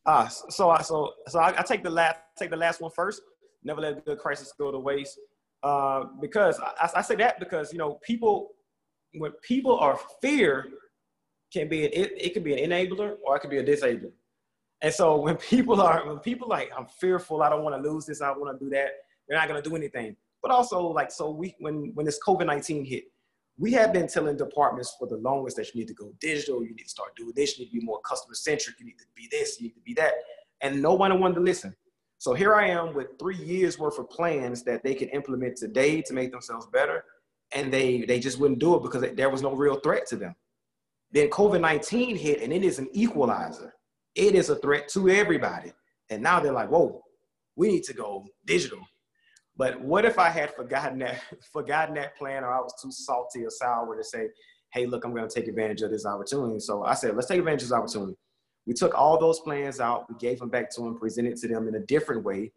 Uh, 0.07 0.25
so 0.27 0.69
I 0.69 0.81
so 0.81 1.13
so 1.27 1.39
I, 1.39 1.59
I, 1.59 1.63
take 1.63 1.83
the 1.83 1.89
last 1.89 2.19
take 2.39 2.49
the 2.49 2.55
last 2.55 2.79
one 2.79 2.91
first. 2.91 3.21
Never 3.63 3.81
let 3.81 3.97
a 3.97 4.01
good 4.01 4.19
crisis 4.19 4.53
go 4.57 4.71
to 4.71 4.79
waste. 4.79 5.19
Uh, 5.63 6.05
because 6.21 6.59
I, 6.61 6.89
I, 6.95 7.01
say 7.01 7.15
that 7.15 7.39
because 7.39 7.73
you 7.73 7.77
know 7.77 7.99
people 8.01 8.51
when 9.15 9.33
people 9.41 9.77
are 9.77 9.99
fear 10.21 10.69
can 11.51 11.67
be 11.67 11.85
an, 11.85 11.91
it, 11.91 12.13
it 12.15 12.33
can 12.33 12.41
be 12.41 12.53
an 12.53 12.69
enabler 12.69 13.15
or 13.25 13.35
it 13.35 13.41
can 13.41 13.49
be 13.49 13.57
a 13.57 13.63
disabler. 13.63 14.11
And 14.81 14.93
so 14.93 15.17
when 15.17 15.35
people 15.51 15.81
are 15.81 16.07
when 16.07 16.19
people 16.19 16.47
like 16.47 16.71
I'm 16.77 16.85
fearful, 16.85 17.43
I 17.43 17.49
don't 17.49 17.63
want 17.63 17.81
to 17.81 17.89
lose 17.89 18.05
this, 18.05 18.21
I 18.21 18.31
want 18.31 18.57
to 18.57 18.65
do 18.65 18.69
that, 18.71 18.91
they're 19.27 19.37
not 19.37 19.49
gonna 19.49 19.61
do 19.61 19.75
anything. 19.75 20.15
But 20.41 20.51
also 20.51 20.87
like 20.87 21.11
so 21.11 21.31
we 21.31 21.53
when 21.59 21.91
when 21.95 22.05
this 22.05 22.19
COVID-19 22.25 22.87
hit, 22.87 23.05
we 23.59 23.71
have 23.71 23.91
been 23.91 24.07
telling 24.07 24.37
departments 24.37 24.95
for 24.99 25.07
the 25.07 25.17
longest 25.17 25.57
that 25.57 25.73
you 25.73 25.81
need 25.81 25.87
to 25.87 25.93
go 25.93 26.13
digital, 26.19 26.63
you 26.63 26.75
need 26.75 26.83
to 26.83 26.89
start 26.89 27.15
doing 27.15 27.33
this, 27.35 27.57
you 27.57 27.65
need 27.65 27.71
to 27.71 27.79
be 27.79 27.85
more 27.85 27.99
customer 28.01 28.35
centric, 28.35 28.79
you 28.79 28.85
need 28.85 28.99
to 28.99 29.05
be 29.15 29.27
this, 29.31 29.59
you 29.59 29.67
need 29.67 29.73
to 29.73 29.81
be 29.81 29.93
that. 29.95 30.13
And 30.61 30.81
no 30.81 30.93
one 30.93 31.19
wanted 31.19 31.35
to 31.35 31.41
listen. 31.41 31.75
So 32.19 32.33
here 32.33 32.55
I 32.55 32.67
am 32.69 32.93
with 32.93 33.19
three 33.19 33.37
years 33.37 33.77
worth 33.77 33.99
of 33.99 34.09
plans 34.09 34.63
that 34.63 34.83
they 34.83 34.93
can 34.93 35.09
implement 35.09 35.57
today 35.57 36.01
to 36.03 36.13
make 36.13 36.31
themselves 36.31 36.67
better. 36.67 37.03
And 37.53 37.71
they, 37.71 38.01
they 38.01 38.19
just 38.19 38.39
wouldn't 38.39 38.59
do 38.59 38.75
it 38.75 38.83
because 38.83 39.05
there 39.15 39.29
was 39.29 39.41
no 39.41 39.53
real 39.53 39.79
threat 39.79 40.05
to 40.07 40.15
them. 40.15 40.35
Then 41.11 41.29
COVID-19 41.29 42.17
hit 42.17 42.41
and 42.41 42.51
it 42.51 42.63
is 42.63 42.79
an 42.79 42.89
equalizer. 42.91 43.73
It 44.15 44.35
is 44.35 44.49
a 44.49 44.55
threat 44.55 44.89
to 44.89 45.09
everybody. 45.09 45.71
And 46.09 46.21
now 46.21 46.39
they're 46.39 46.51
like, 46.51 46.69
whoa, 46.69 47.01
we 47.55 47.69
need 47.69 47.83
to 47.83 47.93
go 47.93 48.25
digital. 48.45 48.79
But 49.57 49.81
what 49.81 50.05
if 50.05 50.19
I 50.19 50.29
had 50.29 50.53
forgotten 50.53 50.99
that, 50.99 51.21
forgotten 51.51 51.95
that 51.95 52.15
plan 52.17 52.43
or 52.43 52.53
I 52.53 52.59
was 52.59 52.73
too 52.81 52.91
salty 52.91 53.43
or 53.43 53.49
sour 53.49 53.97
to 53.97 54.03
say, 54.03 54.27
hey, 54.73 54.85
look, 54.85 55.03
I'm 55.03 55.13
going 55.13 55.27
to 55.27 55.33
take 55.33 55.47
advantage 55.47 55.81
of 55.81 55.91
this 55.91 56.05
opportunity. 56.05 56.59
So 56.59 56.83
I 56.83 56.93
said, 56.93 57.15
let's 57.15 57.27
take 57.27 57.39
advantage 57.39 57.63
of 57.63 57.69
this 57.69 57.77
opportunity. 57.77 58.17
We 58.65 58.73
took 58.73 58.93
all 58.93 59.17
those 59.17 59.39
plans 59.39 59.79
out, 59.79 60.09
we 60.09 60.15
gave 60.17 60.39
them 60.39 60.49
back 60.49 60.69
to 60.71 60.81
them, 60.81 60.99
presented 60.99 61.37
to 61.37 61.47
them 61.47 61.67
in 61.67 61.75
a 61.75 61.79
different 61.79 62.23
way. 62.23 62.51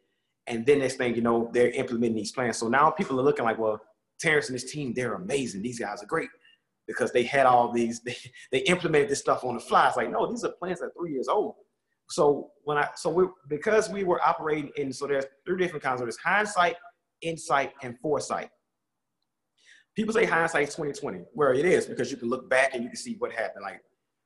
And 0.48 0.66
then 0.66 0.80
next 0.80 0.96
thing 0.96 1.14
you 1.14 1.22
know, 1.22 1.48
they're 1.52 1.70
implementing 1.70 2.16
these 2.16 2.32
plans. 2.32 2.58
So 2.58 2.68
now 2.68 2.90
people 2.90 3.18
are 3.20 3.22
looking 3.22 3.44
like, 3.44 3.58
well, 3.58 3.80
Terrence 4.18 4.48
and 4.48 4.60
his 4.60 4.70
team, 4.70 4.92
they're 4.92 5.14
amazing. 5.14 5.62
These 5.62 5.78
guys 5.78 6.02
are 6.02 6.06
great 6.06 6.28
because 6.88 7.12
they 7.12 7.22
had 7.22 7.46
all 7.46 7.72
these, 7.72 8.00
they, 8.04 8.16
they 8.50 8.58
implemented 8.60 9.08
this 9.08 9.20
stuff 9.20 9.44
on 9.44 9.54
the 9.54 9.60
fly. 9.60 9.86
It's 9.86 9.96
like, 9.96 10.10
no, 10.10 10.28
these 10.28 10.44
are 10.44 10.52
plans 10.52 10.80
that 10.80 10.86
are 10.86 10.92
three 10.98 11.12
years 11.12 11.28
old. 11.28 11.54
So 12.08 12.50
when 12.64 12.76
I, 12.76 12.88
so 12.96 13.08
we, 13.08 13.26
because 13.48 13.88
we 13.88 14.02
were 14.02 14.20
operating 14.20 14.72
in, 14.76 14.92
so 14.92 15.06
there's 15.06 15.26
three 15.46 15.58
different 15.58 15.84
kinds 15.84 16.00
of 16.00 16.08
this 16.08 16.16
hindsight, 16.16 16.74
insight, 17.22 17.72
and 17.82 17.98
foresight. 17.98 18.50
People 19.96 20.14
say 20.14 20.24
hindsight 20.24 20.68
is 20.68 20.74
2020, 20.74 21.24
where 21.32 21.52
it 21.52 21.64
is 21.64 21.86
because 21.86 22.10
you 22.10 22.16
can 22.16 22.28
look 22.28 22.48
back 22.48 22.74
and 22.74 22.82
you 22.82 22.88
can 22.88 22.96
see 22.96 23.16
what 23.18 23.32
happened. 23.32 23.62
Like, 23.62 23.82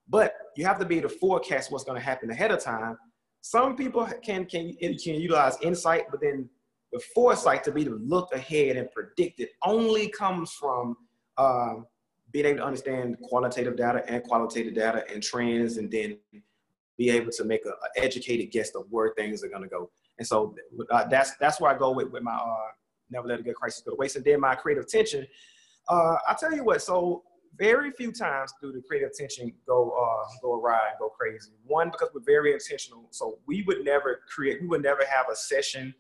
but 0.09 0.35
you 0.57 0.65
have 0.67 0.79
to 0.79 0.85
be 0.85 0.99
able 0.99 1.09
to 1.09 1.17
forecast 1.17 1.73
what's 1.73 1.85
going 1.85 1.99
to 1.99 2.05
happen 2.05 2.31
ahead 2.31 2.51
of 2.51 2.63
time. 2.63 2.97
Some 3.41 3.77
people 3.77 4.07
can 4.23 4.45
can 4.47 4.75
can 4.77 5.15
utilize 5.15 5.57
insight, 5.63 6.05
but 6.11 6.21
then 6.21 6.49
the 6.93 7.01
foresight 7.15 7.65
to 7.65 7.73
be 7.73 7.85
to 7.85 7.95
look 7.97 8.33
ahead 8.35 8.77
and 8.77 8.91
predict 8.93 9.41
it 9.41 9.51
only 9.65 10.09
comes 10.09 10.53
from 10.53 10.97
um, 11.39 11.87
being 12.31 12.47
able 12.47 12.59
to 12.59 12.65
understand 12.65 13.17
qualitative 13.23 13.77
data 13.77 14.05
and 14.09 14.23
qualitative 14.23 14.75
data 14.75 15.05
and 15.13 15.23
trends, 15.23 15.77
and 15.79 15.91
then 15.91 16.19
be 16.97 17.11
able 17.11 17.31
to 17.33 17.45
make 17.45 17.65
an 17.67 17.73
educated 17.97 18.51
guess 18.51 18.71
of 18.75 18.85
where 18.91 19.13
things 19.17 19.43
are 19.43 19.49
going 19.49 19.63
to 19.63 19.69
go. 19.69 19.91
And 20.19 20.27
so 20.27 20.55
uh, 20.91 21.05
that's 21.09 21.37
that's 21.37 21.61
where 21.61 21.75
I 21.75 21.79
go 21.79 21.91
with, 21.93 22.11
with 22.11 22.23
my 22.23 22.35
uh, 22.35 22.71
never 23.15 23.29
let 23.29 23.41
a 23.41 23.43
good 23.43 23.55
crisis 23.55 23.83
go 23.83 23.93
to 23.93 23.97
waste. 23.97 24.17
And 24.17 24.25
then 24.25 24.41
my 24.41 24.55
creative 24.55 24.87
tension. 24.87 25.27
Uh, 25.89 26.17
I 26.29 26.35
tell 26.39 26.53
you 26.53 26.65
what, 26.65 26.83
so 26.83 27.23
very 27.57 27.91
few 27.91 28.11
times 28.11 28.53
do 28.61 28.73
the 28.73 28.83
creative 28.83 29.15
tension 29.17 29.53
go 29.67 29.91
uh, 29.91 30.29
go 30.43 30.59
awry 30.59 30.81
and 30.91 30.99
go 30.99 31.09
crazy. 31.09 31.53
One 31.65 31.91
because 31.91 32.09
we're 32.15 32.23
very 32.23 32.53
intentional, 32.53 33.07
so 33.11 33.39
we 33.47 33.63
would 33.63 33.85
never 33.85 34.21
create, 34.29 34.61
we 34.61 34.67
would 34.67 34.83
never 34.83 35.05
have 35.05 35.27
a 35.31 35.37
session 35.37 35.95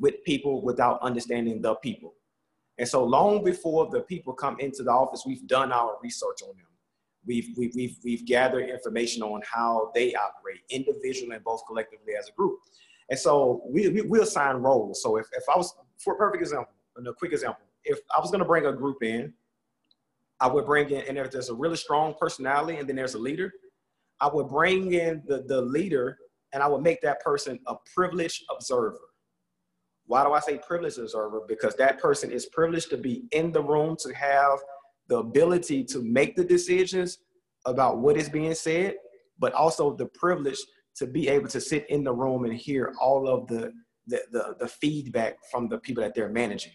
with 0.00 0.22
people 0.24 0.62
without 0.62 1.00
understanding 1.02 1.60
the 1.60 1.74
people. 1.76 2.14
And 2.78 2.88
so 2.88 3.04
long 3.04 3.44
before 3.44 3.88
the 3.90 4.02
people 4.02 4.32
come 4.32 4.58
into 4.60 4.82
the 4.82 4.90
office, 4.92 5.24
we've 5.26 5.46
done 5.46 5.72
our 5.72 5.96
research 6.02 6.42
on 6.42 6.56
them. 6.56 6.66
We've, 7.26 7.48
we've, 7.56 7.74
we've, 7.74 7.96
we've 8.04 8.24
gathered 8.24 8.70
information 8.70 9.22
on 9.22 9.42
how 9.44 9.90
they 9.94 10.14
operate 10.14 10.60
individually 10.70 11.34
and 11.34 11.44
both 11.44 11.62
collectively 11.66 12.14
as 12.18 12.28
a 12.28 12.32
group. 12.32 12.60
And 13.10 13.18
so 13.18 13.62
we, 13.66 13.88
we, 14.02 14.20
assign 14.20 14.56
roles. 14.56 15.02
So 15.02 15.16
if, 15.16 15.26
if 15.32 15.44
I 15.52 15.56
was, 15.56 15.74
for 15.98 16.14
a 16.14 16.16
perfect 16.16 16.42
example, 16.42 16.72
a 16.96 17.12
quick 17.14 17.32
example, 17.32 17.60
if 17.84 17.98
I 18.14 18.20
was 18.20 18.30
to 18.30 18.44
bring 18.44 18.66
a 18.66 18.72
group 18.72 19.02
in, 19.02 19.32
I 20.40 20.46
would 20.46 20.66
bring 20.66 20.90
in, 20.90 21.02
and 21.08 21.18
if 21.18 21.30
there's 21.30 21.48
a 21.48 21.54
really 21.54 21.76
strong 21.76 22.14
personality 22.20 22.78
and 22.78 22.88
then 22.88 22.96
there's 22.96 23.14
a 23.14 23.18
leader, 23.18 23.52
I 24.20 24.28
would 24.28 24.48
bring 24.48 24.92
in 24.92 25.22
the, 25.26 25.42
the 25.46 25.60
leader 25.60 26.18
and 26.52 26.62
I 26.62 26.68
would 26.68 26.82
make 26.82 27.00
that 27.02 27.20
person 27.20 27.58
a 27.66 27.74
privileged 27.94 28.44
observer. 28.50 28.98
Why 30.06 30.24
do 30.24 30.32
I 30.32 30.40
say 30.40 30.58
privileged 30.58 30.98
observer? 30.98 31.42
Because 31.46 31.74
that 31.76 31.98
person 32.00 32.30
is 32.30 32.46
privileged 32.46 32.90
to 32.90 32.96
be 32.96 33.24
in 33.32 33.52
the 33.52 33.62
room, 33.62 33.96
to 34.00 34.14
have 34.14 34.58
the 35.08 35.18
ability 35.18 35.84
to 35.84 36.02
make 36.02 36.36
the 36.36 36.44
decisions 36.44 37.18
about 37.66 37.98
what 37.98 38.16
is 38.16 38.28
being 38.28 38.54
said, 38.54 38.94
but 39.38 39.52
also 39.52 39.94
the 39.94 40.06
privilege 40.06 40.58
to 40.98 41.06
be 41.06 41.28
able 41.28 41.48
to 41.48 41.60
sit 41.60 41.88
in 41.88 42.04
the 42.04 42.12
room 42.12 42.44
and 42.44 42.54
hear 42.54 42.94
all 43.00 43.28
of 43.28 43.46
the, 43.46 43.72
the, 44.06 44.22
the, 44.32 44.56
the 44.58 44.68
feedback 44.68 45.36
from 45.50 45.68
the 45.68 45.78
people 45.78 46.02
that 46.02 46.14
they're 46.14 46.28
managing. 46.28 46.72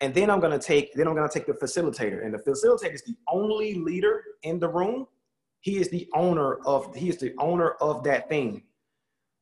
And 0.00 0.14
then 0.14 0.30
I'm 0.30 0.40
gonna 0.40 0.58
take, 0.58 0.94
then 0.94 1.08
I'm 1.08 1.14
gonna 1.14 1.28
take 1.28 1.46
the 1.46 1.54
facilitator. 1.54 2.24
And 2.24 2.32
the 2.32 2.38
facilitator 2.38 2.94
is 2.94 3.02
the 3.02 3.16
only 3.28 3.74
leader 3.74 4.22
in 4.44 4.60
the 4.60 4.68
room. 4.68 5.06
He 5.60 5.78
is 5.78 5.90
the 5.90 6.08
owner 6.14 6.58
of, 6.66 6.94
he 6.94 7.08
is 7.08 7.18
the 7.18 7.34
owner 7.40 7.72
of 7.80 8.04
that 8.04 8.28
thing. 8.28 8.62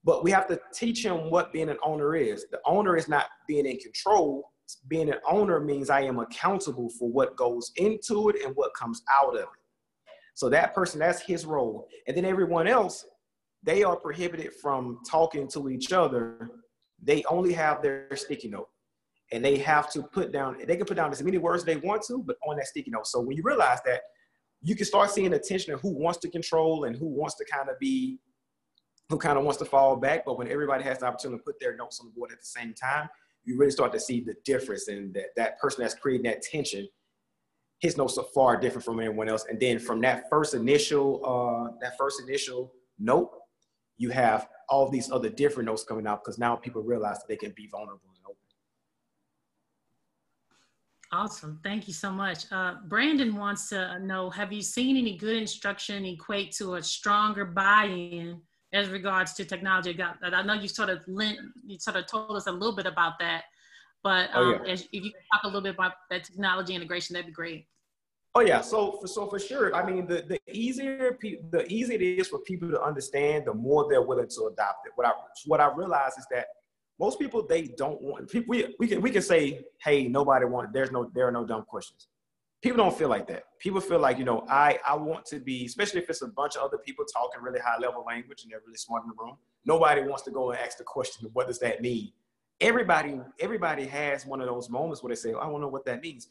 But 0.03 0.25
we 0.25 0.31
have 0.31 0.47
to 0.49 0.61
teach 0.73 1.05
him 1.05 1.31
what 1.31 1.53
being 1.53 1.69
an 1.69 1.79
owner 1.85 2.15
is. 2.15 2.47
The 2.51 2.61
owner 2.65 2.97
is 2.97 3.09
not 3.09 3.27
being 3.47 3.67
in 3.67 3.77
control. 3.79 4.53
Being 4.89 5.11
an 5.11 5.19
owner 5.29 5.61
means 5.61 5.91
I 5.91 6.03
am 6.03 6.21
accountable 6.21 6.89
for 6.91 7.11
what 7.11 7.37
goes 7.37 7.73
into 7.77 8.31
it 8.31 8.37
and 8.45 8.55
what 8.57 8.73
comes 8.75 9.03
out 9.13 9.35
of 9.35 9.43
it. 9.43 9.49
So 10.35 10.49
that 10.51 10.75
person, 10.75 11.01
that's 11.01 11.21
his 11.21 11.45
role. 11.45 11.89
And 12.07 12.17
then 12.17 12.25
everyone 12.25 12.67
else, 12.67 13.05
they 13.67 13.83
are 13.83 13.97
prohibited 13.97 14.55
from 14.55 15.01
talking 15.09 15.49
to 15.49 15.69
each 15.69 15.93
other. 15.93 16.49
They 17.03 17.25
only 17.25 17.53
have 17.53 17.83
their 17.83 18.09
sticky 18.15 18.49
note 18.49 18.69
and 19.33 19.45
they 19.45 19.59
have 19.59 19.93
to 19.93 20.03
put 20.03 20.33
down, 20.33 20.57
they 20.67 20.77
can 20.77 20.87
put 20.87 20.97
down 20.97 21.11
as 21.11 21.23
many 21.23 21.37
words 21.37 21.65
they 21.65 21.77
want 21.77 22.03
to, 22.07 22.23
but 22.25 22.37
on 22.49 22.57
that 22.57 22.67
sticky 22.67 22.93
note. 22.93 23.09
So 23.09 23.21
when 23.21 23.37
you 23.37 23.43
realize 23.43 23.81
that, 23.85 24.03
you 24.63 24.75
can 24.75 24.87
start 24.87 25.11
seeing 25.11 25.31
the 25.31 25.39
tension 25.39 25.75
of 25.75 25.81
who 25.81 25.91
wants 25.91 26.19
to 26.21 26.31
control 26.31 26.85
and 26.85 26.97
who 26.97 27.07
wants 27.07 27.35
to 27.37 27.45
kind 27.45 27.69
of 27.69 27.79
be, 27.79 28.19
who 29.11 29.19
kind 29.19 29.37
of 29.37 29.45
wants 29.45 29.59
to 29.59 29.65
fall 29.65 29.97
back. 29.97 30.25
But 30.25 30.39
when 30.39 30.49
everybody 30.49 30.85
has 30.85 31.01
the 31.01 31.07
opportunity 31.07 31.39
to 31.39 31.45
put 31.45 31.61
their 31.61 31.77
notes 31.77 32.01
on 32.01 32.07
the 32.07 32.13
board 32.13 32.31
at 32.33 32.39
the 32.39 32.47
same 32.47 32.73
time, 32.73 33.09
you 33.45 33.59
really 33.59 33.73
start 33.73 33.93
to 33.93 34.01
see 34.01 34.21
the 34.21 34.35
difference 34.45 34.89
and 34.89 35.13
that 35.15 35.27
that 35.37 35.59
person 35.59 35.83
that's 35.83 35.95
creating 35.95 36.25
that 36.25 36.43
tension, 36.43 36.89
his 37.81 37.97
notes 37.97 38.17
are 38.17 38.27
far 38.35 38.59
different 38.59 38.85
from 38.85 38.99
anyone 38.99 39.29
else. 39.29 39.45
And 39.49 39.61
then 39.61 39.79
from 39.79 40.01
that 40.01 40.25
first 40.31 40.55
initial, 40.55 41.21
uh, 41.25 41.77
that 41.81 41.97
first 41.99 42.23
initial 42.27 42.73
note, 42.99 43.31
you 43.99 44.11
have 44.11 44.49
all 44.69 44.89
these 44.89 45.11
other 45.11 45.29
different 45.29 45.67
notes 45.67 45.85
coming 45.85 46.07
out 46.07 46.25
because 46.25 46.39
now 46.39 46.57
people 46.57 46.83
realize 46.83 47.19
that 47.19 47.29
they 47.29 47.37
can 47.37 47.53
be 47.57 47.67
vulnerable 47.69 48.09
and 48.09 48.25
open. 48.25 48.37
Awesome. 51.13 51.61
Thank 51.63 51.87
you 51.87 51.95
so 51.95 52.11
much. 52.11 52.51
Uh, 52.51 52.75
Brandon 52.89 53.35
wants 53.37 53.69
to 53.71 53.99
know 54.01 54.29
Have 54.31 54.53
you 54.53 54.63
seen 54.63 54.97
any 54.97 55.17
good 55.17 55.37
instruction 55.37 56.05
equate 56.05 56.53
to 56.53 56.75
a 56.75 56.83
stronger 56.83 57.45
buy 57.45 57.85
in 57.85 58.41
as 58.73 58.89
regards 58.89 59.33
to 59.35 59.45
technology? 59.45 59.97
I 60.23 60.43
know 60.43 60.55
you 60.55 60.69
sort 60.69 60.91
of 60.91 61.01
lent, 61.07 61.39
you 61.65 61.79
sort 61.79 61.97
of 61.97 62.07
told 62.07 62.37
us 62.37 62.49
a 62.49 62.53
little 62.53 62.75
bit 62.75 62.87
about 62.87 63.19
that, 63.21 63.45
but 64.03 64.31
um, 64.35 64.61
oh, 64.61 64.65
yeah. 64.65 64.73
as, 64.73 64.83
if 64.93 65.05
you 65.05 65.13
could 65.13 65.23
talk 65.33 65.45
a 65.45 65.47
little 65.47 65.63
bit 65.63 65.75
about 65.75 65.93
that 66.11 66.25
technology 66.25 66.75
integration, 66.75 67.15
that'd 67.15 67.27
be 67.27 67.33
great. 67.33 67.67
Oh 68.37 68.41
yeah, 68.41 68.61
so 68.61 68.99
for, 69.01 69.07
so 69.07 69.27
for 69.29 69.39
sure. 69.39 69.75
I 69.75 69.91
mean, 69.91 70.07
the, 70.07 70.21
the 70.29 70.39
easier 70.53 71.17
pe- 71.19 71.39
the 71.51 71.67
easier 71.73 71.97
it 71.97 72.03
is 72.03 72.29
for 72.29 72.41
people 72.41 72.69
to 72.71 72.83
understand, 72.83 73.47
the 73.47 73.55
more 73.55 73.87
they're 73.89 74.03
willing 74.03 74.29
to 74.29 74.51
adopt 74.53 74.87
it. 74.87 74.93
What 74.95 75.07
I 75.07 75.13
what 75.47 75.59
I 75.59 75.75
realize 75.75 76.19
is 76.19 76.27
that 76.31 76.49
most 76.99 77.19
people 77.19 77.47
they 77.47 77.69
don't 77.79 78.01
want 78.03 78.29
people 78.31 78.51
we, 78.51 78.75
we 78.79 78.89
can 78.89 79.01
we 79.01 79.11
can 79.11 79.23
say 79.23 79.65
hey 79.83 80.07
nobody 80.07 80.45
wants. 80.45 80.71
there's 80.75 80.93
no 80.93 81.11
there 81.15 81.27
are 81.27 81.33
no 81.33 81.47
dumb 81.47 81.65
questions 81.65 82.09
people 82.63 82.79
don't 82.79 82.97
feel 82.97 83.09
like 83.09 83.27
that 83.29 83.45
people 83.59 83.81
feel 83.81 83.99
like 83.99 84.19
you 84.19 84.25
know 84.25 84.47
i 84.49 84.79
i 84.87 84.95
want 84.95 85.25
to 85.27 85.39
be 85.39 85.67
especially 85.67 86.01
if 86.01 86.09
it's 86.09 86.23
a 86.23 86.29
bunch 86.29 86.57
of 86.57 86.63
other 86.63 86.79
people 86.79 87.05
talking 87.05 87.43
really 87.43 87.61
high 87.61 87.79
level 87.79 88.03
language 88.07 88.43
and 88.43 88.51
they're 88.51 88.63
really 88.65 88.79
smart 88.79 89.03
in 89.03 89.11
the 89.11 89.15
room 89.23 89.37
nobody 89.67 90.01
wants 90.01 90.23
to 90.23 90.31
go 90.31 90.51
and 90.51 90.61
ask 90.61 90.79
the 90.79 90.85
question 90.85 91.29
what 91.35 91.47
does 91.47 91.59
that 91.59 91.83
mean 91.83 92.11
everybody 92.61 93.21
everybody 93.41 93.85
has 93.85 94.25
one 94.25 94.41
of 94.41 94.47
those 94.47 94.71
moments 94.71 95.03
where 95.03 95.11
they 95.11 95.17
say 95.17 95.35
oh, 95.35 95.41
i 95.41 95.45
don't 95.45 95.61
know 95.61 95.69
what 95.69 95.85
that 95.85 96.01
means 96.01 96.29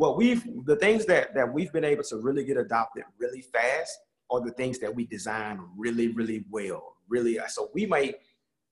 well 0.00 0.16
we've 0.16 0.42
the 0.64 0.76
things 0.76 1.06
that 1.06 1.34
that 1.34 1.48
we've 1.54 1.72
been 1.72 1.84
able 1.92 2.02
to 2.02 2.16
really 2.16 2.44
get 2.44 2.56
adopted 2.56 3.04
really 3.18 3.42
fast 3.42 3.96
are 4.30 4.40
the 4.40 4.52
things 4.52 4.78
that 4.78 4.92
we 4.92 5.04
design 5.06 5.60
really 5.76 6.08
really 6.08 6.44
well 6.50 6.96
really 7.08 7.38
uh, 7.38 7.46
so 7.46 7.70
we 7.74 7.86
might 7.86 8.16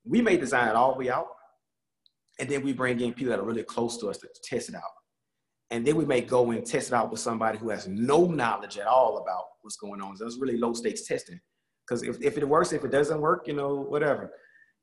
we 0.09 0.23
may 0.23 0.37
design 0.37 0.69
it 0.69 0.75
all 0.75 0.93
the 0.93 0.99
way 0.99 1.11
out, 1.11 1.29
and 2.39 2.49
then 2.49 2.63
we 2.63 2.73
bring 2.73 3.01
in 3.01 3.13
people 3.13 3.31
that 3.31 3.41
are 3.41 3.45
really 3.45 3.63
close 3.63 3.99
to 3.99 4.09
us 4.09 4.19
to 4.19 4.29
test 4.43 4.71
it 4.71 4.75
out. 4.75 4.83
And 5.71 5.87
then 5.87 5.97
we 5.97 6.07
may 6.07 6.23
go 6.23 6.51
and 6.51 6.65
test 6.65 6.89
it 6.89 6.95
out 6.95 7.11
with 7.11 7.21
somebody 7.21 7.59
who 7.59 7.69
has 7.69 7.87
no 7.87 8.25
knowledge 8.25 8.79
at 8.79 8.87
all 8.87 9.19
about 9.19 9.45
what's 9.61 9.77
going 9.77 10.01
on. 10.01 10.17
So 10.17 10.25
it's 10.25 10.39
really 10.39 10.57
low 10.57 10.73
stakes 10.73 11.07
testing. 11.07 11.39
Because 11.87 12.03
if, 12.03 12.17
if 12.23 12.39
it 12.39 12.49
works, 12.49 12.73
if 12.73 12.85
it 12.85 12.91
doesn't 12.91 13.21
work, 13.21 13.47
you 13.47 13.53
know, 13.53 13.75
whatever. 13.75 14.31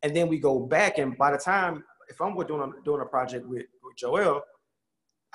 And 0.03 0.15
then 0.15 0.27
we 0.27 0.37
go 0.37 0.59
back, 0.59 0.99
and 0.99 1.17
by 1.17 1.31
the 1.31 1.37
time, 1.37 1.83
if 2.07 2.21
I'm 2.21 2.35
doing 2.45 2.61
a, 2.61 2.83
doing 2.83 3.01
a 3.01 3.05
project 3.05 3.47
with, 3.47 3.65
with 3.83 3.97
Joel, 3.97 4.41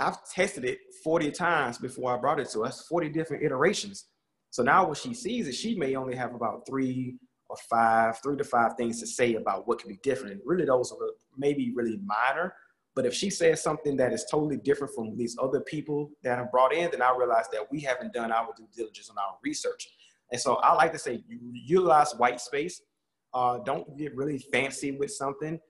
I've 0.01 0.25
tested 0.25 0.65
it 0.65 0.79
40 1.05 1.31
times 1.31 1.79
before 1.79 2.17
I 2.17 2.21
brought 2.21 2.41
it 2.41 2.49
to 2.51 2.63
us, 2.63 2.87
40 2.89 3.11
different 3.11 3.43
iterations. 3.43 4.07
So 4.51 4.63
now 4.63 4.87
when 4.87 4.95
she 4.95 5.15
sees 5.15 5.47
it, 5.47 5.55
she 5.55 5.77
may 5.77 5.95
only 5.95 6.17
have 6.17 6.35
about 6.35 6.67
three 6.67 7.17
or 7.49 7.57
five, 7.69 8.19
three 8.23 8.37
to 8.37 8.45
five 8.45 8.73
things 8.77 9.01
to 9.01 9.07
say 9.07 9.35
about 9.35 9.69
what 9.69 9.81
could 9.81 9.89
be 9.89 9.99
different. 10.03 10.33
And 10.33 10.41
really 10.45 10.65
those 10.65 10.91
are 10.93 10.99
maybe 11.37 11.73
really 11.75 12.01
minor. 12.05 12.55
But 12.97 13.07
if 13.07 13.15
she 13.15 13.31
says 13.31 13.63
something 13.63 13.97
that 13.99 14.13
is 14.13 14.27
totally 14.31 14.57
different 14.57 14.95
from 14.95 15.17
these 15.17 15.37
other 15.41 15.61
people 15.61 16.11
that 16.25 16.39
have 16.39 16.51
brought 16.51 16.73
in, 16.73 16.91
then 16.91 17.03
I 17.03 17.15
realize 17.17 17.47
that 17.53 17.71
we 17.71 17.81
haven't 17.81 18.13
done 18.13 18.33
our 18.33 18.49
due 18.57 18.69
diligence 18.75 19.11
on 19.11 19.17
our 19.19 19.37
research. 19.45 19.89
And 20.33 20.41
so 20.41 20.57
I 20.57 20.75
like 20.75 20.93
to 20.93 20.99
say 20.99 21.23
utilize 21.53 22.15
white 22.17 22.41
space. 22.41 22.81
Uh, 23.33 23.59
don't 23.59 23.97
get 23.97 24.17
really 24.17 24.39
fancy 24.39 24.93
with 24.93 25.13
something. 25.13 25.61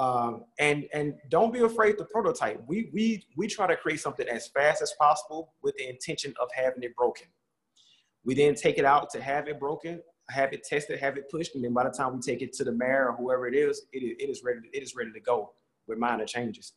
Um, 0.00 0.44
and 0.58 0.86
and 0.94 1.12
don't 1.28 1.52
be 1.52 1.60
afraid 1.60 1.98
to 1.98 2.04
prototype. 2.04 2.62
We 2.66 2.88
we 2.94 3.22
we 3.36 3.46
try 3.46 3.66
to 3.66 3.76
create 3.76 4.00
something 4.00 4.26
as 4.26 4.48
fast 4.48 4.80
as 4.80 4.94
possible 4.98 5.52
with 5.62 5.76
the 5.76 5.90
intention 5.90 6.32
of 6.40 6.48
having 6.54 6.82
it 6.82 6.96
broken. 6.96 7.26
We 8.24 8.34
then 8.34 8.54
take 8.54 8.78
it 8.78 8.86
out 8.86 9.10
to 9.10 9.20
have 9.20 9.46
it 9.46 9.60
broken, 9.60 10.00
have 10.30 10.54
it 10.54 10.64
tested, 10.64 10.98
have 11.00 11.18
it 11.18 11.30
pushed, 11.30 11.54
and 11.54 11.62
then 11.62 11.74
by 11.74 11.84
the 11.84 11.90
time 11.90 12.14
we 12.14 12.20
take 12.20 12.40
it 12.40 12.54
to 12.54 12.64
the 12.64 12.72
mayor 12.72 13.10
or 13.10 13.16
whoever 13.16 13.46
it 13.46 13.54
is, 13.54 13.82
it 13.92 13.98
is, 13.98 14.16
it 14.18 14.30
is 14.30 14.42
ready. 14.42 14.60
It 14.72 14.82
is 14.82 14.94
ready 14.96 15.12
to 15.12 15.20
go 15.20 15.52
with 15.86 15.98
minor 15.98 16.24
changes 16.24 16.72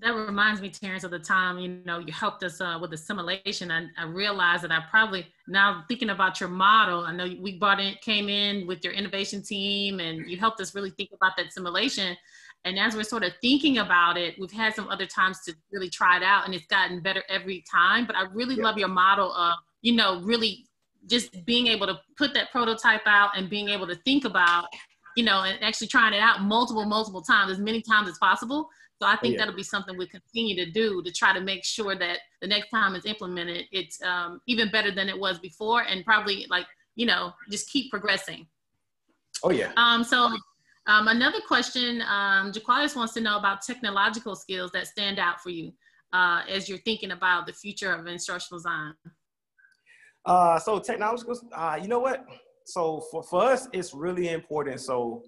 that 0.00 0.14
reminds 0.14 0.60
me, 0.60 0.70
Terrence, 0.70 1.02
of 1.02 1.10
the 1.10 1.18
time 1.18 1.58
you 1.58 1.80
know 1.84 1.98
you 1.98 2.12
helped 2.12 2.44
us 2.44 2.60
uh, 2.60 2.78
with 2.80 2.90
the 2.90 2.96
simulation. 2.96 3.70
I, 3.70 3.86
I 3.98 4.04
realized 4.04 4.62
that 4.62 4.70
I 4.70 4.80
probably 4.88 5.26
now 5.48 5.84
thinking 5.88 6.10
about 6.10 6.38
your 6.38 6.48
model. 6.48 7.04
I 7.04 7.12
know 7.12 7.28
we 7.40 7.58
brought 7.58 7.80
in, 7.80 7.94
came 8.00 8.28
in 8.28 8.66
with 8.66 8.84
your 8.84 8.92
innovation 8.92 9.42
team, 9.42 9.98
and 9.98 10.30
you 10.30 10.36
helped 10.36 10.60
us 10.60 10.74
really 10.74 10.90
think 10.90 11.10
about 11.12 11.32
that 11.36 11.52
simulation. 11.52 12.16
And 12.64 12.78
as 12.78 12.94
we're 12.94 13.02
sort 13.02 13.24
of 13.24 13.32
thinking 13.40 13.78
about 13.78 14.16
it, 14.16 14.34
we've 14.38 14.52
had 14.52 14.74
some 14.74 14.88
other 14.88 15.06
times 15.06 15.40
to 15.46 15.54
really 15.72 15.90
try 15.90 16.16
it 16.16 16.22
out, 16.22 16.44
and 16.44 16.54
it's 16.54 16.66
gotten 16.66 17.00
better 17.00 17.24
every 17.28 17.64
time. 17.70 18.06
But 18.06 18.14
I 18.14 18.22
really 18.32 18.56
yeah. 18.56 18.64
love 18.64 18.78
your 18.78 18.88
model 18.88 19.32
of 19.32 19.56
you 19.82 19.94
know 19.94 20.22
really 20.22 20.66
just 21.06 21.44
being 21.44 21.66
able 21.66 21.86
to 21.86 21.98
put 22.16 22.34
that 22.34 22.52
prototype 22.52 23.06
out 23.06 23.30
and 23.36 23.50
being 23.50 23.68
able 23.68 23.86
to 23.88 23.96
think 24.04 24.24
about 24.24 24.66
you 25.16 25.24
know 25.24 25.42
and 25.42 25.60
actually 25.62 25.88
trying 25.88 26.12
it 26.12 26.20
out 26.20 26.42
multiple 26.42 26.84
multiple 26.84 27.22
times 27.22 27.50
as 27.50 27.58
many 27.58 27.82
times 27.82 28.08
as 28.08 28.18
possible 28.18 28.68
so 29.00 29.06
I 29.06 29.16
think 29.16 29.34
yeah. 29.34 29.40
that'll 29.40 29.54
be 29.54 29.62
something 29.62 29.96
we 29.96 30.08
continue 30.08 30.56
to 30.56 30.70
do 30.70 31.02
to 31.02 31.12
try 31.12 31.32
to 31.32 31.40
make 31.40 31.64
sure 31.64 31.94
that 31.96 32.18
the 32.40 32.48
next 32.48 32.70
time 32.70 32.96
it's 32.96 33.06
implemented, 33.06 33.66
it's 33.70 34.02
um, 34.02 34.40
even 34.46 34.70
better 34.70 34.90
than 34.90 35.08
it 35.08 35.18
was 35.18 35.38
before, 35.38 35.82
and 35.82 36.04
probably 36.04 36.46
like 36.50 36.66
you 36.96 37.06
know 37.06 37.32
just 37.50 37.70
keep 37.70 37.90
progressing. 37.90 38.46
Oh 39.42 39.50
yeah. 39.50 39.72
Um. 39.76 40.04
So. 40.04 40.30
Um, 40.86 41.06
another 41.08 41.40
question, 41.46 42.00
um, 42.08 42.50
Jaqualis 42.50 42.96
wants 42.96 43.12
to 43.12 43.20
know 43.20 43.36
about 43.36 43.60
technological 43.60 44.34
skills 44.34 44.70
that 44.72 44.86
stand 44.86 45.18
out 45.18 45.38
for 45.38 45.50
you 45.50 45.70
uh, 46.14 46.40
as 46.48 46.66
you're 46.66 46.78
thinking 46.78 47.10
about 47.10 47.46
the 47.46 47.52
future 47.52 47.92
of 47.92 48.06
instructional 48.06 48.58
design. 48.58 48.94
Uh, 50.24 50.58
so 50.58 50.78
technological, 50.78 51.38
uh, 51.54 51.78
you 51.80 51.88
know 51.88 51.98
what? 51.98 52.24
So 52.64 53.02
for, 53.10 53.22
for 53.22 53.42
us, 53.42 53.68
it's 53.72 53.94
really 53.94 54.30
important. 54.30 54.80
So 54.80 55.24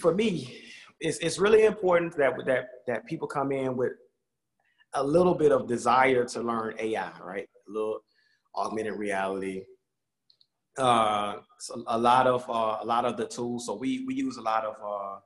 for 0.00 0.14
me, 0.14 0.62
it's, 1.00 1.18
it's 1.18 1.38
really 1.38 1.64
important 1.64 2.16
that, 2.16 2.34
that, 2.46 2.66
that 2.86 3.06
people 3.06 3.28
come 3.28 3.52
in 3.52 3.76
with 3.76 3.92
a 4.94 5.02
little 5.02 5.34
bit 5.34 5.52
of 5.52 5.66
desire 5.66 6.24
to 6.24 6.42
learn 6.42 6.74
AI, 6.78 7.10
right? 7.22 7.48
A 7.68 7.70
little 7.70 8.00
augmented 8.56 8.94
reality. 8.94 9.64
Uh, 10.76 11.36
so 11.58 11.82
a 11.88 11.98
lot 11.98 12.26
of 12.26 12.48
uh, 12.48 12.78
a 12.80 12.86
lot 12.86 13.04
of 13.04 13.16
the 13.16 13.26
tools. 13.26 13.66
So 13.66 13.74
we 13.74 14.04
we 14.06 14.14
use 14.14 14.36
a 14.36 14.40
lot 14.40 14.64
of 14.64 14.74
uh, 14.74 15.18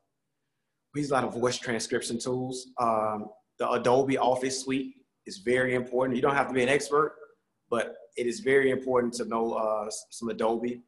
we 0.95 1.03
use 1.03 1.11
a 1.11 1.15
lot 1.15 1.25
of 1.25 1.35
voice 1.35 1.59
transcription 1.59 2.19
tools. 2.19 2.69
Um, 2.81 3.27
the 3.59 3.71
Adobe 3.71 4.17
Office 4.17 4.63
suite 4.63 4.95
is 5.27 5.39
very 5.39 5.75
important. 5.75 6.17
You 6.17 6.23
don't 6.23 6.35
have 6.35 6.49
to 6.49 6.55
be 6.55 6.63
an 6.63 6.71
expert, 6.71 7.17
but 7.71 7.95
it 8.17 8.27
is 8.27 8.41
very 8.41 8.71
important 8.71 9.13
to 9.15 9.27
know 9.27 9.53
uh, 9.53 9.91
some 10.11 10.31
Adobe 10.31 10.83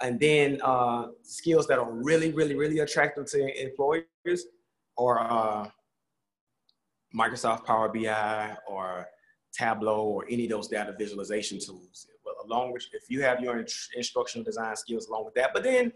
and 0.00 0.18
then 0.18 0.60
uh, 0.62 1.06
skills 1.22 1.66
that 1.66 1.78
are 1.78 1.90
really, 1.92 2.32
really, 2.32 2.54
really 2.54 2.80
attractive 2.80 3.26
to 3.26 3.62
employers 3.62 4.04
or 4.96 5.20
uh, 5.20 5.68
Microsoft 7.14 7.64
Power 7.64 7.88
BI 7.88 8.56
or 8.68 9.06
Tableau 9.52 10.04
or 10.04 10.24
any 10.30 10.44
of 10.44 10.50
those 10.50 10.68
data 10.68 10.94
visualization 10.98 11.58
tools. 11.58 12.06
Well, 12.24 12.34
along 12.44 12.72
with, 12.72 12.84
if 12.92 13.04
you 13.08 13.22
have 13.22 13.40
your 13.40 13.64
instructional 13.96 14.44
design 14.44 14.76
skills 14.76 15.08
along 15.08 15.26
with 15.26 15.34
that, 15.34 15.50
but 15.52 15.62
then 15.62 15.92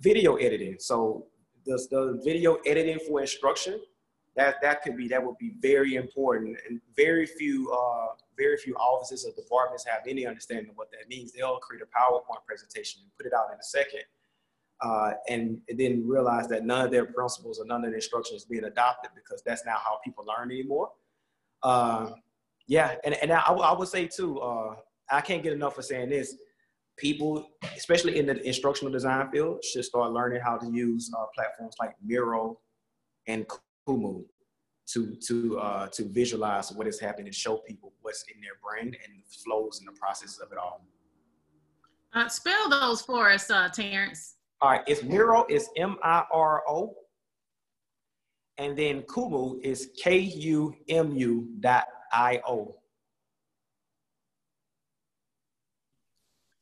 video 0.00 0.36
editing. 0.36 0.76
So 0.78 1.26
the, 1.64 1.80
the 1.90 2.20
video 2.24 2.56
editing 2.66 2.98
for 3.06 3.20
instruction, 3.20 3.80
that, 4.34 4.56
that 4.62 4.82
could 4.82 4.96
be, 4.96 5.08
that 5.08 5.24
would 5.24 5.38
be 5.38 5.52
very 5.60 5.94
important. 5.94 6.56
And 6.68 6.80
very 6.96 7.26
few 7.26 7.70
uh, 7.70 8.14
very 8.36 8.56
few 8.56 8.74
offices 8.76 9.26
or 9.26 9.32
departments 9.40 9.84
have 9.86 10.02
any 10.08 10.26
understanding 10.26 10.70
of 10.70 10.76
what 10.76 10.90
that 10.90 11.08
means. 11.08 11.32
They'll 11.32 11.58
create 11.58 11.82
a 11.82 11.86
PowerPoint 11.86 12.44
presentation 12.46 13.02
and 13.02 13.10
put 13.16 13.26
it 13.26 13.32
out 13.32 13.48
in 13.52 13.58
a 13.58 13.62
second, 13.62 14.02
uh, 14.82 15.12
and, 15.28 15.60
then 15.76 16.06
realize 16.06 16.48
that 16.48 16.64
none 16.64 16.84
of 16.84 16.90
their 16.90 17.06
principles 17.06 17.58
or 17.58 17.64
none 17.66 17.84
of 17.84 17.90
their 17.90 17.94
instructions 17.94 18.44
being 18.44 18.64
adopted 18.64 19.10
because 19.14 19.42
that's 19.46 19.64
not 19.64 19.76
how 19.76 19.98
people 20.04 20.24
learn 20.26 20.50
anymore. 20.50 20.90
Uh, 21.62 22.10
yeah, 22.66 22.96
and, 23.04 23.14
and 23.22 23.32
I, 23.32 23.40
I 23.40 23.78
would 23.78 23.88
say 23.88 24.06
too, 24.06 24.40
uh, 24.40 24.74
I 25.10 25.20
can't 25.20 25.42
get 25.42 25.52
enough 25.52 25.78
of 25.78 25.84
saying 25.84 26.10
this. 26.10 26.36
People, 26.98 27.48
especially 27.76 28.18
in 28.18 28.26
the 28.26 28.46
instructional 28.46 28.92
design 28.92 29.30
field, 29.30 29.64
should 29.64 29.84
start 29.84 30.12
learning 30.12 30.40
how 30.44 30.58
to 30.58 30.70
use 30.70 31.10
uh, 31.18 31.24
platforms 31.34 31.74
like 31.80 31.94
Miro 32.04 32.58
and 33.26 33.46
Kumu 33.88 34.24
to 34.88 35.16
to 35.26 35.58
uh, 35.58 35.86
to 35.88 36.04
visualize 36.04 36.70
what 36.72 36.86
is 36.86 37.00
happening 37.00 37.26
and 37.26 37.34
show 37.34 37.56
people 37.56 37.94
what's 38.02 38.24
in 38.34 38.40
their 38.40 38.58
brain 38.62 38.94
and 39.04 39.14
the 39.16 39.22
flows 39.44 39.78
and 39.78 39.88
the 39.88 39.98
processes 39.98 40.38
of 40.40 40.52
it 40.52 40.58
all. 40.58 40.84
Uh, 42.14 42.28
spell 42.28 42.68
those 42.68 43.00
for 43.00 43.30
us, 43.30 43.50
uh, 43.50 43.68
Terrence. 43.70 44.36
All 44.62 44.70
right, 44.70 44.82
it's 44.86 45.02
Miro, 45.02 45.44
it's 45.48 45.68
M-I-R-O. 45.76 46.94
And 48.58 48.78
then 48.78 49.02
Kumu 49.02 49.60
is 49.60 49.90
K-U-M-U 50.00 51.48
dot 51.58 51.84
I-O. 52.12 52.76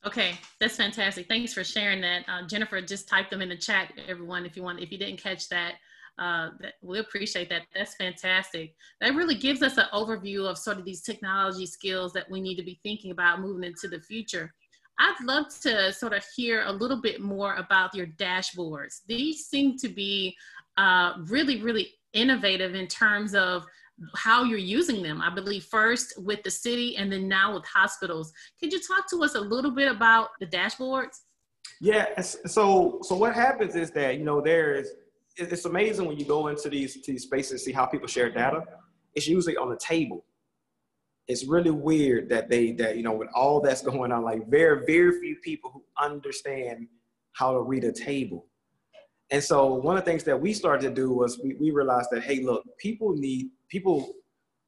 Okay, 0.06 0.32
that's 0.58 0.76
fantastic. 0.76 1.28
Thanks 1.28 1.52
for 1.52 1.62
sharing 1.62 2.00
that. 2.00 2.24
Uh, 2.26 2.46
Jennifer 2.46 2.80
just 2.80 3.06
typed 3.06 3.30
them 3.30 3.42
in 3.42 3.50
the 3.50 3.56
chat, 3.56 3.92
everyone, 4.08 4.46
if 4.46 4.56
you 4.56 4.62
want, 4.62 4.80
if 4.80 4.90
you 4.90 4.96
didn't 4.96 5.22
catch 5.22 5.50
that. 5.50 5.74
Uh, 6.18 6.50
we 6.80 7.00
appreciate 7.00 7.50
that. 7.50 7.62
That's 7.74 7.96
fantastic. 7.96 8.74
That 9.02 9.14
really 9.14 9.34
gives 9.34 9.62
us 9.62 9.76
an 9.76 9.86
overview 9.92 10.48
of 10.48 10.56
sort 10.56 10.78
of 10.78 10.86
these 10.86 11.02
technology 11.02 11.66
skills 11.66 12.14
that 12.14 12.30
we 12.30 12.40
need 12.40 12.56
to 12.56 12.62
be 12.62 12.80
thinking 12.82 13.10
about 13.10 13.42
moving 13.42 13.64
into 13.64 13.88
the 13.88 14.00
future. 14.00 14.54
I'd 15.00 15.24
love 15.24 15.46
to 15.62 15.92
sort 15.94 16.12
of 16.12 16.22
hear 16.36 16.62
a 16.66 16.72
little 16.72 17.00
bit 17.00 17.22
more 17.22 17.54
about 17.54 17.94
your 17.94 18.06
dashboards. 18.06 19.00
These 19.06 19.46
seem 19.46 19.78
to 19.78 19.88
be 19.88 20.36
uh, 20.76 21.14
really, 21.24 21.62
really 21.62 21.88
innovative 22.12 22.74
in 22.74 22.86
terms 22.86 23.34
of 23.34 23.64
how 24.14 24.44
you're 24.44 24.58
using 24.58 25.02
them. 25.02 25.22
I 25.22 25.34
believe 25.34 25.64
first 25.64 26.14
with 26.22 26.42
the 26.42 26.50
city 26.50 26.96
and 26.98 27.10
then 27.10 27.28
now 27.28 27.54
with 27.54 27.64
hospitals. 27.64 28.30
Could 28.60 28.72
you 28.72 28.80
talk 28.80 29.08
to 29.10 29.24
us 29.24 29.34
a 29.34 29.40
little 29.40 29.70
bit 29.70 29.90
about 29.90 30.28
the 30.38 30.46
dashboards? 30.46 31.20
Yeah, 31.80 32.20
so 32.20 32.98
so 33.02 33.14
what 33.16 33.34
happens 33.34 33.74
is 33.74 33.90
that 33.92 34.18
you 34.18 34.24
know 34.24 34.42
there's 34.42 34.88
it's 35.36 35.64
amazing 35.64 36.06
when 36.06 36.18
you 36.18 36.26
go 36.26 36.48
into 36.48 36.68
these, 36.68 37.00
these 37.02 37.22
spaces 37.22 37.52
and 37.52 37.60
see 37.60 37.72
how 37.72 37.86
people 37.86 38.06
share 38.06 38.28
data. 38.28 38.64
It's 39.14 39.26
usually 39.26 39.56
on 39.56 39.70
the 39.70 39.78
table. 39.78 40.24
It's 41.30 41.46
really 41.46 41.70
weird 41.70 42.28
that 42.30 42.50
they 42.50 42.72
that 42.72 42.96
you 42.96 43.04
know 43.04 43.12
with 43.12 43.28
all 43.32 43.60
that's 43.60 43.82
going 43.82 44.10
on, 44.10 44.24
like 44.24 44.48
very 44.48 44.84
very 44.84 45.20
few 45.20 45.36
people 45.36 45.70
who 45.72 45.84
understand 46.04 46.88
how 47.32 47.52
to 47.52 47.60
read 47.60 47.84
a 47.84 47.92
table. 47.92 48.46
And 49.30 49.42
so 49.42 49.74
one 49.74 49.96
of 49.96 50.04
the 50.04 50.10
things 50.10 50.24
that 50.24 50.40
we 50.40 50.52
started 50.52 50.88
to 50.88 50.94
do 50.94 51.12
was 51.12 51.38
we, 51.38 51.54
we 51.54 51.70
realized 51.70 52.08
that 52.10 52.24
hey, 52.24 52.40
look, 52.40 52.64
people 52.78 53.14
need 53.14 53.50
people. 53.68 54.12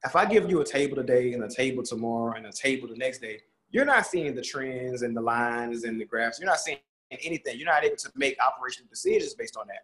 If 0.05 0.14
I 0.14 0.24
give 0.24 0.49
you 0.49 0.61
a 0.61 0.64
table 0.64 0.95
today 0.95 1.32
and 1.32 1.43
a 1.43 1.49
table 1.49 1.82
tomorrow 1.82 2.37
and 2.37 2.47
a 2.47 2.53
table 2.53 2.87
the 2.89 2.97
next 2.97 3.18
day, 3.18 3.41
you're 3.70 3.84
not 3.84 4.07
seeing 4.07 4.32
the 4.34 4.43
trends 4.43 5.03
and 5.03 5.16
the 5.16 5.20
lines 5.20 5.82
and 5.82 6.01
the 6.01 6.05
graphs. 6.05 6.39
You're 6.39 6.49
not 6.49 6.61
seeing 6.61 6.78
anything. 7.11 7.59
You're 7.59 7.66
not 7.66 7.84
able 7.84 7.97
to 7.97 8.11
make 8.14 8.37
operational 8.41 8.89
decisions 8.89 9.34
based 9.34 9.57
on 9.57 9.66
that. 9.66 9.82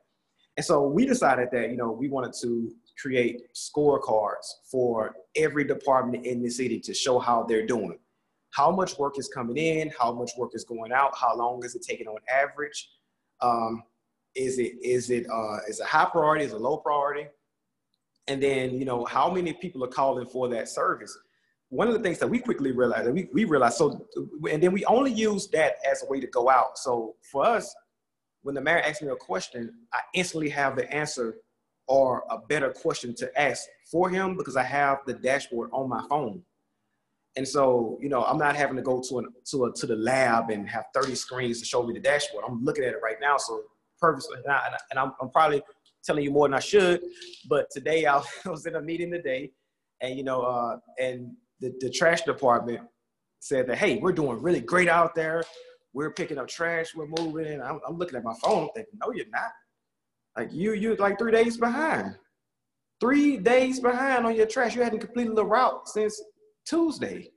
And 0.56 0.64
so 0.64 0.86
we 0.86 1.06
decided 1.06 1.48
that, 1.52 1.70
you 1.70 1.76
know, 1.76 1.90
we 1.90 2.08
wanted 2.08 2.34
to 2.42 2.70
create 3.00 3.42
scorecards 3.54 4.46
for 4.70 5.14
every 5.36 5.64
department 5.64 6.26
in 6.26 6.42
the 6.42 6.50
city 6.50 6.80
to 6.80 6.94
show 6.94 7.18
how 7.18 7.44
they're 7.44 7.66
doing. 7.66 7.98
How 8.50 8.70
much 8.70 8.98
work 8.98 9.18
is 9.18 9.28
coming 9.28 9.56
in, 9.56 9.92
how 9.98 10.12
much 10.12 10.32
work 10.36 10.50
is 10.54 10.64
going 10.64 10.92
out, 10.92 11.16
how 11.16 11.36
long 11.36 11.64
is 11.64 11.74
it 11.74 11.82
taking 11.82 12.08
on 12.08 12.18
average? 12.32 12.90
Um, 13.40 13.82
is 14.34 14.58
it 14.58 14.72
is 14.82 15.10
it 15.10 15.26
uh, 15.30 15.58
is 15.68 15.80
a 15.80 15.84
high 15.84 16.06
priority, 16.06 16.44
is 16.44 16.52
a 16.52 16.58
low 16.58 16.78
priority? 16.78 17.28
And 18.26 18.42
then, 18.42 18.78
you 18.78 18.84
know, 18.84 19.04
how 19.04 19.30
many 19.30 19.52
people 19.54 19.82
are 19.84 19.88
calling 19.88 20.26
for 20.26 20.48
that 20.48 20.68
service? 20.68 21.16
one 21.70 21.86
of 21.86 21.94
the 21.94 22.00
things 22.00 22.18
that 22.18 22.28
we 22.28 22.38
quickly 22.38 22.72
realized 22.72 23.10
we, 23.10 23.28
we 23.32 23.44
realized 23.44 23.76
so 23.76 24.06
and 24.50 24.62
then 24.62 24.72
we 24.72 24.84
only 24.86 25.12
use 25.12 25.48
that 25.48 25.74
as 25.90 26.02
a 26.02 26.06
way 26.06 26.20
to 26.20 26.26
go 26.28 26.48
out 26.48 26.78
so 26.78 27.14
for 27.30 27.44
us 27.44 27.74
when 28.42 28.54
the 28.54 28.60
mayor 28.60 28.80
asks 28.80 29.02
me 29.02 29.08
a 29.08 29.16
question 29.16 29.72
i 29.92 30.00
instantly 30.14 30.48
have 30.48 30.76
the 30.76 30.90
answer 30.92 31.36
or 31.88 32.24
a 32.30 32.38
better 32.48 32.70
question 32.70 33.14
to 33.14 33.40
ask 33.40 33.64
for 33.90 34.08
him 34.10 34.36
because 34.36 34.56
i 34.56 34.62
have 34.62 34.98
the 35.06 35.14
dashboard 35.14 35.70
on 35.72 35.88
my 35.88 36.02
phone 36.08 36.42
and 37.36 37.46
so 37.46 37.98
you 38.00 38.08
know 38.08 38.24
i'm 38.24 38.38
not 38.38 38.56
having 38.56 38.76
to 38.76 38.82
go 38.82 39.00
to 39.00 39.18
an 39.18 39.28
to 39.44 39.64
a 39.64 39.72
to 39.72 39.86
the 39.86 39.96
lab 39.96 40.50
and 40.50 40.68
have 40.68 40.84
30 40.94 41.14
screens 41.14 41.60
to 41.60 41.66
show 41.66 41.82
me 41.82 41.94
the 41.94 42.00
dashboard 42.00 42.44
i'm 42.46 42.62
looking 42.64 42.84
at 42.84 42.90
it 42.90 43.00
right 43.02 43.16
now 43.20 43.36
so 43.36 43.62
purposely 44.00 44.36
and, 44.44 44.52
I, 44.52 44.76
and 44.90 44.98
I'm, 44.98 45.12
I'm 45.20 45.30
probably 45.30 45.62
telling 46.04 46.24
you 46.24 46.30
more 46.30 46.46
than 46.46 46.54
i 46.54 46.60
should 46.60 47.00
but 47.48 47.66
today 47.70 48.06
i 48.06 48.22
was 48.46 48.66
in 48.66 48.76
a 48.76 48.80
meeting 48.80 49.10
today 49.10 49.50
and 50.00 50.16
you 50.16 50.24
know 50.24 50.42
uh, 50.42 50.78
and 51.00 51.32
the, 51.60 51.74
the 51.80 51.90
trash 51.90 52.22
department 52.22 52.80
said 53.40 53.66
that, 53.68 53.78
hey, 53.78 53.98
we're 53.98 54.12
doing 54.12 54.40
really 54.42 54.60
great 54.60 54.88
out 54.88 55.14
there. 55.14 55.42
We're 55.92 56.12
picking 56.12 56.38
up 56.38 56.48
trash. 56.48 56.94
We're 56.94 57.06
moving. 57.06 57.60
I'm, 57.60 57.80
I'm 57.86 57.96
looking 57.96 58.16
at 58.16 58.24
my 58.24 58.34
phone 58.42 58.68
thinking, 58.74 58.98
no, 59.00 59.12
you're 59.12 59.26
not. 59.32 59.50
Like 60.38 60.52
you, 60.52 60.74
you're 60.74 60.94
like 60.96 61.18
three 61.18 61.32
days 61.32 61.56
behind. 61.56 62.14
Three 63.00 63.38
days 63.38 63.80
behind 63.80 64.24
on 64.24 64.36
your 64.36 64.46
trash. 64.46 64.76
You 64.76 64.82
hadn't 64.82 65.00
completed 65.00 65.34
the 65.34 65.44
route 65.44 65.88
since 65.88 66.22
Tuesday. 66.64 67.32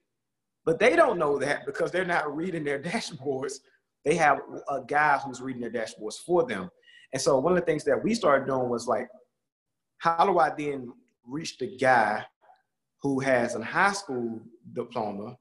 But 0.66 0.78
they 0.78 0.96
don't 0.96 1.18
know 1.18 1.40
that 1.40 1.66
because 1.66 1.92
they're 1.92 2.06
not 2.06 2.36
reading 2.36 2.64
their 2.64 2.80
dashboards. 2.84 3.54
They 4.06 4.14
have 4.16 4.42
a 4.70 4.82
guy 4.82 5.18
who's 5.18 5.42
reading 5.42 5.62
their 5.62 5.72
dashboards 5.72 6.20
for 6.24 6.46
them. 6.46 6.70
And 7.12 7.20
so 7.20 7.40
one 7.40 7.54
of 7.54 7.60
the 7.60 7.66
things 7.66 7.84
that 7.86 8.04
we 8.04 8.14
started 8.14 8.46
doing 8.46 8.70
was 8.70 8.88
like, 8.88 9.08
how 9.98 10.24
do 10.26 10.38
I 10.38 10.52
then 10.56 10.94
reach 11.26 11.58
the 11.58 11.76
guy 11.78 12.24
who 13.02 13.20
has 13.20 13.56
a 13.56 13.64
high 13.64 13.94
school 13.94 14.40
diploma, 14.74 15.38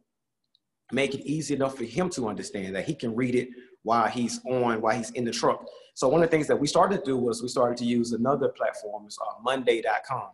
make 0.92 1.14
it 1.14 1.26
easy 1.26 1.54
enough 1.54 1.76
for 1.76 1.84
him 1.84 2.08
to 2.10 2.26
understand 2.26 2.74
that 2.74 2.86
he 2.86 2.94
can 2.94 3.14
read 3.14 3.34
it 3.34 3.50
while 3.82 4.08
he's 4.08 4.40
on, 4.44 4.80
while 4.80 4.96
he's 4.96 5.10
in 5.10 5.24
the 5.24 5.30
truck. 5.30 5.64
So 5.94 6.08
one 6.08 6.22
of 6.22 6.30
the 6.30 6.36
things 6.36 6.46
that 6.46 6.56
we 6.56 6.66
started 6.66 6.98
to 6.98 7.04
do 7.04 7.16
was 7.16 7.42
we 7.42 7.48
started 7.48 7.76
to 7.78 7.84
use 7.84 8.12
another 8.12 8.48
platform, 8.48 9.04
it's 9.06 9.18
uh, 9.18 9.40
Monday.com. 9.42 10.30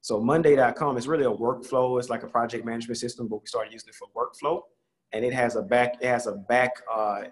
So 0.00 0.20
Monday.com 0.20 0.98
is 0.98 1.08
really 1.08 1.24
a 1.24 1.30
workflow. 1.30 1.98
It's 1.98 2.10
like 2.10 2.22
a 2.22 2.26
project 2.26 2.64
management 2.64 2.98
system, 2.98 3.26
but 3.26 3.40
we 3.40 3.46
started 3.46 3.72
using 3.72 3.88
it 3.88 3.94
for 3.94 4.08
workflow, 4.14 4.62
and 5.12 5.24
it 5.24 5.32
has 5.32 5.56
a 5.56 5.62
back, 5.62 5.94
it 6.00 6.06
has 6.06 6.26
a 6.26 6.32
back, 6.32 6.72
uh, 6.92 7.22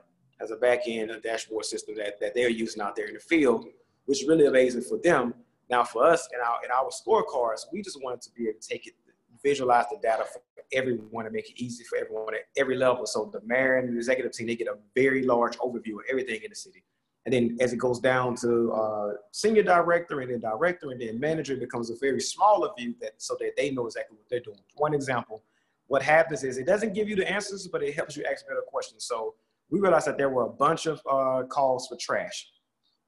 has 0.40 0.50
a 0.50 0.56
back 0.56 0.80
end, 0.86 1.10
a 1.10 1.20
dashboard 1.20 1.64
system 1.66 1.94
that, 1.96 2.18
that 2.20 2.34
they're 2.34 2.48
using 2.48 2.82
out 2.82 2.96
there 2.96 3.06
in 3.06 3.14
the 3.14 3.20
field, 3.20 3.66
which 4.06 4.22
is 4.22 4.28
really 4.28 4.46
amazing 4.46 4.82
for 4.82 4.98
them. 4.98 5.34
Now 5.68 5.84
for 5.84 6.04
us 6.04 6.28
in 6.34 6.40
our 6.40 6.58
in 6.64 6.70
our 6.70 6.90
scorecards, 6.90 7.66
we 7.72 7.82
just 7.82 8.02
wanted 8.02 8.22
to 8.22 8.30
be 8.32 8.48
able 8.48 8.60
to 8.60 8.68
take 8.68 8.86
it 8.86 8.94
visualize 9.42 9.86
the 9.90 9.98
data 10.00 10.24
for 10.24 10.40
everyone 10.72 11.24
to 11.24 11.30
make 11.30 11.50
it 11.50 11.62
easy 11.62 11.84
for 11.84 11.98
everyone 11.98 12.34
at 12.34 12.42
every 12.56 12.76
level. 12.76 13.06
So 13.06 13.30
the 13.32 13.40
mayor 13.44 13.78
and 13.78 13.88
the 13.88 13.96
executive 13.96 14.32
team, 14.32 14.46
they 14.46 14.56
get 14.56 14.68
a 14.68 14.76
very 14.94 15.24
large 15.24 15.56
overview 15.58 15.94
of 15.94 16.04
everything 16.10 16.40
in 16.42 16.50
the 16.50 16.56
city. 16.56 16.84
And 17.24 17.32
then 17.32 17.56
as 17.60 17.72
it 17.72 17.76
goes 17.76 18.00
down 18.00 18.34
to 18.36 18.72
uh, 18.72 19.12
senior 19.30 19.62
director 19.62 20.20
and 20.20 20.30
then 20.30 20.40
director 20.40 20.90
and 20.90 21.00
then 21.00 21.20
manager, 21.20 21.56
becomes 21.56 21.90
a 21.90 21.96
very 22.00 22.20
smaller 22.20 22.70
view 22.76 22.94
that 23.00 23.12
so 23.18 23.36
that 23.38 23.52
they 23.56 23.70
know 23.70 23.86
exactly 23.86 24.16
what 24.16 24.28
they're 24.28 24.40
doing. 24.40 24.58
One 24.76 24.92
example, 24.92 25.44
what 25.86 26.02
happens 26.02 26.42
is 26.42 26.58
it 26.58 26.66
doesn't 26.66 26.94
give 26.94 27.08
you 27.08 27.14
the 27.14 27.30
answers, 27.30 27.68
but 27.68 27.82
it 27.82 27.94
helps 27.94 28.16
you 28.16 28.24
ask 28.30 28.46
better 28.46 28.62
questions. 28.66 29.04
So 29.04 29.34
we 29.70 29.78
realized 29.78 30.06
that 30.08 30.18
there 30.18 30.30
were 30.30 30.44
a 30.44 30.50
bunch 30.50 30.86
of 30.86 31.00
uh, 31.08 31.44
calls 31.48 31.86
for 31.86 31.96
trash, 31.96 32.48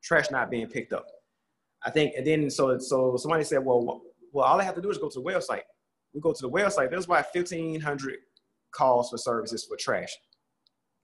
trash 0.03 0.31
not 0.31 0.51
being 0.51 0.69
picked 0.69 0.93
up. 0.93 1.07
I 1.85 1.91
think, 1.91 2.15
and 2.17 2.27
then 2.27 2.49
so 2.51 2.79
so 2.79 3.17
somebody 3.17 3.45
said, 3.45 3.65
well, 3.65 4.03
well, 4.33 4.45
all 4.45 4.61
I 4.61 4.65
have 4.65 4.75
to 4.77 4.81
do 4.81 4.91
is 4.91 4.99
go 4.99 5.09
to 5.09 5.21
the 5.21 5.25
website 5.25 5.63
we 6.15 6.21
go 6.21 6.33
to 6.33 6.43
the 6.43 6.51
website, 6.51 6.91
there's 6.91 7.07
about 7.07 7.27
1,500 7.35 8.17
calls 8.73 9.11
for 9.11 9.19
services 9.19 9.65
for 9.65 9.77
trash. 9.77 10.17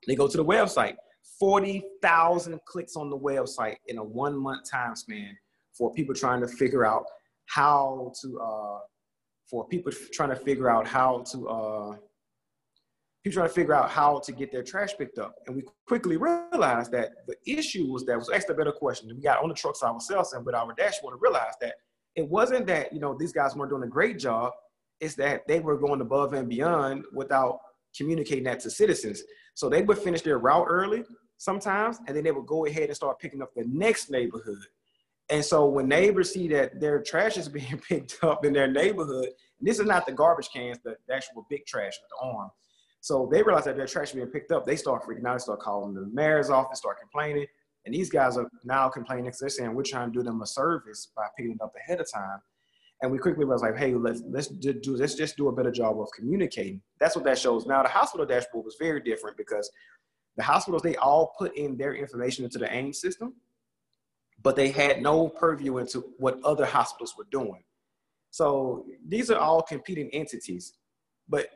They 0.06 0.14
go 0.14 0.28
to 0.28 0.36
the 0.36 0.44
website, 0.44 0.94
40,000 1.38 2.60
clicks 2.66 2.96
on 2.96 3.10
the 3.10 3.18
website 3.18 3.76
in 3.88 3.98
a 3.98 4.04
one 4.04 4.36
month 4.36 4.70
time 4.70 4.94
span 4.94 5.36
for 5.76 5.92
people 5.92 6.14
trying 6.14 6.40
to 6.40 6.48
figure 6.48 6.86
out 6.86 7.04
how 7.46 8.12
to, 8.22 8.40
uh, 8.40 8.78
for 9.50 9.66
people 9.68 9.92
trying 10.12 10.30
to 10.30 10.36
figure 10.36 10.70
out 10.70 10.86
how 10.86 11.24
to, 11.32 11.48
uh, 11.48 11.96
people 13.24 13.34
trying 13.34 13.48
to 13.48 13.54
figure 13.54 13.74
out 13.74 13.90
how 13.90 14.18
to 14.20 14.32
get 14.32 14.52
their 14.52 14.62
trash 14.62 14.96
picked 14.96 15.18
up. 15.18 15.34
And 15.46 15.56
we 15.56 15.64
quickly 15.86 16.16
realized 16.16 16.92
that 16.92 17.10
the 17.26 17.36
issue 17.46 17.86
was 17.92 18.06
that 18.06 18.16
was 18.16 18.30
asked 18.30 18.48
a 18.48 18.54
better 18.54 18.72
question. 18.72 19.10
We 19.14 19.20
got 19.20 19.42
on 19.42 19.48
the 19.48 19.54
trucks 19.54 19.82
ourselves 19.82 20.32
and 20.32 20.46
with 20.46 20.54
our 20.54 20.72
dashboard 20.74 21.14
and 21.14 21.22
realized 21.22 21.58
that 21.60 21.74
it 22.16 22.26
wasn't 22.28 22.66
that, 22.66 22.92
you 22.92 23.00
know, 23.00 23.16
these 23.18 23.32
guys 23.32 23.54
weren't 23.54 23.70
doing 23.70 23.82
a 23.82 23.88
great 23.88 24.18
job 24.18 24.52
it's 25.00 25.14
that 25.16 25.46
they 25.48 25.60
were 25.60 25.78
going 25.78 26.00
above 26.00 26.32
and 26.34 26.48
beyond 26.48 27.04
without 27.12 27.60
communicating 27.96 28.44
that 28.44 28.60
to 28.60 28.70
citizens. 28.70 29.22
So 29.54 29.68
they 29.68 29.82
would 29.82 29.98
finish 29.98 30.22
their 30.22 30.38
route 30.38 30.66
early 30.68 31.04
sometimes, 31.38 31.98
and 32.06 32.16
then 32.16 32.24
they 32.24 32.32
would 32.32 32.46
go 32.46 32.66
ahead 32.66 32.84
and 32.84 32.96
start 32.96 33.18
picking 33.18 33.42
up 33.42 33.52
the 33.54 33.64
next 33.66 34.10
neighborhood. 34.10 34.58
And 35.30 35.44
so 35.44 35.66
when 35.66 35.88
neighbors 35.88 36.32
see 36.32 36.48
that 36.48 36.80
their 36.80 37.00
trash 37.02 37.36
is 37.36 37.48
being 37.60 37.80
picked 37.88 38.22
up 38.22 38.44
in 38.44 38.52
their 38.52 38.70
neighborhood, 38.70 39.28
this 39.60 39.78
is 39.78 39.86
not 39.86 40.06
the 40.06 40.12
garbage 40.12 40.50
cans, 40.52 40.78
the, 40.84 40.96
the 41.06 41.14
actual 41.14 41.46
big 41.48 41.66
trash 41.66 41.92
with 42.02 42.10
the 42.10 42.36
arm. 42.36 42.50
So 43.00 43.28
they 43.32 43.42
realize 43.42 43.64
that 43.64 43.76
their 43.76 43.86
trash 43.86 44.08
is 44.08 44.14
being 44.14 44.26
picked 44.26 44.52
up. 44.52 44.66
They 44.66 44.76
start 44.76 45.04
freaking 45.04 45.26
out. 45.26 45.34
They 45.34 45.42
start 45.42 45.60
calling 45.60 45.94
the 45.94 46.06
mayor's 46.12 46.50
office, 46.50 46.78
start 46.78 46.98
complaining. 47.00 47.46
And 47.86 47.94
these 47.94 48.10
guys 48.10 48.36
are 48.36 48.50
now 48.62 48.88
complaining 48.90 49.26
because 49.26 49.40
they're 49.40 49.48
saying 49.48 49.74
we're 49.74 49.82
trying 49.82 50.12
to 50.12 50.18
do 50.18 50.22
them 50.22 50.42
a 50.42 50.46
service 50.46 51.10
by 51.16 51.26
picking 51.36 51.52
it 51.52 51.62
up 51.62 51.72
ahead 51.76 52.00
of 52.00 52.10
time. 52.12 52.40
And 53.02 53.10
we 53.10 53.18
quickly 53.18 53.46
was 53.46 53.62
like, 53.62 53.76
hey, 53.76 53.94
let's 53.94 54.22
let's 54.28 54.48
do 54.48 54.96
let's 54.96 55.14
just 55.14 55.36
do 55.36 55.48
a 55.48 55.52
better 55.52 55.70
job 55.70 55.98
of 55.98 56.08
communicating. 56.14 56.82
That's 56.98 57.16
what 57.16 57.24
that 57.24 57.38
shows. 57.38 57.66
Now 57.66 57.82
the 57.82 57.88
hospital 57.88 58.26
dashboard 58.26 58.64
was 58.64 58.76
very 58.78 59.00
different 59.00 59.36
because 59.36 59.70
the 60.36 60.42
hospitals 60.42 60.82
they 60.82 60.96
all 60.96 61.32
put 61.38 61.56
in 61.56 61.76
their 61.76 61.94
information 61.94 62.44
into 62.44 62.58
the 62.58 62.72
AIM 62.74 62.92
system, 62.92 63.34
but 64.42 64.54
they 64.54 64.70
had 64.70 65.02
no 65.02 65.28
purview 65.28 65.78
into 65.78 66.00
what 66.18 66.42
other 66.44 66.66
hospitals 66.66 67.14
were 67.16 67.26
doing. 67.30 67.62
So 68.30 68.86
these 69.06 69.30
are 69.30 69.38
all 69.38 69.62
competing 69.62 70.10
entities. 70.12 70.74
But 71.28 71.48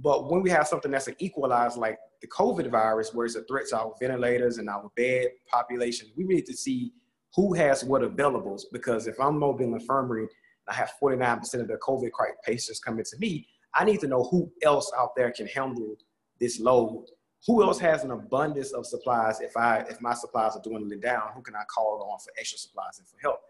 but 0.00 0.30
when 0.30 0.42
we 0.42 0.50
have 0.50 0.66
something 0.66 0.90
that's 0.90 1.08
an 1.08 1.16
equalized 1.18 1.78
like 1.78 1.98
the 2.20 2.28
COVID 2.28 2.70
virus, 2.70 3.14
where 3.14 3.26
it's 3.26 3.36
a 3.36 3.44
threat 3.44 3.68
to 3.68 3.78
our 3.78 3.94
ventilators 4.00 4.58
and 4.58 4.68
our 4.68 4.90
bed 4.96 5.28
population, 5.50 6.08
we 6.16 6.24
need 6.24 6.46
to 6.46 6.54
see 6.54 6.92
who 7.34 7.54
has 7.54 7.84
what 7.84 8.02
availables. 8.02 8.62
Because 8.72 9.06
if 9.06 9.18
I'm 9.20 9.38
mobile 9.38 9.74
infirmary 9.74 10.28
I 10.70 10.74
have 10.74 10.92
49% 11.02 11.54
of 11.54 11.68
the 11.68 11.76
COVID 11.76 12.10
patients 12.46 12.78
coming 12.78 13.04
to 13.04 13.18
me, 13.18 13.46
I 13.74 13.84
need 13.84 14.00
to 14.00 14.08
know 14.08 14.24
who 14.24 14.50
else 14.62 14.90
out 14.96 15.14
there 15.16 15.30
can 15.32 15.46
handle 15.46 15.96
this 16.40 16.60
load. 16.60 17.06
Who 17.46 17.62
else 17.62 17.78
has 17.78 18.04
an 18.04 18.10
abundance 18.10 18.72
of 18.72 18.86
supplies 18.86 19.40
if 19.40 19.56
I 19.56 19.78
if 19.88 20.00
my 20.00 20.14
supplies 20.14 20.56
are 20.56 20.62
dwindling 20.62 21.00
down? 21.00 21.30
Who 21.34 21.42
can 21.42 21.54
I 21.54 21.62
call 21.74 22.08
on 22.10 22.18
for 22.18 22.32
extra 22.38 22.58
supplies 22.58 22.98
and 22.98 23.08
for 23.08 23.16
help? 23.22 23.40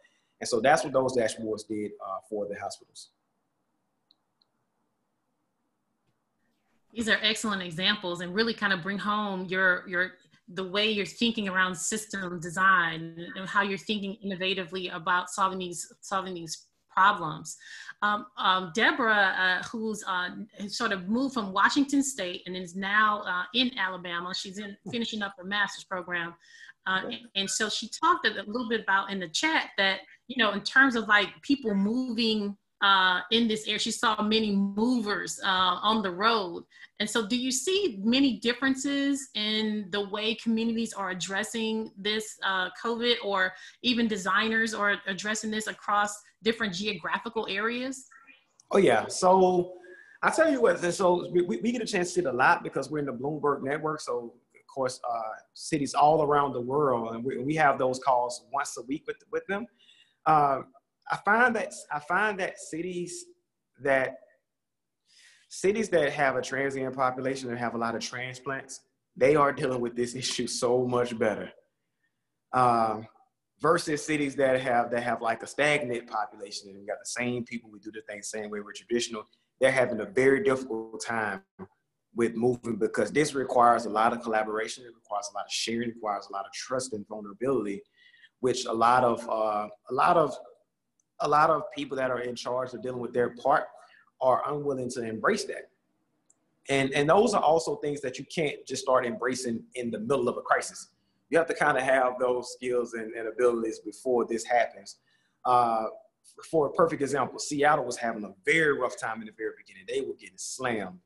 And 0.41 0.49
so 0.49 0.61
that's 0.61 0.85
what 0.85 0.93
those 0.93 1.17
dashboards 1.17 1.67
did 1.69 1.93
uh, 2.07 2.19
for 2.29 2.47
the 2.49 2.59
hospitals. 2.59 3.11
These 6.95 7.09
are 7.09 7.19
excellent 7.23 7.63
examples 7.63 8.21
and 8.21 8.35
really 8.35 8.55
kind 8.55 8.73
of 8.73 8.83
bring 8.83 8.99
home 8.99 9.47
your 9.47 9.89
your 9.89 10.13
the 10.53 10.65
way 10.65 10.91
you're 10.91 11.07
thinking 11.07 11.49
around 11.49 11.77
system 11.77 12.41
design 12.41 13.15
and 13.37 13.49
how 13.49 13.63
you're 13.63 13.79
thinking 13.79 14.17
innovatively 14.25 14.95
about 14.95 15.31
solving 15.31 15.59
these 15.59 15.93
solving 16.01 16.35
these 16.35 16.67
problems. 16.91 17.57
Um, 18.03 18.27
um, 18.37 18.73
Deborah, 18.75 19.35
uh, 19.39 19.63
who's 19.69 20.03
uh, 20.07 20.31
sort 20.69 20.93
of 20.93 21.09
moved 21.09 21.35
from 21.35 21.53
Washington 21.53 22.03
State 22.03 22.43
and 22.47 22.57
is 22.57 22.75
now 22.75 23.23
uh, 23.23 23.45
in 23.55 23.71
Alabama, 23.79 24.35
she's 24.35 24.59
in 24.59 24.77
finishing 24.91 25.23
up 25.23 25.35
her 25.39 25.45
master's 25.45 25.85
program. 25.85 26.35
Uh, 26.87 27.03
and, 27.05 27.19
and, 27.37 27.51
so 27.51 27.69
she 27.69 27.89
talked 27.89 28.27
a 28.27 28.43
little 28.47 28.69
bit 28.69 28.81
about 28.81 29.11
in 29.11 29.21
the 29.21 29.29
chat 29.29 29.69
that, 29.77 30.01
you 30.29 30.43
know, 30.43 30.53
in 30.53 30.63
terms 30.63 30.97
of 30.97 31.07
like 31.09 31.29
people 31.43 31.75
moving 31.75 32.57
uh, 32.83 33.21
in 33.31 33.47
this 33.47 33.67
area, 33.67 33.79
she 33.79 33.91
saw 33.91 34.23
many 34.23 34.55
movers 34.55 35.41
uh, 35.45 35.79
on 35.83 36.03
the 36.03 36.11
road. 36.11 36.65
And 36.99 37.09
so 37.09 37.27
do 37.27 37.37
you 37.37 37.51
see 37.51 38.01
many 38.03 38.39
differences 38.39 39.29
in 39.35 39.89
the 39.91 40.09
way 40.09 40.35
communities 40.35 40.93
are 40.93 41.11
addressing 41.11 41.91
this 41.97 42.39
COVID 42.83 43.17
or 43.25 43.53
even 43.83 44.09
designers 44.09 44.75
are 44.75 44.97
addressing 45.07 45.51
this 45.51 45.67
across 45.67 46.15
different 46.43 46.75
geographical 46.75 47.47
areas? 47.49 48.07
Oh 48.71 48.79
yeah. 48.79 49.09
So 49.09 49.75
I 50.23 50.31
tell 50.31 50.51
you 50.51 50.63
what. 50.63 50.81
So 50.93 51.31
we, 51.33 51.43
we 51.43 51.73
get 51.73 51.83
a 51.83 51.87
chance 51.87 52.09
to 52.09 52.15
see 52.15 52.21
it 52.21 52.27
a 52.27 52.33
lot 52.33 52.63
because 52.63 52.91
we're 52.91 52.99
in 52.99 53.07
the 53.07 53.13
Bloomberg 53.13 53.63
network. 53.63 54.01
So 54.01 54.35
of 54.55 54.75
course, 54.75 55.01
uh, 55.09 55.21
cities 55.55 55.95
all 55.95 56.23
around 56.23 56.53
the 56.53 56.61
world, 56.61 57.15
and 57.15 57.25
we, 57.25 57.39
we 57.39 57.55
have 57.57 57.79
those 57.79 57.99
calls 57.99 58.45
once 58.53 58.77
a 58.77 58.83
week 58.83 59.05
with 59.07 59.17
with 59.33 59.45
them. 59.47 59.67
Uh, 60.27 60.61
I 61.11 61.17
find 61.25 61.55
that 61.57 61.73
I 61.93 61.99
find 62.01 62.39
that 62.41 62.59
cities 62.59 63.25
that 63.83 64.17
cities 65.49 65.89
that 65.91 66.13
have 66.13 66.37
a 66.37 66.43
transient 66.43 66.95
population 66.95 67.51
and 67.51 67.59
have 67.59 67.75
a 67.75 67.79
lot 67.79 67.95
of 67.95 68.03
transplants, 68.03 68.81
they 69.17 69.35
are 69.35 69.53
dealing 69.53 69.81
with 69.81 69.97
this 69.97 70.15
issue 70.23 70.47
so 70.47 70.87
much 70.87 71.19
better. 71.19 71.51
Um, 72.53 73.07
versus 73.61 74.05
cities 74.05 74.35
that 74.37 74.61
have 74.61 74.91
that 74.91 75.03
have 75.03 75.21
like 75.21 75.43
a 75.43 75.47
stagnant 75.47 76.09
population 76.09 76.71
and 76.71 76.81
we 76.81 76.87
got 76.87 76.99
the 76.99 77.11
same 77.11 77.45
people 77.45 77.71
we 77.71 77.79
do 77.79 77.93
the 77.93 78.01
things 78.09 78.29
same 78.31 78.49
way 78.49 78.59
we're 78.59 78.73
traditional 78.73 79.23
they're 79.61 79.71
having 79.71 80.01
a 80.01 80.07
very 80.07 80.43
difficult 80.43 81.05
time 81.07 81.43
with 82.15 82.35
moving 82.35 82.77
because 82.77 83.13
this 83.13 83.35
requires 83.35 83.85
a 83.85 83.91
lot 83.91 84.13
of 84.13 84.23
collaboration. 84.23 84.85
It 84.85 84.95
requires 84.95 85.29
a 85.33 85.37
lot 85.37 85.45
of 85.45 85.53
sharing. 85.53 85.91
It 85.91 85.95
requires 85.97 86.27
a 86.29 86.33
lot 86.33 86.47
of 86.47 86.53
trust 86.53 86.93
and 86.93 87.07
vulnerability, 87.09 87.83
which 88.41 88.65
a 88.65 88.73
lot 88.73 89.05
of 89.05 89.29
uh, 89.29 89.69
a 89.91 89.95
lot 89.95 90.17
of 90.17 90.35
a 91.21 91.29
lot 91.29 91.51
of 91.51 91.63
people 91.77 91.97
that 91.97 92.11
are 92.11 92.21
in 92.21 92.35
charge 92.35 92.73
of 92.75 92.83
dealing 92.83 93.01
with 93.01 93.13
their 93.13 93.31
part 93.31 93.65
are 94.21 94.43
unwilling 94.49 94.91
to 94.91 95.03
embrace 95.03 95.45
that. 95.45 95.71
And 96.69 96.93
and 96.93 97.09
those 97.09 97.35
are 97.35 97.43
also 97.43 97.77
things 97.77 98.01
that 98.03 98.19
you 98.19 98.25
can't 98.25 98.57
just 98.67 98.83
start 98.83 99.07
embracing 99.07 99.63
in 99.75 99.91
the 99.91 99.99
middle 99.99 100.29
of 100.29 100.37
a 100.37 100.43
crisis. 100.43 100.89
You 101.31 101.39
have 101.39 101.47
to 101.49 101.55
kind 101.55 101.79
of 101.79 101.85
have 101.85 102.15
those 102.19 102.53
skills 102.53 102.95
and, 102.95 103.13
and 103.15 103.29
abilities 103.29 103.79
before 103.81 104.27
this 104.29 104.45
happens. 104.45 104.97
Uh, 105.45 105.87
for 106.51 106.67
a 106.67 106.73
perfect 106.73 107.03
example, 107.03 107.39
Seattle 107.39 107.85
was 107.85 107.97
having 107.97 108.25
a 108.25 108.33
very 108.45 108.79
rough 108.79 108.99
time 108.99 109.21
in 109.21 109.27
the 109.27 109.33
very 109.37 109.53
beginning. 109.57 109.85
They 109.89 110.01
were 110.07 110.15
getting 110.15 110.37
slammed 110.37 110.99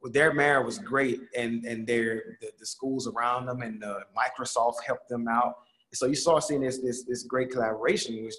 Well, 0.00 0.12
their 0.12 0.32
mayor 0.32 0.62
was 0.62 0.78
great 0.78 1.20
and 1.36 1.64
and 1.64 1.86
their 1.86 2.38
the, 2.40 2.50
the, 2.58 2.66
schools 2.66 3.06
around 3.08 3.46
them 3.46 3.62
and 3.62 3.82
Microsoft 4.16 4.82
helped 4.86 5.08
them 5.08 5.28
out. 5.28 5.54
So 5.94 6.06
you 6.06 6.14
saw 6.14 6.38
seeing 6.38 6.60
this 6.60 6.78
this 6.78 7.04
this 7.04 7.22
great 7.24 7.50
collaboration, 7.50 8.22
which 8.22 8.34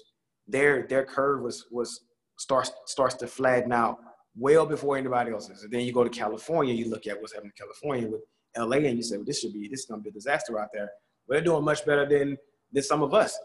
their 0.46 0.86
their 0.86 1.04
curve 1.04 1.42
was 1.42 1.66
was 1.70 2.00
starts 2.38 2.72
starts 2.86 3.14
to 3.16 3.26
flatten 3.26 3.72
out 3.72 3.98
well 4.36 4.66
before 4.66 4.96
anybody 4.96 5.30
else's. 5.32 5.62
And 5.62 5.72
then 5.72 5.80
you 5.80 5.92
go 5.92 6.04
to 6.04 6.10
California, 6.10 6.74
you 6.74 6.90
look 6.90 7.06
at 7.06 7.20
what's 7.20 7.32
happening 7.32 7.52
in 7.58 7.66
California 7.66 8.08
with 8.08 8.22
LA, 8.56 8.78
and 8.88 8.96
you 8.96 9.02
say, 9.02 9.16
well, 9.16 9.24
this 9.24 9.40
should 9.40 9.52
be 9.52 9.68
this 9.68 9.80
is 9.80 9.86
gonna 9.86 10.02
be 10.02 10.10
a 10.10 10.12
disaster 10.12 10.58
out 10.58 10.68
there. 10.72 10.90
But 11.26 11.34
they're 11.34 11.44
doing 11.44 11.64
much 11.64 11.84
better 11.86 12.06
than 12.06 12.36
than 12.72 12.82
some 12.82 13.02
of 13.02 13.14
us. 13.14 13.38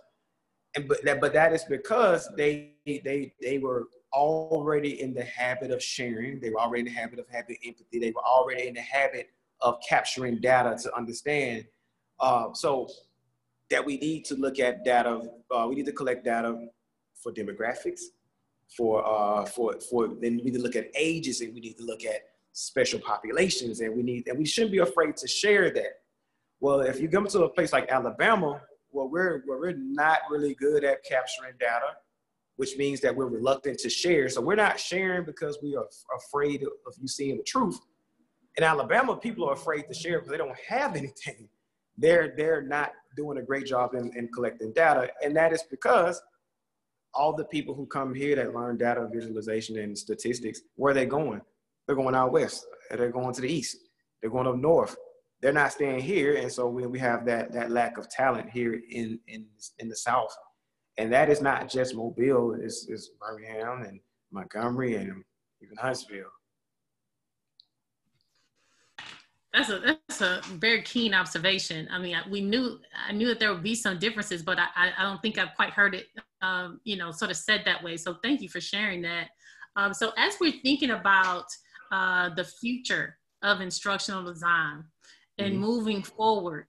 And 0.75 0.87
but 0.87 1.03
that 1.03 1.21
but 1.21 1.33
that 1.33 1.53
is 1.53 1.63
because 1.65 2.29
they 2.35 2.73
they 2.85 3.33
they 3.41 3.57
were 3.57 3.87
already 4.13 5.01
in 5.01 5.13
the 5.13 5.23
habit 5.23 5.71
of 5.71 5.81
sharing. 5.81 6.39
They 6.39 6.49
were 6.49 6.59
already 6.59 6.81
in 6.81 6.93
the 6.93 6.99
habit 6.99 7.19
of 7.19 7.25
having 7.29 7.57
empathy. 7.65 7.99
They 7.99 8.11
were 8.11 8.25
already 8.25 8.67
in 8.67 8.73
the 8.73 8.81
habit 8.81 9.29
of 9.61 9.77
capturing 9.87 10.39
data 10.39 10.77
to 10.83 10.95
understand. 10.95 11.65
Uh, 12.19 12.53
so 12.53 12.89
that 13.69 13.85
we 13.85 13.97
need 13.97 14.25
to 14.25 14.35
look 14.35 14.59
at 14.59 14.83
data. 14.83 15.21
Uh, 15.51 15.67
we 15.69 15.75
need 15.75 15.85
to 15.85 15.91
collect 15.91 16.25
data 16.25 16.67
for 17.21 17.31
demographics, 17.31 18.01
for 18.75 19.05
uh, 19.05 19.45
for 19.45 19.79
for. 19.89 20.07
Then 20.07 20.37
we 20.37 20.43
need 20.43 20.53
to 20.55 20.61
look 20.61 20.75
at 20.75 20.87
ages, 20.95 21.41
and 21.41 21.53
we 21.53 21.59
need 21.59 21.77
to 21.77 21.83
look 21.83 22.03
at 22.05 22.21
special 22.53 22.99
populations, 22.99 23.81
and 23.81 23.95
we 23.95 24.03
need 24.03 24.27
and 24.27 24.37
we 24.37 24.45
shouldn't 24.45 24.71
be 24.71 24.79
afraid 24.79 25.15
to 25.17 25.27
share 25.27 25.69
that. 25.71 26.01
Well, 26.59 26.81
if 26.81 26.99
you 26.99 27.07
come 27.07 27.27
to 27.27 27.43
a 27.43 27.49
place 27.49 27.71
like 27.71 27.89
Alabama, 27.89 28.61
well, 28.91 29.09
we're 29.09 29.41
where 29.45 29.59
we're 29.59 29.77
not 29.77 30.19
really 30.29 30.55
good 30.55 30.83
at 30.83 31.03
capturing 31.03 31.53
data 31.59 31.95
which 32.59 32.75
means 32.75 32.99
that 32.99 33.15
we're 33.15 33.25
reluctant 33.25 33.79
to 33.79 33.89
share. 33.89 34.27
So 34.27 34.41
we're 34.41 34.55
not 34.55 34.77
sharing 34.77 35.23
because 35.23 35.59
we 35.63 35.77
are 35.77 35.87
afraid 36.17 36.61
of 36.61 36.93
you 36.99 37.07
seeing 37.07 37.37
the 37.37 37.43
truth. 37.43 37.79
In 38.57 38.65
Alabama, 38.65 39.15
people 39.15 39.47
are 39.47 39.53
afraid 39.53 39.87
to 39.87 39.93
share 39.93 40.19
because 40.19 40.29
they 40.29 40.37
don't 40.37 40.59
have 40.67 40.93
anything. 40.97 41.47
They're 41.97 42.33
they're 42.35 42.61
not 42.61 42.91
doing 43.15 43.37
a 43.37 43.41
great 43.41 43.65
job 43.65 43.93
in, 43.93 44.11
in 44.17 44.27
collecting 44.33 44.73
data, 44.73 45.09
and 45.23 45.33
that 45.37 45.53
is 45.53 45.63
because 45.71 46.21
all 47.13 47.35
the 47.35 47.45
people 47.45 47.73
who 47.73 47.85
come 47.87 48.13
here 48.13 48.35
that 48.35 48.53
learn 48.53 48.77
data 48.77 49.07
visualization 49.11 49.77
and 49.79 49.97
statistics, 49.97 50.61
where 50.75 50.91
are 50.91 50.95
they 50.95 51.05
going? 51.05 51.41
They're 51.85 51.95
going 51.95 52.15
out 52.15 52.31
west. 52.31 52.65
They're 52.91 53.11
going 53.11 53.33
to 53.33 53.41
the 53.41 53.51
east. 53.51 53.77
They're 54.21 54.31
going 54.31 54.47
up 54.47 54.57
north. 54.57 54.95
They're 55.41 55.53
not 55.53 55.71
staying 55.71 56.01
here, 56.01 56.35
and 56.35 56.51
so 56.51 56.67
we, 56.67 56.85
we 56.85 56.99
have 56.99 57.25
that 57.25 57.53
that 57.53 57.71
lack 57.71 57.97
of 57.97 58.09
talent 58.09 58.49
here 58.49 58.81
in 58.91 59.19
in 59.27 59.45
in 59.79 59.87
the 59.87 59.95
south 59.95 60.35
and 60.99 61.13
that 61.13 61.29
is 61.29 61.41
not 61.41 61.69
just 61.69 61.95
Mobile, 61.95 62.57
it's, 62.61 62.87
it's 62.89 63.11
Birmingham 63.21 63.83
and 63.83 64.01
Montgomery 64.33 64.95
and 64.95 65.23
even 65.61 65.77
Huntsville. 65.77 66.25
That's 69.53 69.69
a 69.69 69.79
that's 69.79 70.21
a 70.21 70.41
very 70.57 70.83
keen 70.83 71.13
observation. 71.13 71.87
I 71.91 71.97
mean, 71.97 72.15
we 72.29 72.41
knew 72.41 72.79
I 73.07 73.11
knew 73.11 73.27
that 73.29 73.39
there 73.39 73.51
would 73.51 73.63
be 73.63 73.73
some 73.73 73.97
differences, 73.97 74.43
but 74.43 74.59
I 74.59 74.91
I 74.97 75.03
don't 75.03 75.21
think 75.21 75.39
I've 75.39 75.55
quite 75.55 75.71
heard 75.71 75.95
it, 75.95 76.05
um, 76.41 76.79
you 76.83 76.97
know, 76.97 77.11
sort 77.11 77.31
of 77.31 77.37
said 77.37 77.63
that 77.65 77.83
way. 77.83 77.97
So 77.97 78.17
thank 78.21 78.41
you 78.41 78.49
for 78.49 78.61
sharing 78.61 79.01
that. 79.03 79.29
Um, 79.75 79.93
so 79.93 80.11
as 80.17 80.35
we're 80.39 80.59
thinking 80.61 80.91
about 80.91 81.45
uh, 81.91 82.29
the 82.35 82.43
future 82.43 83.17
of 83.41 83.61
instructional 83.61 84.23
design 84.23 84.83
and 85.37 85.53
mm-hmm. 85.53 85.61
moving 85.61 86.03
forward, 86.03 86.67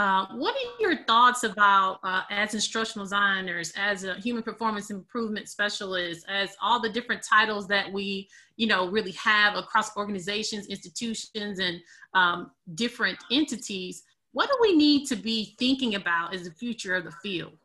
uh, 0.00 0.26
what 0.32 0.54
are 0.54 0.80
your 0.80 1.04
thoughts 1.04 1.44
about, 1.44 2.00
uh, 2.04 2.22
as 2.30 2.54
instructional 2.54 3.04
designers, 3.04 3.70
as 3.76 4.04
a 4.04 4.14
human 4.14 4.42
performance 4.42 4.88
improvement 4.88 5.46
specialist, 5.46 6.24
as 6.26 6.56
all 6.62 6.80
the 6.80 6.88
different 6.88 7.22
titles 7.22 7.68
that 7.68 7.92
we, 7.92 8.26
you 8.56 8.66
know, 8.66 8.88
really 8.88 9.10
have 9.12 9.56
across 9.56 9.94
organizations, 9.98 10.68
institutions, 10.68 11.58
and 11.58 11.82
um, 12.14 12.50
different 12.76 13.18
entities? 13.30 14.02
What 14.32 14.48
do 14.48 14.56
we 14.62 14.74
need 14.74 15.06
to 15.08 15.16
be 15.16 15.54
thinking 15.58 15.96
about 15.96 16.32
as 16.32 16.44
the 16.44 16.50
future 16.52 16.94
of 16.94 17.04
the 17.04 17.12
field? 17.22 17.58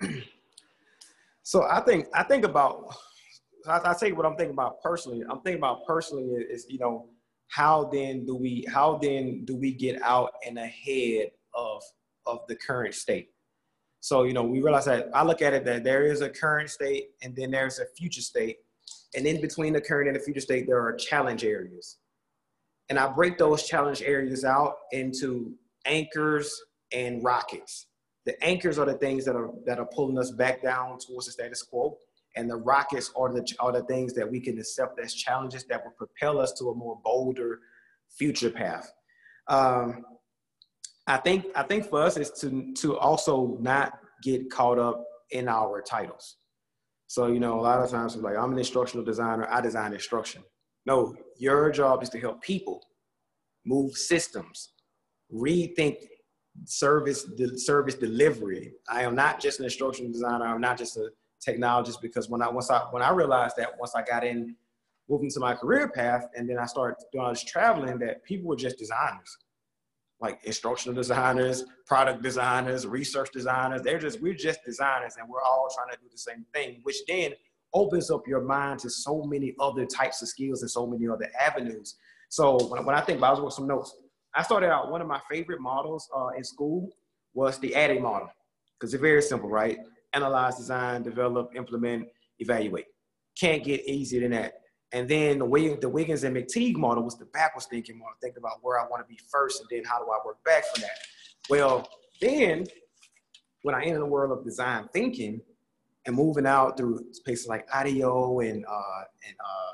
So 1.44 1.64
I 1.64 1.80
think 1.80 2.06
I 2.14 2.22
think 2.22 2.44
about 2.44 2.94
I, 3.66 3.80
I 3.84 3.92
say 3.94 4.12
what 4.12 4.24
I'm 4.24 4.36
thinking 4.36 4.54
about 4.54 4.80
personally. 4.80 5.24
I'm 5.28 5.40
thinking 5.40 5.58
about 5.58 5.84
personally 5.84 6.40
is 6.48 6.66
you 6.68 6.78
know 6.78 7.08
how 7.48 7.90
then 7.92 8.24
do 8.24 8.36
we 8.36 8.64
how 8.72 8.96
then 9.02 9.44
do 9.44 9.56
we 9.56 9.72
get 9.72 10.00
out 10.02 10.34
and 10.46 10.56
ahead 10.56 11.32
of 11.54 11.82
of 12.26 12.40
the 12.48 12.56
current 12.56 12.94
state. 12.94 13.30
So, 14.02 14.24
you 14.24 14.32
know, 14.32 14.42
we 14.42 14.60
realize 14.60 14.86
that 14.86 15.10
I 15.14 15.22
look 15.22 15.42
at 15.42 15.54
it 15.54 15.64
that 15.64 15.84
there 15.84 16.04
is 16.04 16.22
a 16.22 16.28
current 16.28 16.70
state 16.70 17.10
and 17.22 17.36
then 17.36 17.52
there's 17.52 17.78
a 17.78 17.86
future 17.96 18.20
state. 18.20 18.56
And 19.14 19.26
in 19.26 19.40
between 19.40 19.72
the 19.72 19.80
current 19.80 20.08
and 20.08 20.16
the 20.16 20.20
future 20.20 20.40
state, 20.40 20.66
there 20.66 20.80
are 20.80 20.94
challenge 20.94 21.44
areas. 21.44 21.98
And 22.88 22.98
I 22.98 23.06
break 23.06 23.38
those 23.38 23.62
challenge 23.62 24.02
areas 24.02 24.44
out 24.44 24.74
into 24.90 25.54
anchors 25.86 26.60
and 26.92 27.22
rockets. 27.22 27.86
The 28.26 28.42
anchors 28.44 28.76
are 28.76 28.86
the 28.86 28.94
things 28.94 29.24
that 29.24 29.36
are 29.36 29.50
that 29.66 29.78
are 29.78 29.86
pulling 29.86 30.18
us 30.18 30.32
back 30.32 30.62
down 30.62 30.98
towards 30.98 31.26
the 31.26 31.32
status 31.32 31.62
quo. 31.62 31.96
And 32.34 32.50
the 32.50 32.56
rockets 32.56 33.12
are 33.14 33.32
the 33.32 33.46
are 33.60 33.72
the 33.72 33.84
things 33.84 34.14
that 34.14 34.28
we 34.28 34.40
can 34.40 34.58
accept 34.58 34.98
as 34.98 35.14
challenges 35.14 35.64
that 35.66 35.84
will 35.84 35.92
propel 35.92 36.40
us 36.40 36.52
to 36.54 36.70
a 36.70 36.74
more 36.74 36.98
bolder 37.04 37.60
future 38.10 38.50
path. 38.50 38.92
Um, 39.46 40.04
I 41.06 41.16
think 41.16 41.46
I 41.54 41.62
think 41.64 41.88
for 41.88 42.02
us 42.02 42.16
is 42.16 42.30
to 42.40 42.72
to 42.74 42.98
also 42.98 43.56
not 43.60 43.98
get 44.22 44.50
caught 44.50 44.78
up 44.78 45.04
in 45.30 45.48
our 45.48 45.82
titles. 45.82 46.36
So 47.08 47.26
you 47.26 47.40
know, 47.40 47.58
a 47.58 47.62
lot 47.62 47.82
of 47.82 47.90
times 47.90 48.16
we're 48.16 48.22
like, 48.22 48.38
I'm 48.38 48.52
an 48.52 48.58
instructional 48.58 49.04
designer. 49.04 49.46
I 49.50 49.60
design 49.60 49.92
instruction. 49.92 50.42
No, 50.86 51.14
your 51.38 51.70
job 51.70 52.02
is 52.02 52.08
to 52.10 52.20
help 52.20 52.42
people 52.42 52.82
move 53.64 53.96
systems, 53.96 54.72
rethink 55.32 55.96
service 56.64 57.26
service 57.56 57.94
delivery. 57.94 58.72
I 58.88 59.02
am 59.02 59.14
not 59.14 59.40
just 59.40 59.58
an 59.58 59.64
instructional 59.64 60.12
designer. 60.12 60.46
I'm 60.46 60.60
not 60.60 60.78
just 60.78 60.96
a 60.96 61.10
technologist 61.46 62.00
because 62.00 62.28
when 62.28 62.42
I 62.42 62.48
once 62.48 62.70
I 62.70 62.78
when 62.90 63.02
I 63.02 63.10
realized 63.10 63.56
that 63.56 63.78
once 63.78 63.94
I 63.96 64.02
got 64.02 64.24
in 64.24 64.54
moving 65.08 65.30
to 65.30 65.40
my 65.40 65.54
career 65.54 65.88
path 65.88 66.28
and 66.36 66.48
then 66.48 66.58
I 66.58 66.66
started 66.66 67.04
doing 67.12 67.24
all 67.24 67.30
this 67.30 67.42
traveling 67.42 67.98
that 67.98 68.22
people 68.24 68.48
were 68.48 68.56
just 68.56 68.78
designers 68.78 69.36
like 70.22 70.38
instructional 70.44 70.94
designers, 70.94 71.64
product 71.84 72.22
designers, 72.22 72.86
research 72.86 73.28
designers. 73.32 73.82
They're 73.82 73.98
just, 73.98 74.22
we're 74.22 74.34
just 74.34 74.60
designers 74.64 75.16
and 75.18 75.28
we're 75.28 75.42
all 75.42 75.68
trying 75.74 75.90
to 75.90 75.98
do 76.00 76.08
the 76.10 76.16
same 76.16 76.46
thing, 76.54 76.80
which 76.84 76.96
then 77.08 77.32
opens 77.74 78.08
up 78.10 78.22
your 78.28 78.42
mind 78.42 78.78
to 78.80 78.90
so 78.90 79.24
many 79.24 79.54
other 79.58 79.84
types 79.84 80.22
of 80.22 80.28
skills 80.28 80.62
and 80.62 80.70
so 80.70 80.86
many 80.86 81.08
other 81.08 81.28
avenues. 81.38 81.96
So 82.28 82.66
when, 82.68 82.84
when 82.86 82.94
I 82.94 83.00
think 83.00 83.18
about, 83.18 83.28
I 83.28 83.30
was 83.32 83.40
with 83.40 83.54
some 83.54 83.66
notes. 83.66 83.96
I 84.34 84.42
started 84.42 84.70
out, 84.70 84.90
one 84.90 85.02
of 85.02 85.08
my 85.08 85.20
favorite 85.28 85.60
models 85.60 86.08
uh, 86.16 86.28
in 86.36 86.44
school 86.44 86.88
was 87.34 87.58
the 87.58 87.74
ADDIE 87.74 87.98
model 87.98 88.28
because 88.78 88.94
it's 88.94 89.00
very 89.02 89.22
simple, 89.22 89.50
right? 89.50 89.78
Analyze, 90.12 90.56
design, 90.56 91.02
develop, 91.02 91.50
implement, 91.56 92.06
evaluate. 92.38 92.86
Can't 93.38 93.64
get 93.64 93.84
easier 93.88 94.20
than 94.20 94.30
that. 94.30 94.54
And 94.92 95.08
then 95.08 95.38
the 95.38 95.44
way 95.44 95.74
the 95.74 95.88
Wiggins 95.88 96.22
and 96.24 96.36
McTighe 96.36 96.76
model 96.76 97.02
was 97.02 97.16
the 97.16 97.24
backwards 97.26 97.66
thinking 97.66 97.98
model, 97.98 98.14
thinking 98.20 98.38
about 98.38 98.58
where 98.62 98.78
I 98.78 98.86
want 98.88 99.02
to 99.02 99.08
be 99.08 99.18
first 99.30 99.60
and 99.60 99.68
then 99.70 99.84
how 99.84 99.98
do 99.98 100.10
I 100.10 100.18
work 100.24 100.42
back 100.44 100.64
from 100.66 100.82
that. 100.82 100.98
Well, 101.48 101.88
then 102.20 102.66
when 103.62 103.74
I 103.74 103.84
entered 103.84 104.00
the 104.00 104.06
world 104.06 104.36
of 104.36 104.44
design 104.44 104.88
thinking 104.92 105.40
and 106.04 106.14
moving 106.16 106.46
out 106.46 106.76
through 106.76 107.04
places 107.24 107.46
like 107.46 107.66
IDEO 107.74 108.40
and 108.40 108.64
uh, 108.66 109.04
and 109.26 109.36
uh, 109.40 109.72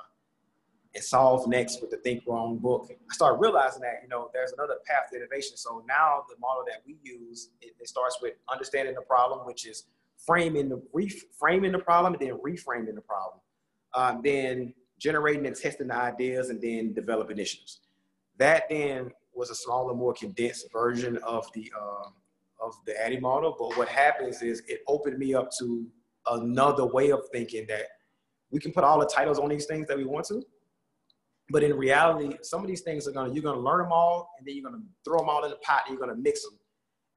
and 0.95 1.05
Solve 1.05 1.49
Next 1.49 1.81
with 1.81 1.91
the 1.91 1.97
Think 1.99 2.25
Wrong 2.27 2.59
book, 2.59 2.89
I 2.91 3.15
started 3.15 3.39
realizing 3.41 3.83
that 3.83 4.01
you 4.03 4.09
know 4.09 4.31
there's 4.33 4.53
another 4.53 4.77
path 4.87 5.11
to 5.11 5.17
innovation. 5.17 5.57
So 5.57 5.83
now 5.89 6.25
the 6.29 6.37
model 6.39 6.65
that 6.69 6.83
we 6.87 6.97
use 7.03 7.51
it, 7.61 7.75
it 7.81 7.89
starts 7.89 8.19
with 8.23 8.35
understanding 8.51 8.95
the 8.95 9.03
problem, 9.03 9.47
which 9.47 9.67
is 9.67 9.85
framing 10.19 10.69
the 10.69 10.83
reframing 10.95 11.73
the 11.73 11.79
problem 11.79 12.15
and 12.15 12.23
then 12.23 12.39
reframing 12.39 12.95
the 12.95 13.01
problem. 13.01 13.41
Um, 13.95 14.21
then 14.23 14.75
generating 14.99 15.47
and 15.47 15.57
testing 15.57 15.89
the 15.89 15.97
ideas 15.97 16.51
and 16.51 16.61
then 16.61 16.95
develop 16.95 17.31
initiatives. 17.31 17.81
That 18.39 18.65
then 18.71 19.11
was 19.35 19.51
a 19.51 19.55
smaller, 19.55 19.95
more 19.95 20.15
condensed 20.15 20.73
version 20.73 21.19
of 21.19 21.47
the 21.55 21.73
uh, 21.79 22.09
of 22.65 22.75
the 22.87 22.95
ADDIE 23.05 23.21
model. 23.21 23.57
But 23.59 23.77
what 23.79 23.89
happens 23.89 24.43
is 24.43 24.63
it 24.69 24.81
opened 24.89 25.19
me 25.19 25.35
up 25.35 25.51
to 25.61 25.87
another 26.31 26.87
way 26.87 27.11
of 27.13 27.23
thinking 27.33 27.67
that 27.69 27.85
we 28.51 28.61
can 28.61 28.73
put 28.73 28.85
all 28.85 29.01
the 29.01 29.07
titles 29.07 29.39
on 29.39 29.49
these 29.51 29.67
things 29.67 29.89
that 29.89 29.97
we 29.99 30.05
want 30.05 30.27
to, 30.27 30.43
But 31.51 31.63
in 31.65 31.77
reality, 31.77 32.37
some 32.43 32.63
of 32.63 32.69
these 32.69 32.83
things 32.83 33.09
are 33.09 33.13
gonna 33.13 33.33
you're 33.33 33.43
gonna 33.45 33.61
learn 33.61 33.83
them 33.85 33.93
all, 33.93 34.31
and 34.39 34.47
then 34.47 34.57
you're 34.57 34.65
gonna 34.71 34.83
throw 35.05 35.19
them 35.19 35.29
all 35.29 35.45
in 35.45 35.51
the 35.51 35.57
pot, 35.59 35.85
and 35.87 35.97
you're 35.97 36.07
gonna 36.07 36.21
mix 36.21 36.43
them, 36.45 36.59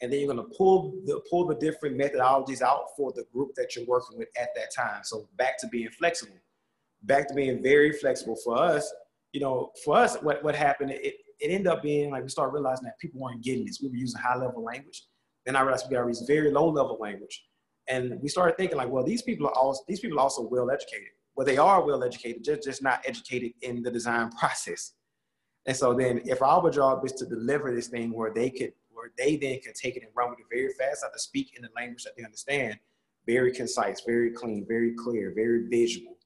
and 0.02 0.12
then 0.14 0.20
you're 0.22 0.30
gonna 0.34 0.48
pull 0.58 0.94
the 1.06 1.22
pull 1.30 1.48
the 1.48 1.56
different 1.56 1.98
methodologies 2.00 2.62
out 2.62 2.86
for 2.98 3.12
the 3.14 3.26
group 3.34 3.52
that 3.56 3.76
you're 3.76 3.86
working 3.86 4.18
with 4.20 4.30
at 4.40 4.50
that 4.56 4.74
time. 4.76 5.02
So 5.04 5.28
back 5.38 5.60
to 5.60 5.68
being 5.68 5.90
flexible, 5.90 6.38
back 7.04 7.28
to 7.28 7.34
being 7.34 7.62
very 7.62 7.92
flexible 7.92 8.38
for 8.44 8.58
us. 8.58 8.92
You 9.34 9.42
know, 9.42 9.72
for 9.84 9.98
us, 9.98 10.18
what 10.18 10.44
what 10.44 10.56
happened? 10.56 10.92
It 10.92 11.16
it 11.40 11.50
ended 11.50 11.68
up 11.68 11.82
being 11.82 12.12
like 12.12 12.24
we 12.24 12.30
started 12.30 12.54
realizing 12.54 12.86
that 12.86 13.00
people 13.00 13.20
weren't 13.20 13.44
getting 13.44 13.66
this. 13.66 13.80
We 13.82 13.90
were 13.90 13.96
using 13.96 14.22
high 14.22 14.38
level 14.38 14.64
language. 14.64 15.04
Then 15.46 15.56
I 15.56 15.62
realized 15.62 15.88
we 15.90 15.96
got 15.96 16.04
to 16.04 16.08
use 16.08 16.24
very 16.28 16.52
low 16.52 16.70
level 16.70 16.98
language. 17.02 17.46
And 17.88 18.22
we 18.22 18.30
started 18.30 18.58
thinking 18.58 18.78
like, 18.78 18.90
well, 18.90 19.04
these 19.04 19.24
people 19.24 19.48
are 19.48 19.54
also 19.54 19.84
these 19.88 20.00
people 20.00 20.20
are 20.20 20.24
also 20.24 20.44
well 20.44 20.70
educated. 20.70 21.10
Well, 21.36 21.48
they 21.48 21.58
are 21.58 21.84
well 21.84 22.04
educated, 22.04 22.44
just 22.44 22.64
just 22.64 22.84
not 22.84 23.02
educated 23.06 23.54
in 23.62 23.82
the 23.82 23.92
design 23.92 24.32
process. 24.40 24.94
And 25.66 25.76
so 25.76 25.94
then, 25.94 26.22
if 26.26 26.42
our 26.42 26.70
job 26.72 27.06
is 27.06 27.14
to 27.14 27.26
deliver 27.26 27.74
this 27.74 27.88
thing 27.88 28.14
where 28.14 28.34
they 28.34 28.50
could, 28.50 28.74
where 28.92 29.12
they 29.18 29.36
then 29.36 29.60
can 29.60 29.74
take 29.74 29.96
it 29.96 30.04
and 30.04 30.12
run 30.16 30.32
with 30.32 30.40
it 30.40 30.46
very 30.52 30.74
fast, 30.74 31.04
have 31.04 31.14
to 31.14 31.20
speak 31.20 31.54
in 31.56 31.62
the 31.62 31.70
language 31.76 32.04
that 32.04 32.14
they 32.18 32.24
understand, 32.24 32.80
very 33.28 33.52
concise, 33.52 34.02
very 34.06 34.32
clean, 34.32 34.66
very 34.68 34.94
clear, 34.96 35.34
very 35.36 35.68
visual. 35.68 36.18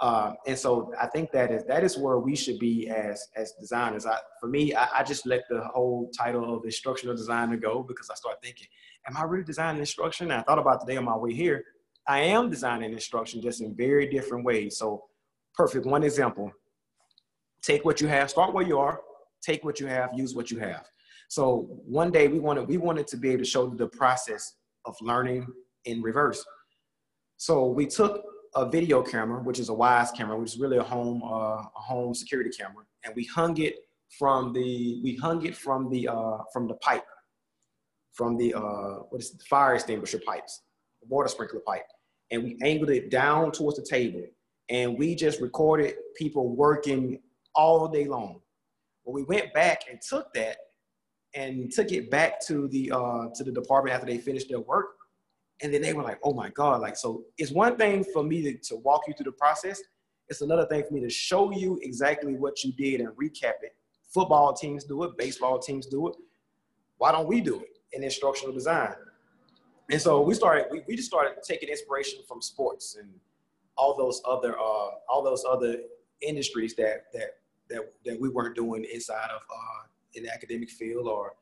Um, 0.00 0.34
and 0.46 0.58
so 0.58 0.92
I 1.00 1.06
think 1.06 1.30
that 1.32 1.52
is 1.52 1.64
that 1.66 1.84
is 1.84 1.96
where 1.96 2.18
we 2.18 2.34
should 2.34 2.58
be 2.58 2.88
as 2.88 3.28
as 3.36 3.52
designers. 3.60 4.06
I, 4.06 4.18
for 4.40 4.48
me, 4.48 4.74
I, 4.74 4.88
I, 4.98 5.02
just 5.04 5.24
let 5.24 5.44
the 5.48 5.60
whole 5.72 6.10
title 6.10 6.56
of 6.56 6.64
instructional 6.64 7.14
designer 7.14 7.56
go 7.56 7.84
because 7.84 8.10
I 8.10 8.14
start 8.14 8.38
thinking, 8.42 8.66
am 9.06 9.16
I 9.16 9.22
really 9.22 9.44
designing 9.44 9.78
instruction? 9.80 10.32
And 10.32 10.40
I 10.40 10.42
thought 10.42 10.58
about 10.58 10.80
today 10.80 10.96
on 10.96 11.04
my 11.04 11.16
way 11.16 11.32
here. 11.32 11.64
I 12.08 12.20
am 12.20 12.50
designing 12.50 12.92
instruction 12.92 13.40
just 13.40 13.60
in 13.60 13.74
very 13.74 14.08
different 14.10 14.44
ways. 14.44 14.78
So, 14.78 15.04
perfect. 15.54 15.86
One 15.86 16.02
example: 16.02 16.50
take 17.62 17.84
what 17.84 18.00
you 18.00 18.08
have, 18.08 18.30
start 18.30 18.52
where 18.52 18.66
you 18.66 18.80
are, 18.80 19.00
take 19.42 19.64
what 19.64 19.78
you 19.78 19.86
have, 19.86 20.10
use 20.12 20.34
what 20.34 20.50
you 20.50 20.58
have. 20.58 20.86
So 21.28 21.66
one 21.86 22.10
day 22.10 22.28
we 22.28 22.38
wanted 22.38 22.68
we 22.68 22.78
wanted 22.78 23.06
to 23.08 23.16
be 23.16 23.30
able 23.30 23.44
to 23.44 23.48
show 23.48 23.68
the 23.68 23.88
process 23.88 24.54
of 24.84 24.96
learning 25.00 25.46
in 25.84 26.02
reverse. 26.02 26.44
So 27.36 27.66
we 27.66 27.86
took 27.86 28.22
a 28.56 28.68
video 28.68 29.02
camera, 29.02 29.42
which 29.42 29.58
is 29.58 29.68
a 29.68 29.72
Wyze 29.72 30.14
camera, 30.16 30.36
which 30.38 30.54
is 30.54 30.58
really 30.58 30.76
a 30.76 30.82
home 30.82 31.22
uh, 31.22 31.62
a 31.62 31.80
home 31.80 32.14
security 32.14 32.50
camera, 32.50 32.84
and 33.04 33.14
we 33.14 33.24
hung 33.24 33.56
it 33.58 33.76
from 34.18 34.52
the 34.52 35.00
we 35.02 35.16
hung 35.16 35.44
it 35.44 35.56
from 35.56 35.90
the 35.90 36.08
uh, 36.08 36.38
from 36.52 36.68
the 36.68 36.74
pipe, 36.74 37.04
from 38.12 38.36
the 38.36 38.54
uh, 38.54 39.02
what 39.10 39.20
is 39.20 39.30
it, 39.30 39.38
the 39.38 39.44
fire 39.44 39.74
extinguisher 39.74 40.20
pipes, 40.26 40.62
the 41.00 41.08
water 41.08 41.28
sprinkler 41.28 41.60
pipe, 41.60 41.86
and 42.30 42.42
we 42.44 42.56
angled 42.62 42.90
it 42.90 43.10
down 43.10 43.50
towards 43.50 43.76
the 43.76 43.84
table, 43.84 44.24
and 44.68 44.98
we 44.98 45.14
just 45.14 45.40
recorded 45.40 45.94
people 46.16 46.54
working 46.54 47.20
all 47.54 47.88
day 47.88 48.06
long. 48.06 48.40
Well, 49.04 49.14
we 49.14 49.24
went 49.24 49.52
back 49.52 49.82
and 49.90 50.00
took 50.00 50.32
that 50.34 50.56
and 51.34 51.70
took 51.72 51.90
it 51.92 52.10
back 52.10 52.40
to 52.46 52.68
the 52.68 52.92
uh, 52.92 53.28
to 53.34 53.44
the 53.44 53.52
department 53.52 53.94
after 53.94 54.06
they 54.06 54.18
finished 54.18 54.48
their 54.48 54.60
work 54.60 54.93
and 55.62 55.72
then 55.72 55.82
they 55.82 55.92
were 55.92 56.02
like, 56.02 56.18
oh 56.22 56.32
my 56.32 56.50
God. 56.50 56.80
Like, 56.80 56.96
so 56.96 57.24
it's 57.38 57.52
one 57.52 57.76
thing 57.76 58.04
for 58.04 58.22
me 58.22 58.42
to, 58.42 58.58
to 58.68 58.76
walk 58.76 59.02
you 59.06 59.14
through 59.14 59.24
the 59.24 59.32
process. 59.32 59.80
It's 60.28 60.40
another 60.40 60.66
thing 60.66 60.82
for 60.86 60.94
me 60.94 61.00
to 61.00 61.10
show 61.10 61.52
you 61.52 61.78
exactly 61.82 62.34
what 62.34 62.64
you 62.64 62.72
did 62.72 63.00
and 63.00 63.10
recap 63.10 63.62
it. 63.62 63.76
Football 64.12 64.52
teams 64.54 64.84
do 64.84 65.02
it, 65.04 65.16
baseball 65.18 65.58
teams 65.58 65.86
do 65.86 66.08
it. 66.08 66.16
Why 66.98 67.12
don't 67.12 67.26
we 67.26 67.40
do 67.40 67.60
it 67.60 67.78
in 67.92 68.02
instructional 68.02 68.54
design? 68.54 68.94
And 69.90 70.00
so 70.00 70.22
we 70.22 70.34
started, 70.34 70.66
we, 70.70 70.82
we 70.88 70.96
just 70.96 71.08
started 71.08 71.34
taking 71.42 71.68
inspiration 71.68 72.20
from 72.26 72.40
sports 72.40 72.96
and 72.98 73.08
all 73.76 73.96
those 73.96 74.22
other, 74.26 74.58
uh, 74.58 74.90
all 75.08 75.22
those 75.22 75.44
other 75.48 75.78
industries 76.22 76.74
that, 76.76 77.04
that, 77.12 77.36
that, 77.68 77.92
that 78.04 78.20
we 78.20 78.28
weren't 78.28 78.54
doing 78.54 78.86
inside 78.92 79.28
of, 79.34 79.42
uh, 79.50 79.86
in 80.14 80.22
the 80.22 80.32
academic 80.32 80.70
field 80.70 81.06
or 81.06 81.34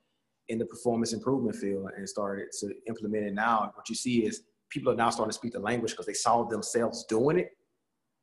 in 0.49 0.59
the 0.59 0.67
performance 0.67 1.13
improvement 1.13 1.57
field 1.57 1.91
and 1.97 2.09
started 2.09 2.49
to 2.61 2.73
implement 2.89 3.27
it 3.27 3.35
now. 3.35 3.71
What 3.75 3.89
you 3.89 3.95
see 3.95 4.25
is 4.25 4.43
people 4.71 4.93
are 4.93 4.97
now 4.97 5.11
starting 5.11 5.31
to 5.31 5.37
speak 5.37 5.53
the 5.53 5.61
language 5.61 5.93
because 5.93 6.07
they 6.07 6.13
saw 6.15 6.45
themselves 6.45 7.05
doing 7.09 7.39
it, 7.39 7.51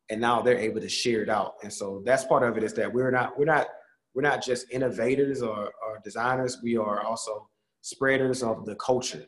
and 0.09 0.20
now 0.20 0.41
they're 0.41 0.57
able 0.57 0.82
to 0.82 0.89
share 0.89 1.22
it 1.22 1.30
out. 1.30 1.55
And 1.63 1.72
so 1.72 2.01
that's 2.05 2.26
part 2.26 2.43
of 2.43 2.57
it 2.57 2.63
is 2.63 2.74
that 2.74 2.93
we're 2.93 3.11
not 3.11 3.38
we're 3.38 3.45
not 3.45 3.67
we're 4.13 4.24
not 4.24 4.43
just 4.43 4.72
innovators 4.72 5.41
or, 5.41 5.72
or 5.86 5.99
designers. 6.03 6.57
We 6.63 6.78
are 6.78 7.03
also 7.03 7.47
spreaders 7.82 8.43
of 8.43 8.65
the 8.65 8.76
culture. 8.76 9.26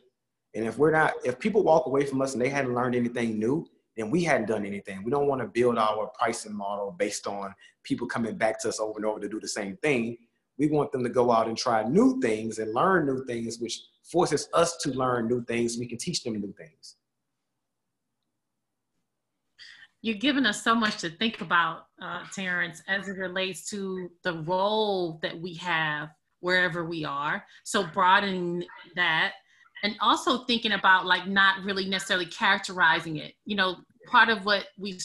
And 0.54 0.66
if 0.66 0.76
we're 0.76 0.90
not, 0.90 1.14
if 1.24 1.38
people 1.38 1.62
walk 1.62 1.86
away 1.86 2.04
from 2.04 2.20
us 2.20 2.34
and 2.34 2.42
they 2.42 2.48
hadn't 2.48 2.74
learned 2.74 2.94
anything 2.94 3.38
new, 3.38 3.66
then 3.96 4.10
we 4.10 4.24
hadn't 4.24 4.48
done 4.48 4.66
anything. 4.66 5.02
We 5.02 5.10
don't 5.10 5.26
want 5.26 5.40
to 5.40 5.46
build 5.46 5.78
our 5.78 6.10
pricing 6.18 6.54
model 6.54 6.94
based 6.98 7.26
on 7.26 7.54
people 7.84 8.06
coming 8.06 8.36
back 8.36 8.60
to 8.62 8.68
us 8.68 8.80
over 8.80 8.94
and 8.96 9.06
over 9.06 9.20
to 9.20 9.28
do 9.28 9.40
the 9.40 9.48
same 9.48 9.76
thing 9.78 10.16
we 10.58 10.68
want 10.68 10.92
them 10.92 11.02
to 11.02 11.08
go 11.08 11.30
out 11.30 11.48
and 11.48 11.56
try 11.56 11.82
new 11.82 12.20
things 12.20 12.58
and 12.58 12.74
learn 12.74 13.06
new 13.06 13.24
things, 13.24 13.58
which 13.58 13.80
forces 14.02 14.48
us 14.54 14.76
to 14.78 14.90
learn 14.90 15.28
new 15.28 15.44
things. 15.44 15.78
We 15.78 15.86
can 15.86 15.98
teach 15.98 16.22
them 16.22 16.34
new 16.34 16.52
things. 16.52 16.96
You're 20.02 20.16
giving 20.16 20.46
us 20.46 20.62
so 20.62 20.74
much 20.74 20.98
to 20.98 21.10
think 21.10 21.40
about, 21.40 21.86
uh, 22.00 22.24
Terrence, 22.34 22.82
as 22.88 23.08
it 23.08 23.16
relates 23.16 23.70
to 23.70 24.10
the 24.24 24.38
role 24.42 25.20
that 25.22 25.40
we 25.40 25.54
have 25.54 26.10
wherever 26.40 26.84
we 26.84 27.04
are. 27.04 27.44
So 27.62 27.86
broadening 27.86 28.64
that 28.96 29.34
and 29.84 29.96
also 30.00 30.44
thinking 30.44 30.72
about 30.72 31.06
like 31.06 31.26
not 31.26 31.62
really 31.64 31.86
necessarily 31.88 32.26
characterizing 32.26 33.16
it. 33.16 33.34
You 33.44 33.56
know, 33.56 33.76
part 34.06 34.28
of 34.28 34.44
what 34.44 34.66
we 34.76 34.98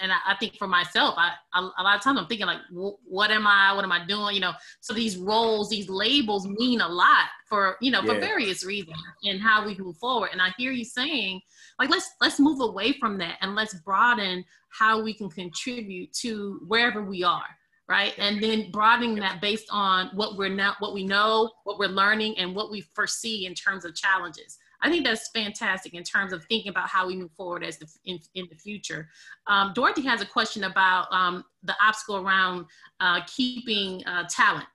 and 0.00 0.12
I, 0.12 0.16
I, 0.28 0.36
think 0.36 0.56
for 0.56 0.66
myself, 0.66 1.14
I, 1.16 1.32
I, 1.54 1.70
a 1.78 1.82
lot 1.82 1.96
of 1.96 2.02
times 2.02 2.18
I'm 2.18 2.26
thinking 2.26 2.46
like, 2.46 2.60
what 2.70 3.30
am 3.30 3.46
I? 3.46 3.72
What 3.72 3.84
am 3.84 3.92
I 3.92 4.04
doing? 4.06 4.34
You 4.34 4.40
know, 4.40 4.52
so 4.80 4.94
these 4.94 5.16
roles, 5.16 5.68
these 5.68 5.88
labels 5.88 6.46
mean 6.46 6.80
a 6.80 6.88
lot 6.88 7.26
for 7.48 7.76
you 7.80 7.90
know 7.90 8.02
yeah. 8.02 8.14
for 8.14 8.20
various 8.20 8.64
reasons 8.64 8.96
and 9.24 9.40
how 9.40 9.66
we 9.66 9.76
move 9.76 9.96
forward. 9.96 10.30
And 10.32 10.42
I 10.42 10.52
hear 10.56 10.72
you 10.72 10.84
saying 10.84 11.40
like 11.78 11.90
let's 11.90 12.10
let's 12.20 12.40
move 12.40 12.60
away 12.60 12.92
from 12.92 13.18
that 13.18 13.36
and 13.40 13.54
let's 13.54 13.74
broaden 13.74 14.44
how 14.70 15.02
we 15.02 15.14
can 15.14 15.30
contribute 15.30 16.12
to 16.12 16.60
wherever 16.66 17.02
we 17.02 17.22
are 17.22 17.46
right 17.88 18.14
and 18.18 18.42
then 18.42 18.70
broadening 18.70 19.14
that 19.16 19.40
based 19.40 19.66
on 19.70 20.10
what 20.14 20.36
we're 20.36 20.48
now 20.48 20.74
what 20.80 20.92
we 20.92 21.04
know 21.04 21.50
what 21.64 21.78
we're 21.78 21.88
learning 21.88 22.36
and 22.38 22.54
what 22.54 22.70
we 22.70 22.80
foresee 22.80 23.46
in 23.46 23.54
terms 23.54 23.84
of 23.84 23.94
challenges 23.94 24.58
I 24.82 24.90
think 24.90 25.04
that's 25.04 25.28
fantastic 25.30 25.94
in 25.94 26.02
terms 26.02 26.32
of 26.32 26.44
thinking 26.44 26.70
about 26.70 26.88
how 26.88 27.06
we 27.06 27.16
move 27.16 27.32
forward 27.32 27.64
as 27.64 27.78
the, 27.78 27.86
in, 28.04 28.18
in 28.34 28.46
the 28.50 28.56
future. 28.56 29.08
Um, 29.46 29.72
Dorothy 29.74 30.02
has 30.02 30.22
a 30.22 30.26
question 30.26 30.64
about 30.64 31.12
um, 31.12 31.44
the 31.62 31.74
obstacle 31.82 32.16
around 32.16 32.66
uh, 33.00 33.20
keeping 33.26 34.04
uh, 34.06 34.24
talent. 34.30 34.66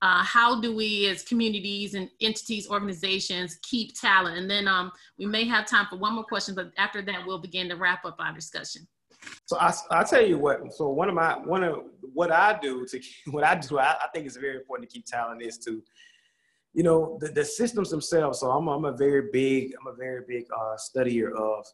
Uh, 0.00 0.22
how 0.22 0.60
do 0.60 0.76
we 0.76 1.08
as 1.08 1.24
communities 1.24 1.94
and 1.94 2.08
entities, 2.20 2.68
organizations 2.70 3.58
keep 3.62 3.98
talent? 3.98 4.38
And 4.38 4.48
then 4.48 4.68
um, 4.68 4.92
we 5.18 5.26
may 5.26 5.44
have 5.46 5.66
time 5.66 5.86
for 5.90 5.96
one 5.96 6.14
more 6.14 6.24
question, 6.24 6.54
but 6.54 6.70
after 6.78 7.02
that, 7.02 7.26
we'll 7.26 7.40
begin 7.40 7.68
to 7.70 7.76
wrap 7.76 8.04
up 8.04 8.16
our 8.20 8.32
discussion. 8.32 8.86
So 9.46 9.58
I, 9.58 9.74
I'll 9.90 10.04
tell 10.04 10.24
you 10.24 10.38
what, 10.38 10.72
so 10.72 10.88
one 10.90 11.08
of 11.08 11.16
my, 11.16 11.36
one 11.38 11.64
of 11.64 11.80
what 12.14 12.30
I 12.30 12.56
do 12.62 12.86
to, 12.86 13.00
what 13.30 13.42
I 13.42 13.56
do, 13.56 13.80
I, 13.80 13.96
I 14.02 14.06
think 14.14 14.26
it's 14.26 14.36
very 14.36 14.56
important 14.56 14.88
to 14.88 14.94
keep 14.94 15.04
talent 15.04 15.42
is 15.42 15.58
to 15.58 15.82
you 16.74 16.82
know, 16.82 17.18
the, 17.20 17.28
the 17.28 17.44
systems 17.44 17.90
themselves. 17.90 18.40
So 18.40 18.50
I'm, 18.50 18.68
I'm 18.68 18.84
a 18.84 18.92
very 18.92 19.30
big, 19.32 19.72
I'm 19.80 19.86
a 19.86 19.96
very 19.96 20.22
big 20.26 20.44
uh, 20.56 20.76
studier 20.76 21.32
of 21.32 21.66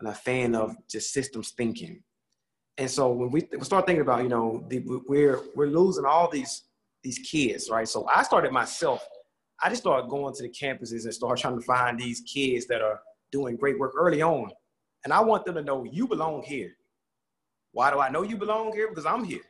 and 0.00 0.08
a 0.08 0.14
fan 0.14 0.54
of 0.54 0.76
just 0.88 1.12
systems 1.12 1.50
thinking. 1.50 2.02
And 2.78 2.90
so 2.90 3.12
when 3.12 3.30
we, 3.30 3.46
we 3.52 3.64
start 3.64 3.86
thinking 3.86 4.02
about, 4.02 4.22
you 4.22 4.28
know, 4.28 4.64
the, 4.68 4.82
we're 5.08 5.40
we're 5.54 5.66
losing 5.66 6.04
all 6.04 6.30
these 6.30 6.62
these 7.02 7.18
kids, 7.18 7.68
right? 7.70 7.88
So 7.88 8.06
I 8.12 8.22
started 8.22 8.52
myself. 8.52 9.06
I 9.62 9.68
just 9.68 9.82
started 9.82 10.08
going 10.08 10.34
to 10.34 10.42
the 10.42 10.48
campuses 10.48 11.04
and 11.04 11.14
start 11.14 11.38
trying 11.38 11.58
to 11.58 11.64
find 11.64 11.98
these 11.98 12.20
kids 12.22 12.66
that 12.66 12.82
are 12.82 13.00
doing 13.30 13.56
great 13.56 13.78
work 13.78 13.92
early 13.96 14.22
on. 14.22 14.50
And 15.04 15.12
I 15.12 15.20
want 15.20 15.44
them 15.44 15.54
to 15.54 15.62
know 15.62 15.84
you 15.84 16.08
belong 16.08 16.42
here. 16.42 16.72
Why 17.72 17.90
do 17.90 18.00
I 18.00 18.08
know 18.08 18.22
you 18.22 18.36
belong 18.36 18.72
here? 18.72 18.88
Because 18.88 19.06
I'm 19.06 19.24
here. 19.24 19.42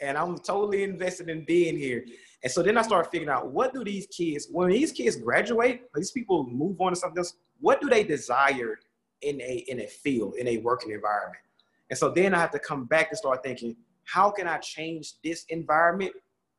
And 0.00 0.18
I'm 0.18 0.38
totally 0.38 0.82
invested 0.82 1.28
in 1.28 1.44
being 1.44 1.76
here. 1.76 2.04
And 2.42 2.50
so 2.50 2.62
then 2.62 2.76
I 2.76 2.82
started 2.82 3.10
figuring 3.10 3.30
out 3.30 3.52
what 3.52 3.72
do 3.72 3.84
these 3.84 4.06
kids, 4.06 4.48
when 4.50 4.70
these 4.70 4.92
kids 4.92 5.16
graduate, 5.16 5.82
these 5.94 6.10
people 6.10 6.44
move 6.44 6.80
on 6.80 6.92
to 6.92 6.96
something 6.96 7.18
else, 7.18 7.34
what 7.60 7.80
do 7.80 7.88
they 7.88 8.02
desire 8.02 8.78
in 9.20 9.40
a 9.40 9.64
in 9.68 9.80
a 9.80 9.86
field, 9.86 10.34
in 10.36 10.48
a 10.48 10.56
working 10.58 10.90
environment? 10.90 11.42
And 11.90 11.98
so 11.98 12.10
then 12.10 12.34
I 12.34 12.40
have 12.40 12.50
to 12.52 12.58
come 12.58 12.86
back 12.86 13.08
and 13.10 13.18
start 13.18 13.44
thinking, 13.44 13.76
how 14.04 14.30
can 14.30 14.48
I 14.48 14.58
change 14.58 15.12
this 15.22 15.44
environment 15.50 16.12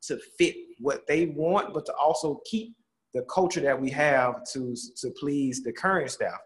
to 0.04 0.20
fit 0.38 0.56
what 0.80 1.08
they 1.08 1.28
want, 1.28 1.74
but 1.74 1.86
to 1.86 1.94
also 1.96 2.42
keep 2.46 2.76
the 3.14 3.24
culture 3.24 3.62
that 3.62 3.80
we 3.80 3.90
have 3.90 4.44
to 4.52 4.76
to 4.98 5.10
please 5.20 5.64
the 5.64 5.72
current 5.72 6.10
staff. 6.10 6.40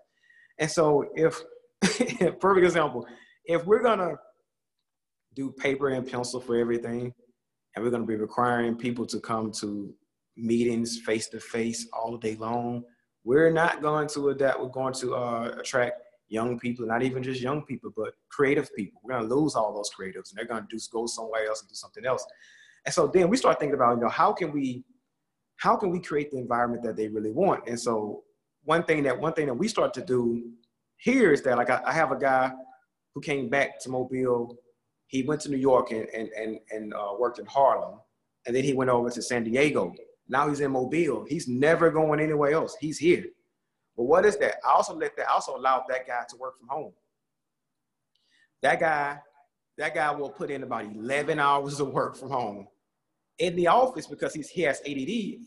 And 0.59 0.69
so 0.69 1.05
if 1.15 1.41
perfect 2.39 2.65
example, 2.65 3.05
if 3.45 3.65
we're 3.65 3.81
gonna 3.81 4.15
do 5.35 5.51
paper 5.51 5.89
and 5.89 6.09
pencil 6.09 6.39
for 6.39 6.55
everything, 6.55 7.13
and 7.77 7.83
we're 7.83 7.91
going 7.91 8.01
to 8.01 8.07
be 8.07 8.15
requiring 8.15 8.75
people 8.75 9.05
to 9.05 9.19
come 9.19 9.51
to 9.51 9.93
meetings 10.35 10.99
face 11.01 11.27
to 11.27 11.39
face 11.39 11.87
all 11.93 12.17
day 12.17 12.35
long. 12.35 12.83
We're 13.23 13.51
not 13.51 13.83
going 13.83 14.07
to 14.09 14.29
adapt. 14.29 14.59
We're 14.59 14.69
going 14.69 14.95
to 14.95 15.13
uh, 15.13 15.55
attract 15.59 16.01
young 16.27 16.57
people, 16.57 16.87
not 16.87 17.03
even 17.03 17.21
just 17.21 17.39
young 17.39 17.61
people, 17.61 17.93
but 17.95 18.15
creative 18.29 18.75
people. 18.75 18.99
We're 19.03 19.13
gonna 19.13 19.27
lose 19.27 19.53
all 19.53 19.75
those 19.75 19.91
creatives, 19.91 20.31
and 20.31 20.37
they're 20.37 20.45
gonna 20.45 20.65
do 20.67 20.79
go 20.91 21.05
somewhere 21.05 21.45
else 21.45 21.61
and 21.61 21.69
do 21.69 21.75
something 21.75 22.03
else. 22.03 22.25
And 22.83 22.91
so 22.91 23.05
then 23.05 23.29
we 23.29 23.37
start 23.37 23.59
thinking 23.59 23.75
about, 23.75 23.97
you 23.97 24.01
know, 24.01 24.09
how 24.09 24.33
can 24.33 24.51
we, 24.51 24.83
how 25.57 25.75
can 25.75 25.91
we 25.91 25.99
create 25.99 26.31
the 26.31 26.39
environment 26.39 26.81
that 26.81 26.95
they 26.95 27.09
really 27.09 27.31
want? 27.31 27.67
And 27.67 27.79
so 27.79 28.23
one 28.63 28.85
thing 28.85 29.03
that 29.03 29.19
one 29.19 29.33
thing 29.33 29.45
that 29.45 29.53
we 29.53 29.67
start 29.67 29.93
to 29.93 30.01
do 30.01 30.49
here 30.97 31.31
is 31.31 31.43
that 31.43 31.57
like 31.57 31.69
I, 31.69 31.79
I 31.85 31.93
have 31.93 32.11
a 32.11 32.17
guy 32.17 32.51
who 33.13 33.21
came 33.21 33.49
back 33.49 33.79
to 33.81 33.89
Mobile. 33.89 34.57
He 35.07 35.23
went 35.23 35.41
to 35.41 35.49
New 35.49 35.57
York 35.57 35.91
and 35.91 36.07
and 36.09 36.29
and, 36.37 36.59
and 36.71 36.93
uh, 36.93 37.13
worked 37.17 37.39
in 37.39 37.45
Harlem, 37.45 37.99
and 38.45 38.55
then 38.55 38.63
he 38.63 38.73
went 38.73 38.89
over 38.89 39.09
to 39.09 39.21
San 39.21 39.43
Diego. 39.43 39.93
Now 40.29 40.49
he's 40.49 40.59
in 40.59 40.71
Mobile. 40.71 41.25
He's 41.27 41.47
never 41.47 41.89
going 41.89 42.19
anywhere 42.19 42.51
else. 42.51 42.75
He's 42.79 42.97
here. 42.97 43.25
But 43.95 44.03
what 44.03 44.25
is 44.25 44.37
that? 44.37 44.55
I 44.65 44.73
also 44.73 44.95
let 44.95 45.15
that 45.17 45.27
I 45.29 45.33
also 45.33 45.55
allowed 45.55 45.85
that 45.89 46.05
guy 46.05 46.23
to 46.29 46.37
work 46.37 46.59
from 46.59 46.67
home. 46.67 46.93
That 48.61 48.79
guy, 48.79 49.19
that 49.77 49.95
guy 49.95 50.11
will 50.11 50.29
put 50.29 50.51
in 50.51 50.63
about 50.63 50.85
11 50.85 51.39
hours 51.39 51.79
of 51.79 51.89
work 51.89 52.15
from 52.15 52.29
home 52.29 52.67
in 53.39 53.55
the 53.55 53.67
office 53.67 54.07
because 54.07 54.33
he's 54.33 54.49
he 54.49 54.61
has 54.63 54.81
ADD. 54.81 55.39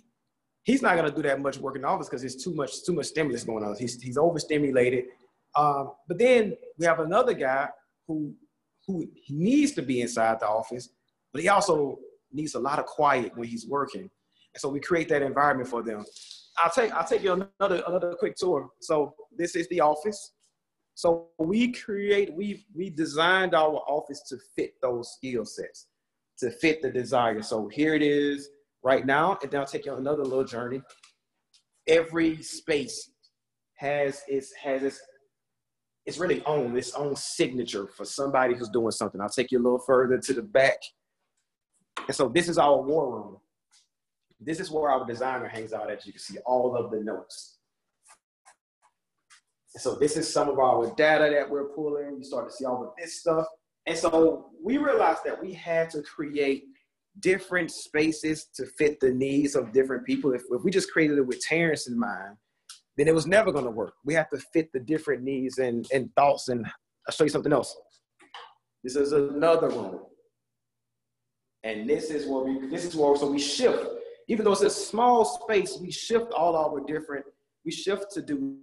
He's 0.62 0.82
not 0.82 0.96
gonna 0.96 1.10
do 1.10 1.22
that 1.22 1.40
much 1.40 1.58
work 1.58 1.76
in 1.76 1.82
the 1.82 1.88
office 1.88 2.08
because 2.08 2.22
there's 2.22 2.36
too 2.36 2.54
much 2.54 2.84
too 2.84 2.92
much 2.92 3.06
stimulus 3.06 3.44
going 3.44 3.64
on. 3.64 3.76
He's 3.76 4.00
he's 4.00 4.16
overstimulated. 4.16 5.04
Um, 5.54 5.92
but 6.08 6.18
then 6.18 6.56
we 6.78 6.86
have 6.86 7.00
another 7.00 7.34
guy 7.34 7.68
who 8.06 8.34
who 8.86 9.06
needs 9.28 9.72
to 9.72 9.82
be 9.82 10.00
inside 10.00 10.40
the 10.40 10.48
office, 10.48 10.88
but 11.32 11.42
he 11.42 11.48
also 11.48 11.98
needs 12.32 12.54
a 12.54 12.60
lot 12.60 12.78
of 12.78 12.86
quiet 12.86 13.36
when 13.36 13.48
he's 13.48 13.66
working. 13.66 14.02
And 14.02 14.60
so 14.60 14.68
we 14.68 14.80
create 14.80 15.08
that 15.10 15.22
environment 15.22 15.68
for 15.68 15.82
them. 15.82 16.04
I'll 16.58 16.70
take 16.70 16.92
I'll 16.92 17.06
take 17.06 17.22
you 17.22 17.32
another 17.32 17.82
another 17.86 18.14
quick 18.18 18.36
tour. 18.36 18.68
So 18.80 19.14
this 19.36 19.54
is 19.56 19.68
the 19.68 19.80
office. 19.80 20.32
So 20.94 21.28
we 21.38 21.72
create 21.72 22.34
we 22.34 22.66
we 22.74 22.90
designed 22.90 23.54
our 23.54 23.76
office 23.88 24.22
to 24.28 24.38
fit 24.56 24.74
those 24.82 25.14
skill 25.14 25.44
sets, 25.44 25.86
to 26.38 26.50
fit 26.50 26.82
the 26.82 26.90
desire. 26.90 27.42
So 27.42 27.68
here 27.68 27.94
it 27.94 28.02
is 28.02 28.48
right 28.82 29.06
now, 29.06 29.38
and 29.42 29.50
then 29.50 29.60
I'll 29.60 29.66
take 29.66 29.86
you 29.86 29.92
on 29.92 29.98
another 29.98 30.24
little 30.24 30.44
journey. 30.44 30.82
Every 31.86 32.42
space 32.42 33.10
has 33.76 34.22
its 34.28 34.52
has 34.54 34.82
its 34.82 35.00
it's 36.06 36.18
really 36.18 36.42
own 36.44 36.76
its 36.76 36.92
own 36.94 37.14
signature 37.14 37.86
for 37.86 38.04
somebody 38.04 38.54
who's 38.54 38.68
doing 38.68 38.90
something. 38.90 39.20
I'll 39.20 39.28
take 39.28 39.50
you 39.50 39.58
a 39.58 39.62
little 39.62 39.78
further 39.78 40.18
to 40.18 40.32
the 40.32 40.42
back. 40.42 40.78
And 42.06 42.14
so 42.14 42.28
this 42.28 42.48
is 42.48 42.58
our 42.58 42.80
war 42.80 43.14
room. 43.14 43.36
This 44.40 44.58
is 44.58 44.70
where 44.70 44.90
our 44.90 45.06
designer 45.06 45.48
hangs 45.48 45.72
out 45.72 45.90
as 45.90 46.06
you 46.06 46.12
can 46.12 46.20
see 46.20 46.38
all 46.46 46.74
of 46.74 46.90
the 46.90 47.00
notes. 47.00 47.58
So 49.76 49.94
this 49.94 50.16
is 50.16 50.32
some 50.32 50.48
of 50.48 50.58
our 50.58 50.92
data 50.96 51.30
that 51.32 51.48
we're 51.48 51.68
pulling. 51.68 52.16
You 52.18 52.24
start 52.24 52.48
to 52.48 52.54
see 52.54 52.64
all 52.64 52.82
of 52.82 52.90
this 52.98 53.20
stuff. 53.20 53.46
And 53.86 53.96
so 53.96 54.50
we 54.62 54.78
realized 54.78 55.20
that 55.24 55.40
we 55.40 55.52
had 55.52 55.90
to 55.90 56.02
create 56.02 56.64
different 57.20 57.70
spaces 57.70 58.46
to 58.54 58.66
fit 58.66 58.98
the 59.00 59.12
needs 59.12 59.54
of 59.54 59.72
different 59.72 60.04
people. 60.06 60.32
If, 60.32 60.42
if 60.50 60.64
we 60.64 60.70
just 60.70 60.90
created 60.90 61.18
it 61.18 61.26
with 61.26 61.40
Terrence 61.40 61.86
in 61.86 61.98
mind, 61.98 62.36
then 63.00 63.08
it 63.08 63.14
was 63.14 63.26
never 63.26 63.50
going 63.50 63.64
to 63.64 63.70
work. 63.70 63.94
We 64.04 64.14
have 64.14 64.28
to 64.30 64.38
fit 64.38 64.72
the 64.72 64.80
different 64.80 65.22
needs 65.22 65.58
and, 65.58 65.86
and 65.92 66.14
thoughts. 66.14 66.48
And 66.48 66.66
I'll 66.66 67.14
show 67.14 67.24
you 67.24 67.30
something 67.30 67.52
else. 67.52 67.76
This 68.84 68.96
is 68.96 69.12
another 69.12 69.68
room. 69.68 70.00
And 71.64 71.88
this 71.88 72.10
is 72.10 72.26
where 72.26 72.44
we, 72.44 72.68
this 72.68 72.84
is 72.84 72.94
where, 72.94 73.16
so 73.16 73.30
we 73.30 73.38
shift 73.38 73.86
even 74.30 74.44
though 74.44 74.52
it's 74.52 74.62
a 74.62 74.70
small 74.70 75.24
space, 75.24 75.76
we 75.80 75.90
shift 75.90 76.32
all 76.32 76.54
our 76.54 76.78
different, 76.86 77.26
we 77.64 77.72
shift 77.72 78.12
to 78.12 78.22
do 78.22 78.58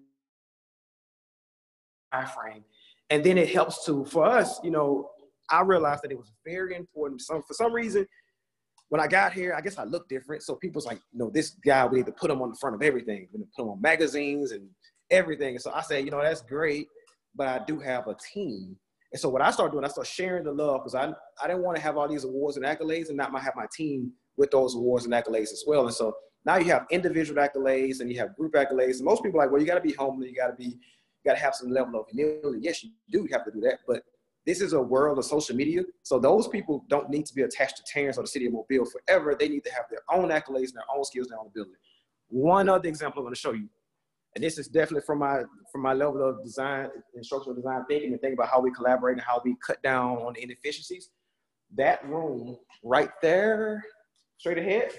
frame. 2.34 2.64
And 3.10 3.22
then 3.22 3.38
it 3.38 3.50
helps 3.50 3.86
to, 3.86 4.06
for 4.06 4.26
us, 4.26 4.62
you 4.64 4.72
know, 4.72 5.10
I 5.50 5.62
realized 5.64 6.04
that 6.04 6.12
it 6.14 6.18
was 6.18 6.32
very 6.46 6.74
important. 6.78 7.22
Some, 7.22 7.44
for 7.44 7.54
some 7.54 7.74
reason, 7.74 8.08
when 8.90 9.02
I 9.02 9.08
got 9.08 9.34
here, 9.34 9.54
I 9.54 9.62
guess 9.62 9.78
I 9.78 9.84
looked 9.84 10.10
different. 10.10 10.44
So 10.44 10.56
people's 10.56 10.86
like, 10.86 11.00
you 11.12 11.20
know, 11.20 11.30
this 11.30 11.52
guy, 11.66 11.86
we 11.86 11.98
need 11.98 12.06
to 12.06 12.14
put 12.14 12.32
him 12.32 12.42
on 12.42 12.50
the 12.50 12.56
front 12.56 12.76
of 12.76 12.82
everything. 12.82 13.28
We 13.34 13.40
need 13.40 13.46
to 13.46 13.52
put 13.56 13.64
him 13.64 13.70
on 13.70 13.82
magazines 13.82 14.52
and 14.52 14.70
everything. 15.12 15.56
And 15.56 15.62
so 15.62 15.72
I 15.72 15.82
said, 15.82 16.06
you 16.06 16.12
know, 16.12 16.22
that's 16.22 16.42
great, 16.42 16.88
but 17.36 17.48
I 17.48 17.64
do 17.66 17.80
have 17.80 18.08
a 18.08 18.16
team. 18.34 18.78
And 19.12 19.20
so 19.20 19.30
what 19.30 19.42
I 19.42 19.52
started 19.52 19.72
doing, 19.72 19.86
I 19.86 19.90
started 19.90 20.10
sharing 20.10 20.44
the 20.44 20.52
love 20.52 20.82
because 20.82 20.96
I, 20.96 21.14
I 21.42 21.48
didn't 21.48 21.64
want 21.64 21.78
to 21.78 21.84
have 21.84 21.98
all 21.98 22.08
these 22.08 22.24
awards 22.24 22.58
and 22.58 22.66
accolades 22.66 23.08
and 23.08 23.18
not 23.18 23.32
have 23.42 23.56
my 23.56 23.68
team 23.76 24.12
with 24.38 24.52
those 24.52 24.76
awards 24.76 25.06
and 25.06 25.14
accolades 25.14 25.52
as 25.52 25.64
well. 25.66 25.86
And 25.86 25.94
so 25.94 26.16
now 26.46 26.58
you 26.58 26.66
have 26.66 26.86
individual 26.92 27.42
accolades 27.42 28.00
and 28.00 28.12
you 28.12 28.18
have 28.20 28.36
group 28.36 28.54
accolades. 28.54 28.98
And 28.98 29.06
most 29.06 29.24
people 29.24 29.40
are 29.40 29.44
like, 29.44 29.52
well, 29.52 29.62
you 29.62 29.68
got 29.68 29.76
to 29.76 29.82
be 29.82 29.94
humble. 29.94 30.26
You 30.26 30.36
got 30.36 30.48
to 30.48 30.56
be, 30.56 30.66
you 30.66 31.26
got 31.26 31.34
to 31.34 31.40
have 31.40 31.56
some 31.56 31.72
level 31.72 32.00
of 32.00 32.08
humility. 32.10 32.60
Yes, 32.62 32.84
you 32.84 32.92
do 33.12 33.28
have 33.32 33.46
to 33.46 33.52
do 33.52 33.62
that. 33.62 33.80
But 33.88 34.04
this 34.48 34.62
is 34.62 34.72
a 34.72 34.82
world 34.82 35.20
of 35.20 35.26
social 35.26 35.56
media. 35.58 35.84
So 36.04 36.20
those 36.20 36.48
people 36.48 36.86
don't 36.88 37.10
need 37.10 37.26
to 37.26 37.36
be 37.36 37.42
attached 37.42 37.76
to 37.78 37.84
Terrence 37.86 38.18
or 38.18 38.22
the 38.22 38.30
city 38.30 38.46
of 38.46 38.54
Mobile 38.54 38.86
forever. 38.86 39.36
They 39.38 39.50
need 39.50 39.66
to 39.66 39.74
have 39.74 39.84
their 39.92 40.00
own 40.10 40.30
accolades 40.30 40.70
and 40.70 40.78
their 40.78 40.96
own 40.96 41.04
skills, 41.04 41.28
their 41.28 41.38
own 41.38 41.48
ability. 41.48 41.74
One 42.30 42.70
other 42.70 42.88
example 42.88 43.20
I'm 43.20 43.26
going 43.26 43.36
to 43.36 43.40
show 43.40 43.52
you. 43.52 43.68
And 44.36 44.44
this 44.44 44.58
is 44.58 44.70
definitely 44.70 45.02
from 45.06 45.20
my 45.20 45.42
from 45.72 45.82
my 45.82 45.94
level 45.94 46.28
of 46.28 46.42
design, 46.44 46.88
instructional 47.14 47.56
design 47.56 47.84
thinking, 47.90 48.14
and 48.14 48.22
thinking 48.22 48.38
about 48.38 48.50
how 48.50 48.62
we 48.62 48.72
collaborate 48.72 49.18
and 49.18 49.22
how 49.22 49.42
we 49.44 49.56
cut 49.66 49.84
down 49.84 50.18
on 50.20 50.36
inefficiencies. 50.38 51.10
That 51.76 52.08
room 52.08 52.58
right 52.84 53.10
there 53.22 53.84
straight 54.38 54.60
ahead, 54.60 54.92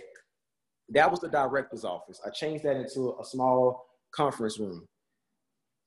that 0.91 1.11
was 1.11 1.21
the 1.21 1.29
director's 1.29 1.85
office. 1.85 2.21
I 2.27 2.31
changed 2.31 2.65
that 2.65 2.77
into 2.77 3.17
a 3.19 3.25
small 3.25 3.87
conference 4.11 4.59
room. 4.59 4.85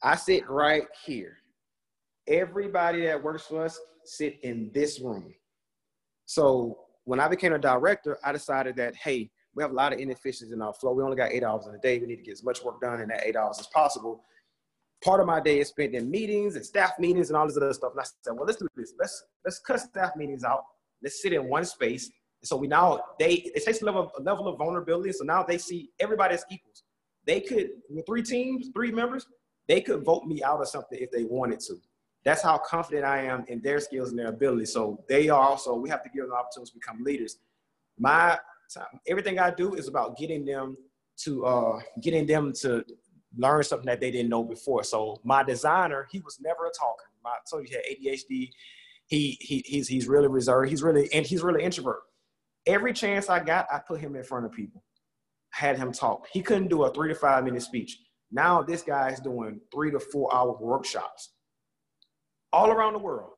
I 0.02 0.16
sit 0.16 0.50
right 0.50 0.88
here. 1.06 1.38
Everybody 2.28 3.06
that 3.06 3.22
works 3.22 3.44
for 3.44 3.66
us 3.66 3.80
sit 4.06 4.40
in 4.44 4.72
this 4.74 5.00
room. 5.00 5.34
So 6.26 6.80
when 7.04 7.20
I 7.20 7.28
became 7.28 7.54
a 7.54 7.60
director, 7.60 8.18
I 8.24 8.32
decided 8.32 8.76
that, 8.78 8.96
hey, 8.96 9.30
we 9.54 9.64
have 9.64 9.72
a 9.72 9.76
lot 9.76 9.92
of 9.92 10.00
inefficiencies 10.00 10.54
in 10.54 10.62
our 10.62 10.74
flow. 10.74 10.94
We 10.94 11.04
only 11.04 11.18
got 11.18 11.32
eight 11.32 11.44
hours 11.44 11.68
in 11.68 11.76
a 11.76 11.80
day. 11.80 12.00
We 12.00 12.08
need 12.08 12.18
to 12.18 12.24
get 12.24 12.34
as 12.34 12.44
much 12.44 12.64
work 12.64 12.80
done 12.80 13.02
in 13.02 13.10
that 13.10 13.24
eight 13.26 13.36
hours 13.36 13.60
as 13.60 13.68
possible. 13.68 14.24
Part 15.04 15.20
of 15.20 15.28
my 15.28 15.42
day 15.42 15.60
is 15.60 15.70
spent 15.70 15.94
in 15.94 16.10
meetings 16.10 16.56
and 16.56 16.66
staff 16.66 16.92
meetings 17.00 17.30
and 17.30 17.38
all 17.38 17.48
this 17.48 17.58
other 17.58 17.74
stuff. 17.74 17.92
And 17.94 18.02
I 18.02 18.04
said, 18.04 18.34
well, 18.34 18.46
let's 18.46 18.60
do 18.60 18.68
this. 18.76 18.94
Let's 19.00 19.24
let's 19.44 19.60
cut 19.60 19.80
staff 19.80 20.16
meetings 20.16 20.44
out. 20.44 20.64
Let's 21.02 21.22
sit 21.22 21.34
in 21.34 21.50
one 21.50 21.66
space 21.66 22.10
so 22.44 22.56
we 22.56 22.68
now 22.68 23.02
they 23.20 23.34
it 23.34 23.64
takes 23.64 23.82
a 23.82 23.86
level 23.86 24.04
of, 24.04 24.12
a 24.18 24.24
level 24.24 24.48
of 24.48 24.58
vulnerability. 24.58 25.12
So 25.12 25.24
now 25.24 25.44
they 25.44 25.58
see 25.58 25.90
everybody 26.00 26.36
as 26.36 26.46
equals. 26.50 26.84
They 27.26 27.40
could 27.40 27.70
with 27.90 28.06
three 28.06 28.24
teams, 28.24 28.70
three 28.74 28.92
members, 28.92 29.28
they 29.68 29.82
could 29.82 30.04
vote 30.04 30.26
me 30.26 30.42
out 30.44 30.60
of 30.60 30.68
something 30.68 30.98
if 31.00 31.12
they 31.12 31.24
wanted 31.24 31.60
to. 31.62 31.76
That's 32.24 32.42
how 32.42 32.58
confident 32.58 33.06
I 33.06 33.24
am 33.24 33.46
in 33.48 33.62
their 33.62 33.80
skills 33.80 34.10
and 34.10 34.20
their 34.20 34.28
ability. 34.28 34.66
So 34.66 35.04
they 35.10 35.30
are 35.30 35.42
also 35.42 35.76
we 35.76 35.90
have 35.90 36.04
to 36.04 36.10
give 36.10 36.26
them 36.26 36.34
opportunities 36.34 36.72
to 36.72 36.80
become 36.80 37.04
leaders. 37.04 37.38
My 37.98 38.38
time, 38.74 39.00
everything 39.08 39.40
I 39.40 39.52
do 39.52 39.74
is 39.74 39.88
about 39.88 40.18
getting 40.18 40.46
them 40.46 40.78
to 41.24 41.46
uh, 41.46 41.80
getting 42.02 42.26
them 42.26 42.54
to 42.62 42.84
learn 43.38 43.64
something 43.64 43.88
that 43.88 44.00
they 44.00 44.12
didn't 44.12 44.30
know 44.30 44.44
before. 44.44 44.84
So 44.84 45.20
my 45.24 45.44
designer, 45.44 46.08
he 46.12 46.20
was 46.20 46.40
never 46.42 46.66
a 46.66 46.72
talker. 46.72 47.06
My, 47.24 47.36
so 47.46 47.62
he 47.62 47.72
had 47.74 47.84
ADHD. 47.84 48.50
He, 49.08 49.38
he 49.42 49.64
he's 49.66 49.88
he's 49.88 50.08
really 50.08 50.28
reserved. 50.28 50.70
He's 50.70 50.84
really 50.84 51.12
and 51.14 51.26
he's 51.26 51.42
really 51.42 51.64
introvert 51.64 52.02
every 52.66 52.94
chance 52.94 53.30
I 53.30 53.44
got, 53.44 53.68
I 53.72 53.80
put 53.80 54.00
him 54.00 54.16
in 54.16 54.24
front 54.24 54.46
of 54.46 54.52
people, 54.52 54.84
had 55.52 55.78
him 55.78 55.92
talk. 55.92 56.28
He 56.32 56.42
couldn't 56.42 56.70
do 56.70 56.84
a 56.84 56.94
three 56.94 57.10
to 57.10 57.16
five 57.16 57.44
minute 57.44 57.62
speech. 57.62 57.98
Now 58.32 58.62
this 58.62 58.82
guy 58.82 59.10
is 59.10 59.20
doing 59.20 59.60
three 59.74 59.92
to 59.92 60.00
four 60.00 60.34
hour 60.34 60.58
workshops 60.60 61.32
all 62.54 62.72
around 62.72 62.94
the 62.94 63.00
world. 63.00 63.34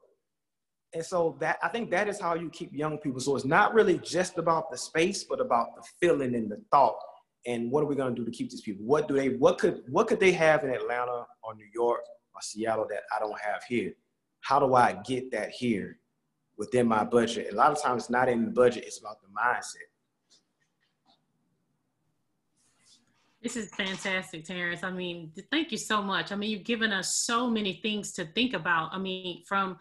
And 0.94 1.04
so 1.04 1.38
that 1.40 1.58
I 1.64 1.70
think 1.70 1.90
that 1.92 2.08
is 2.08 2.20
how 2.20 2.36
you 2.36 2.50
keep 2.50 2.72
young 2.74 2.98
people. 3.00 3.20
So 3.20 3.36
it's 3.36 3.46
not 3.46 3.74
really 3.74 3.98
just 4.00 4.38
about 4.38 4.70
the 4.70 4.78
space, 4.78 5.24
but 5.24 5.40
about 5.40 5.76
the 5.76 5.84
feeling 6.00 6.36
and 6.36 6.52
the 6.52 6.62
thought. 6.72 6.98
And 7.46 7.72
what 7.72 7.84
are 7.84 7.88
we 7.88 7.96
going 7.96 8.16
to 8.16 8.22
do 8.22 8.26
to 8.26 8.32
keep 8.32 8.52
these 8.52 8.62
people? 8.62 8.86
What 8.86 9.08
do 9.08 9.16
they? 9.16 9.30
What 9.30 9.58
could 9.58 9.82
what 9.90 10.08
could 10.08 10.20
they 10.20 10.32
have 10.34 10.64
in 10.64 10.70
Atlanta 10.70 11.26
or 11.44 11.56
New 11.56 11.68
York 11.74 12.02
or 12.36 12.42
Seattle 12.42 12.88
that 12.90 13.02
I 13.16 13.20
don't 13.20 13.40
have 13.40 13.64
here? 13.64 13.94
How 14.42 14.60
do 14.60 14.76
I 14.76 14.98
get 15.06 15.32
that 15.32 15.50
here? 15.50 15.98
within 16.58 16.88
my 16.88 17.04
budget. 17.04 17.52
A 17.52 17.56
lot 17.56 17.72
of 17.72 17.82
times 17.82 18.04
it's 18.04 18.10
not 18.10 18.30
in 18.30 18.46
the 18.46 18.52
budget, 18.52 18.84
it's 18.86 19.00
about 19.00 19.18
the 19.22 19.28
mindset. 19.28 19.90
This 23.44 23.58
is 23.58 23.70
fantastic, 23.76 24.46
Terrence. 24.46 24.84
I 24.84 24.92
mean, 24.92 25.34
thank 25.52 25.74
you 25.74 25.78
so 25.78 26.02
much. 26.02 26.32
I 26.32 26.36
mean, 26.36 26.50
you've 26.50 26.64
given 26.64 26.94
us 26.94 27.16
so 27.16 27.50
many 27.50 27.82
things 27.84 28.14
to 28.14 28.24
think 28.24 28.54
about. 28.54 28.94
I 28.94 28.98
mean, 28.98 29.44
from 29.46 29.78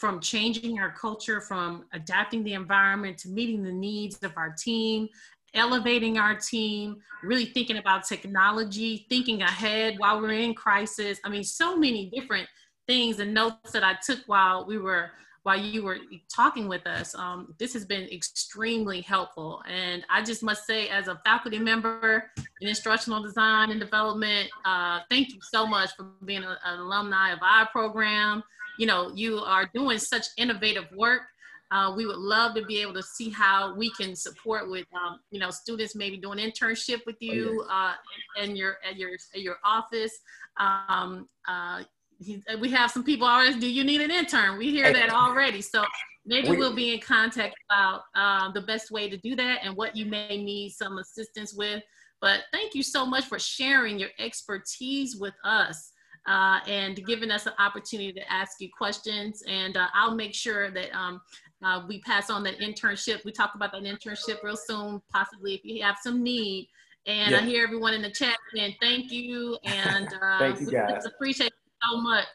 from 0.00 0.18
changing 0.18 0.80
our 0.80 0.90
culture, 0.90 1.40
from 1.40 1.84
adapting 1.92 2.42
the 2.42 2.54
environment 2.54 3.16
to 3.18 3.28
meeting 3.28 3.62
the 3.62 3.72
needs 3.72 4.18
of 4.24 4.32
our 4.36 4.52
team, 4.58 5.08
elevating 5.54 6.18
our 6.18 6.34
team, 6.34 6.96
really 7.22 7.44
thinking 7.44 7.76
about 7.76 8.04
technology, 8.04 9.06
thinking 9.08 9.42
ahead 9.42 9.94
while 9.98 10.20
we're 10.20 10.32
in 10.32 10.52
crisis. 10.52 11.20
I 11.24 11.28
mean, 11.28 11.44
so 11.44 11.76
many 11.76 12.10
different 12.10 12.48
things 12.88 13.20
and 13.20 13.32
notes 13.32 13.70
that 13.70 13.84
I 13.84 13.96
took 14.04 14.18
while 14.26 14.66
we 14.66 14.78
were 14.78 15.10
while 15.44 15.60
you 15.60 15.84
were 15.84 15.98
talking 16.34 16.68
with 16.68 16.86
us. 16.86 17.14
Um, 17.14 17.54
this 17.58 17.74
has 17.74 17.84
been 17.84 18.08
extremely 18.08 19.02
helpful. 19.02 19.62
And 19.68 20.04
I 20.10 20.22
just 20.22 20.42
must 20.42 20.66
say, 20.66 20.88
as 20.88 21.06
a 21.06 21.20
faculty 21.24 21.58
member 21.58 22.30
in 22.60 22.68
instructional 22.68 23.22
design 23.22 23.70
and 23.70 23.78
development, 23.78 24.48
uh, 24.64 25.00
thank 25.10 25.32
you 25.32 25.38
so 25.42 25.66
much 25.66 25.90
for 25.96 26.06
being 26.24 26.42
a, 26.42 26.58
an 26.64 26.80
alumni 26.80 27.32
of 27.32 27.40
our 27.42 27.68
program. 27.68 28.42
You 28.78 28.86
know, 28.86 29.12
you 29.14 29.38
are 29.38 29.70
doing 29.74 29.98
such 29.98 30.26
innovative 30.38 30.86
work. 30.96 31.22
Uh, 31.70 31.92
we 31.94 32.06
would 32.06 32.18
love 32.18 32.54
to 32.54 32.64
be 32.64 32.80
able 32.80 32.94
to 32.94 33.02
see 33.02 33.28
how 33.28 33.74
we 33.74 33.90
can 33.90 34.16
support 34.16 34.70
with, 34.70 34.86
um, 34.94 35.20
you 35.30 35.40
know, 35.40 35.50
students 35.50 35.94
maybe 35.94 36.16
doing 36.16 36.38
internship 36.38 37.00
with 37.04 37.16
oh, 37.16 37.26
you 37.26 37.66
uh, 37.70 37.94
in 38.42 38.56
your 38.56 38.76
at 38.88 38.96
your 38.96 39.10
at 39.34 39.42
your 39.42 39.56
office. 39.62 40.20
Um, 40.56 41.28
uh, 41.46 41.82
he, 42.18 42.42
we 42.60 42.70
have 42.70 42.90
some 42.90 43.04
people 43.04 43.26
already. 43.26 43.58
Do 43.58 43.70
you 43.70 43.84
need 43.84 44.00
an 44.00 44.10
intern? 44.10 44.58
We 44.58 44.70
hear 44.70 44.92
that 44.92 45.10
already. 45.10 45.60
So 45.60 45.84
maybe 46.26 46.50
we, 46.50 46.56
will 46.56 46.74
be 46.74 46.94
in 46.94 47.00
contact 47.00 47.54
about 47.70 48.02
uh, 48.14 48.52
the 48.52 48.62
best 48.62 48.90
way 48.90 49.08
to 49.08 49.16
do 49.16 49.36
that 49.36 49.60
and 49.62 49.76
what 49.76 49.96
you 49.96 50.06
may 50.06 50.42
need 50.42 50.70
some 50.70 50.98
assistance 50.98 51.54
with. 51.54 51.82
But 52.20 52.42
thank 52.52 52.74
you 52.74 52.82
so 52.82 53.04
much 53.04 53.26
for 53.26 53.38
sharing 53.38 53.98
your 53.98 54.10
expertise 54.18 55.16
with 55.16 55.34
us 55.44 55.92
uh, 56.26 56.60
and 56.66 57.04
giving 57.06 57.30
us 57.30 57.46
an 57.46 57.52
opportunity 57.58 58.12
to 58.12 58.32
ask 58.32 58.60
you 58.60 58.68
questions. 58.76 59.42
And 59.46 59.76
uh, 59.76 59.88
I'll 59.94 60.14
make 60.14 60.34
sure 60.34 60.70
that 60.70 60.94
um, 60.94 61.20
uh, 61.62 61.82
we 61.86 62.00
pass 62.00 62.30
on 62.30 62.42
that 62.44 62.60
internship. 62.60 63.24
We 63.24 63.32
talk 63.32 63.54
about 63.54 63.72
that 63.72 63.82
internship 63.82 64.42
real 64.42 64.56
soon, 64.56 65.02
possibly 65.12 65.54
if 65.54 65.64
you 65.64 65.82
have 65.82 65.96
some 66.02 66.22
need. 66.22 66.68
And 67.06 67.32
yeah. 67.32 67.38
I 67.38 67.42
hear 67.42 67.64
everyone 67.64 67.92
in 67.92 68.00
the 68.00 68.10
chat 68.10 68.38
saying 68.54 68.76
thank 68.80 69.12
you 69.12 69.58
and 69.64 70.08
uh, 70.22 70.38
thank 70.38 70.60
you 70.60 70.70
guys. 70.70 71.04
appreciate 71.04 71.52
so 71.90 71.96
much 72.00 72.26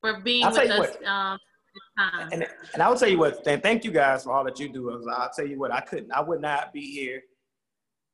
for 0.00 0.20
being 0.20 0.44
I'll 0.44 0.52
with 0.52 0.70
us. 0.70 0.96
Um, 1.06 1.38
and, 2.32 2.46
and 2.74 2.82
I 2.82 2.88
will 2.88 2.96
tell 2.96 3.08
you 3.08 3.18
what, 3.18 3.44
thank 3.44 3.84
you 3.84 3.90
guys 3.90 4.24
for 4.24 4.32
all 4.32 4.44
that 4.44 4.58
you 4.58 4.68
do. 4.72 4.90
I'll 5.10 5.30
tell 5.34 5.46
you 5.46 5.58
what, 5.58 5.72
I 5.72 5.80
couldn't, 5.80 6.12
I 6.12 6.20
would 6.20 6.40
not 6.40 6.72
be 6.72 6.80
here 6.80 7.22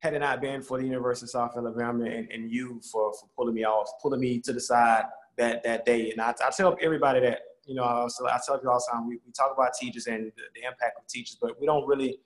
had 0.00 0.14
it 0.14 0.18
not 0.18 0.40
been 0.40 0.62
for 0.62 0.78
the 0.78 0.84
University 0.84 1.24
of 1.24 1.30
South 1.30 1.56
Alabama 1.56 2.04
and, 2.04 2.30
and 2.30 2.50
you 2.50 2.80
for, 2.92 3.12
for 3.14 3.28
pulling 3.36 3.54
me 3.54 3.64
off, 3.64 3.88
pulling 4.02 4.20
me 4.20 4.40
to 4.40 4.52
the 4.52 4.60
side 4.60 5.04
that, 5.38 5.62
that 5.64 5.86
day. 5.86 6.10
And 6.10 6.20
I, 6.20 6.34
I 6.44 6.50
tell 6.50 6.76
everybody 6.82 7.20
that, 7.20 7.40
you 7.64 7.74
know, 7.74 7.82
I, 7.82 8.04
I 8.04 8.38
tell 8.44 8.60
you 8.62 8.70
all 8.70 8.78
the 8.78 8.92
time, 8.92 9.08
we, 9.08 9.18
we 9.24 9.32
talk 9.32 9.52
about 9.56 9.72
teachers 9.74 10.06
and 10.06 10.26
the, 10.36 10.42
the, 10.54 10.66
impact 10.66 10.98
of 10.98 11.06
teachers, 11.08 11.38
but 11.40 11.58
we 11.58 11.66
don't 11.66 11.86
really 11.86 12.18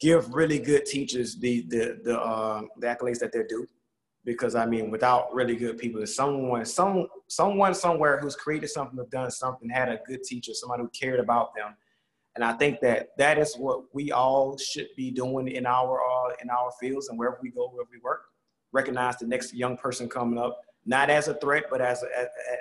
give 0.00 0.32
really 0.34 0.58
good 0.58 0.86
teachers 0.86 1.36
the, 1.36 1.62
the, 1.68 2.00
the, 2.02 2.18
uh, 2.18 2.62
the 2.78 2.86
accolades 2.86 3.18
that 3.18 3.32
they're 3.32 3.46
due 3.46 3.68
because 4.24 4.54
I 4.54 4.66
mean, 4.66 4.90
without 4.90 5.32
really 5.34 5.56
good 5.56 5.78
people, 5.78 5.98
there's 5.98 6.14
someone, 6.14 6.64
some, 6.64 7.08
someone 7.28 7.74
somewhere 7.74 8.18
who's 8.18 8.36
created 8.36 8.68
something, 8.68 8.98
have 8.98 9.10
done 9.10 9.30
something, 9.30 9.68
had 9.68 9.88
a 9.88 10.00
good 10.06 10.22
teacher, 10.22 10.52
somebody 10.54 10.82
who 10.82 10.88
cared 10.88 11.20
about 11.20 11.54
them. 11.54 11.76
And 12.34 12.42
I 12.42 12.54
think 12.54 12.80
that 12.80 13.10
that 13.16 13.38
is 13.38 13.54
what 13.54 13.94
we 13.94 14.10
all 14.10 14.58
should 14.58 14.88
be 14.96 15.10
doing 15.10 15.48
in 15.48 15.66
our 15.66 16.00
uh, 16.00 16.34
in 16.42 16.50
our 16.50 16.72
fields 16.80 17.08
and 17.08 17.18
wherever 17.18 17.38
we 17.40 17.50
go, 17.50 17.68
wherever 17.68 17.90
we 17.92 18.00
work. 18.00 18.22
Recognize 18.72 19.18
the 19.18 19.26
next 19.26 19.54
young 19.54 19.76
person 19.76 20.08
coming 20.08 20.36
up, 20.36 20.60
not 20.84 21.10
as 21.10 21.28
a 21.28 21.34
threat, 21.34 21.64
but 21.70 21.80
as 21.80 22.02
a, 22.02 22.06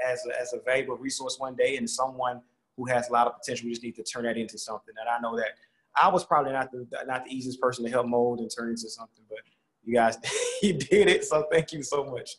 as 0.07 0.23
a, 0.27 0.39
as 0.39 0.53
a 0.53 0.59
valuable 0.63 0.95
resource 0.95 1.39
one 1.39 1.55
day, 1.55 1.77
and 1.77 1.89
someone 1.89 2.39
who 2.77 2.85
has 2.85 3.09
a 3.09 3.13
lot 3.13 3.25
of 3.25 3.33
potential. 3.39 3.65
We 3.65 3.71
just 3.71 3.81
need 3.81 3.95
to 3.95 4.03
turn 4.03 4.25
that 4.25 4.37
into 4.37 4.59
something. 4.59 4.93
And 4.99 5.09
I 5.09 5.19
know 5.19 5.35
that 5.37 5.53
I 5.99 6.07
was 6.07 6.23
probably 6.23 6.51
not 6.51 6.71
the 6.71 6.85
not 7.07 7.25
the 7.25 7.35
easiest 7.35 7.59
person 7.59 7.83
to 7.85 7.89
help 7.89 8.05
mold 8.05 8.41
and 8.41 8.51
turn 8.55 8.69
into 8.69 8.89
something, 8.89 9.23
but 9.27 9.39
you 9.83 9.95
guys, 9.95 10.17
you 10.61 10.73
did 10.73 11.09
it. 11.09 11.25
So 11.25 11.45
thank 11.51 11.73
you 11.73 11.83
so 11.83 12.03
much. 12.03 12.29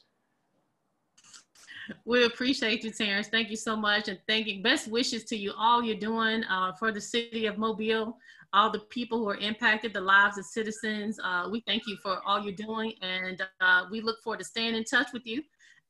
We 2.07 2.25
appreciate 2.25 2.83
you, 2.83 2.91
Terrence. 2.91 3.29
Thank 3.29 3.51
you 3.51 3.57
so 3.57 3.77
much. 3.77 4.09
And 4.09 4.19
thank 4.27 4.47
you. 4.47 4.63
Best 4.63 4.89
wishes 4.89 5.25
to 5.25 5.37
you 5.37 5.53
all 5.59 5.83
you're 5.83 5.97
doing 5.97 6.43
uh, 6.45 6.73
for 6.73 6.91
the 6.91 7.01
city 7.01 7.45
of 7.47 7.59
Mobile, 7.59 8.17
all 8.55 8.71
the 8.71 8.81
people 8.81 9.19
who 9.19 9.29
are 9.29 9.37
impacted, 9.37 9.93
the 9.93 10.01
lives 10.01 10.39
of 10.39 10.47
citizens. 10.47 11.21
Uh, 11.23 11.49
we 11.51 11.63
thank 11.67 11.87
you 11.87 11.99
for 12.03 12.21
all 12.27 12.43
you're 12.43 12.55
doing. 12.55 12.95
And 13.03 13.43
uh, 13.61 13.85
we 13.91 14.01
look 14.01 14.23
forward 14.23 14.39
to 14.39 14.45
staying 14.45 14.75
in 14.75 14.85
touch 14.85 15.09
with 15.13 15.27
you 15.27 15.43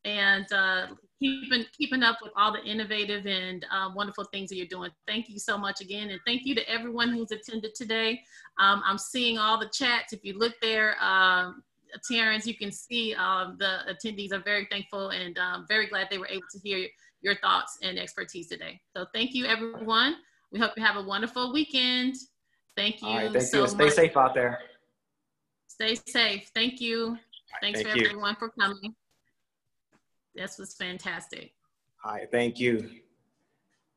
and 0.04 0.52
uh, 0.52 0.86
keeping 1.20 1.64
keeping 1.76 2.02
up 2.02 2.18
with 2.22 2.32
all 2.36 2.52
the 2.52 2.62
innovative 2.64 3.26
and 3.26 3.64
uh, 3.70 3.90
wonderful 3.94 4.24
things 4.24 4.50
that 4.50 4.56
you're 4.56 4.66
doing. 4.66 4.90
Thank 5.06 5.28
you 5.28 5.38
so 5.38 5.56
much 5.56 5.80
again, 5.80 6.10
and 6.10 6.20
thank 6.26 6.44
you 6.44 6.54
to 6.54 6.68
everyone 6.68 7.12
who's 7.12 7.30
attended 7.30 7.74
today. 7.74 8.20
Um, 8.58 8.82
I'm 8.84 8.98
seeing 8.98 9.38
all 9.38 9.58
the 9.58 9.70
chats. 9.72 10.12
If 10.12 10.24
you 10.24 10.38
look 10.38 10.54
there, 10.60 11.02
um, 11.02 11.62
Terrence, 12.08 12.46
you 12.46 12.56
can 12.56 12.72
see 12.72 13.14
um, 13.14 13.56
the 13.58 13.78
attendees 13.88 14.32
are 14.32 14.42
very 14.42 14.66
thankful 14.70 15.10
and 15.10 15.38
um, 15.38 15.66
very 15.68 15.86
glad 15.86 16.08
they 16.10 16.18
were 16.18 16.28
able 16.28 16.46
to 16.50 16.58
hear 16.58 16.88
your 17.22 17.36
thoughts 17.36 17.78
and 17.82 17.98
expertise 17.98 18.48
today. 18.48 18.80
So 18.96 19.06
thank 19.14 19.34
you, 19.34 19.46
everyone. 19.46 20.16
We 20.52 20.58
hope 20.58 20.72
you 20.76 20.84
have 20.84 20.96
a 20.96 21.02
wonderful 21.02 21.52
weekend. 21.52 22.16
Thank 22.76 23.00
you. 23.02 23.30
thank 23.30 23.42
so 23.42 23.62
you. 23.62 23.68
Stay 23.68 23.84
much. 23.84 23.92
safe 23.94 24.16
out 24.16 24.34
there. 24.34 24.58
Stay 25.68 25.96
safe. 26.06 26.50
Thank 26.54 26.80
you. 26.80 27.16
Thanks 27.60 27.82
thank 27.82 27.92
for 27.92 27.98
you. 27.98 28.06
everyone 28.06 28.36
for 28.36 28.50
coming. 28.50 28.94
This 30.34 30.58
was 30.58 30.74
fantastic. 30.74 31.52
All 32.04 32.12
right. 32.12 32.30
Thank 32.30 32.58
you. 32.58 32.90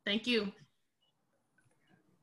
Thank 0.06 0.28
you. 0.28 0.52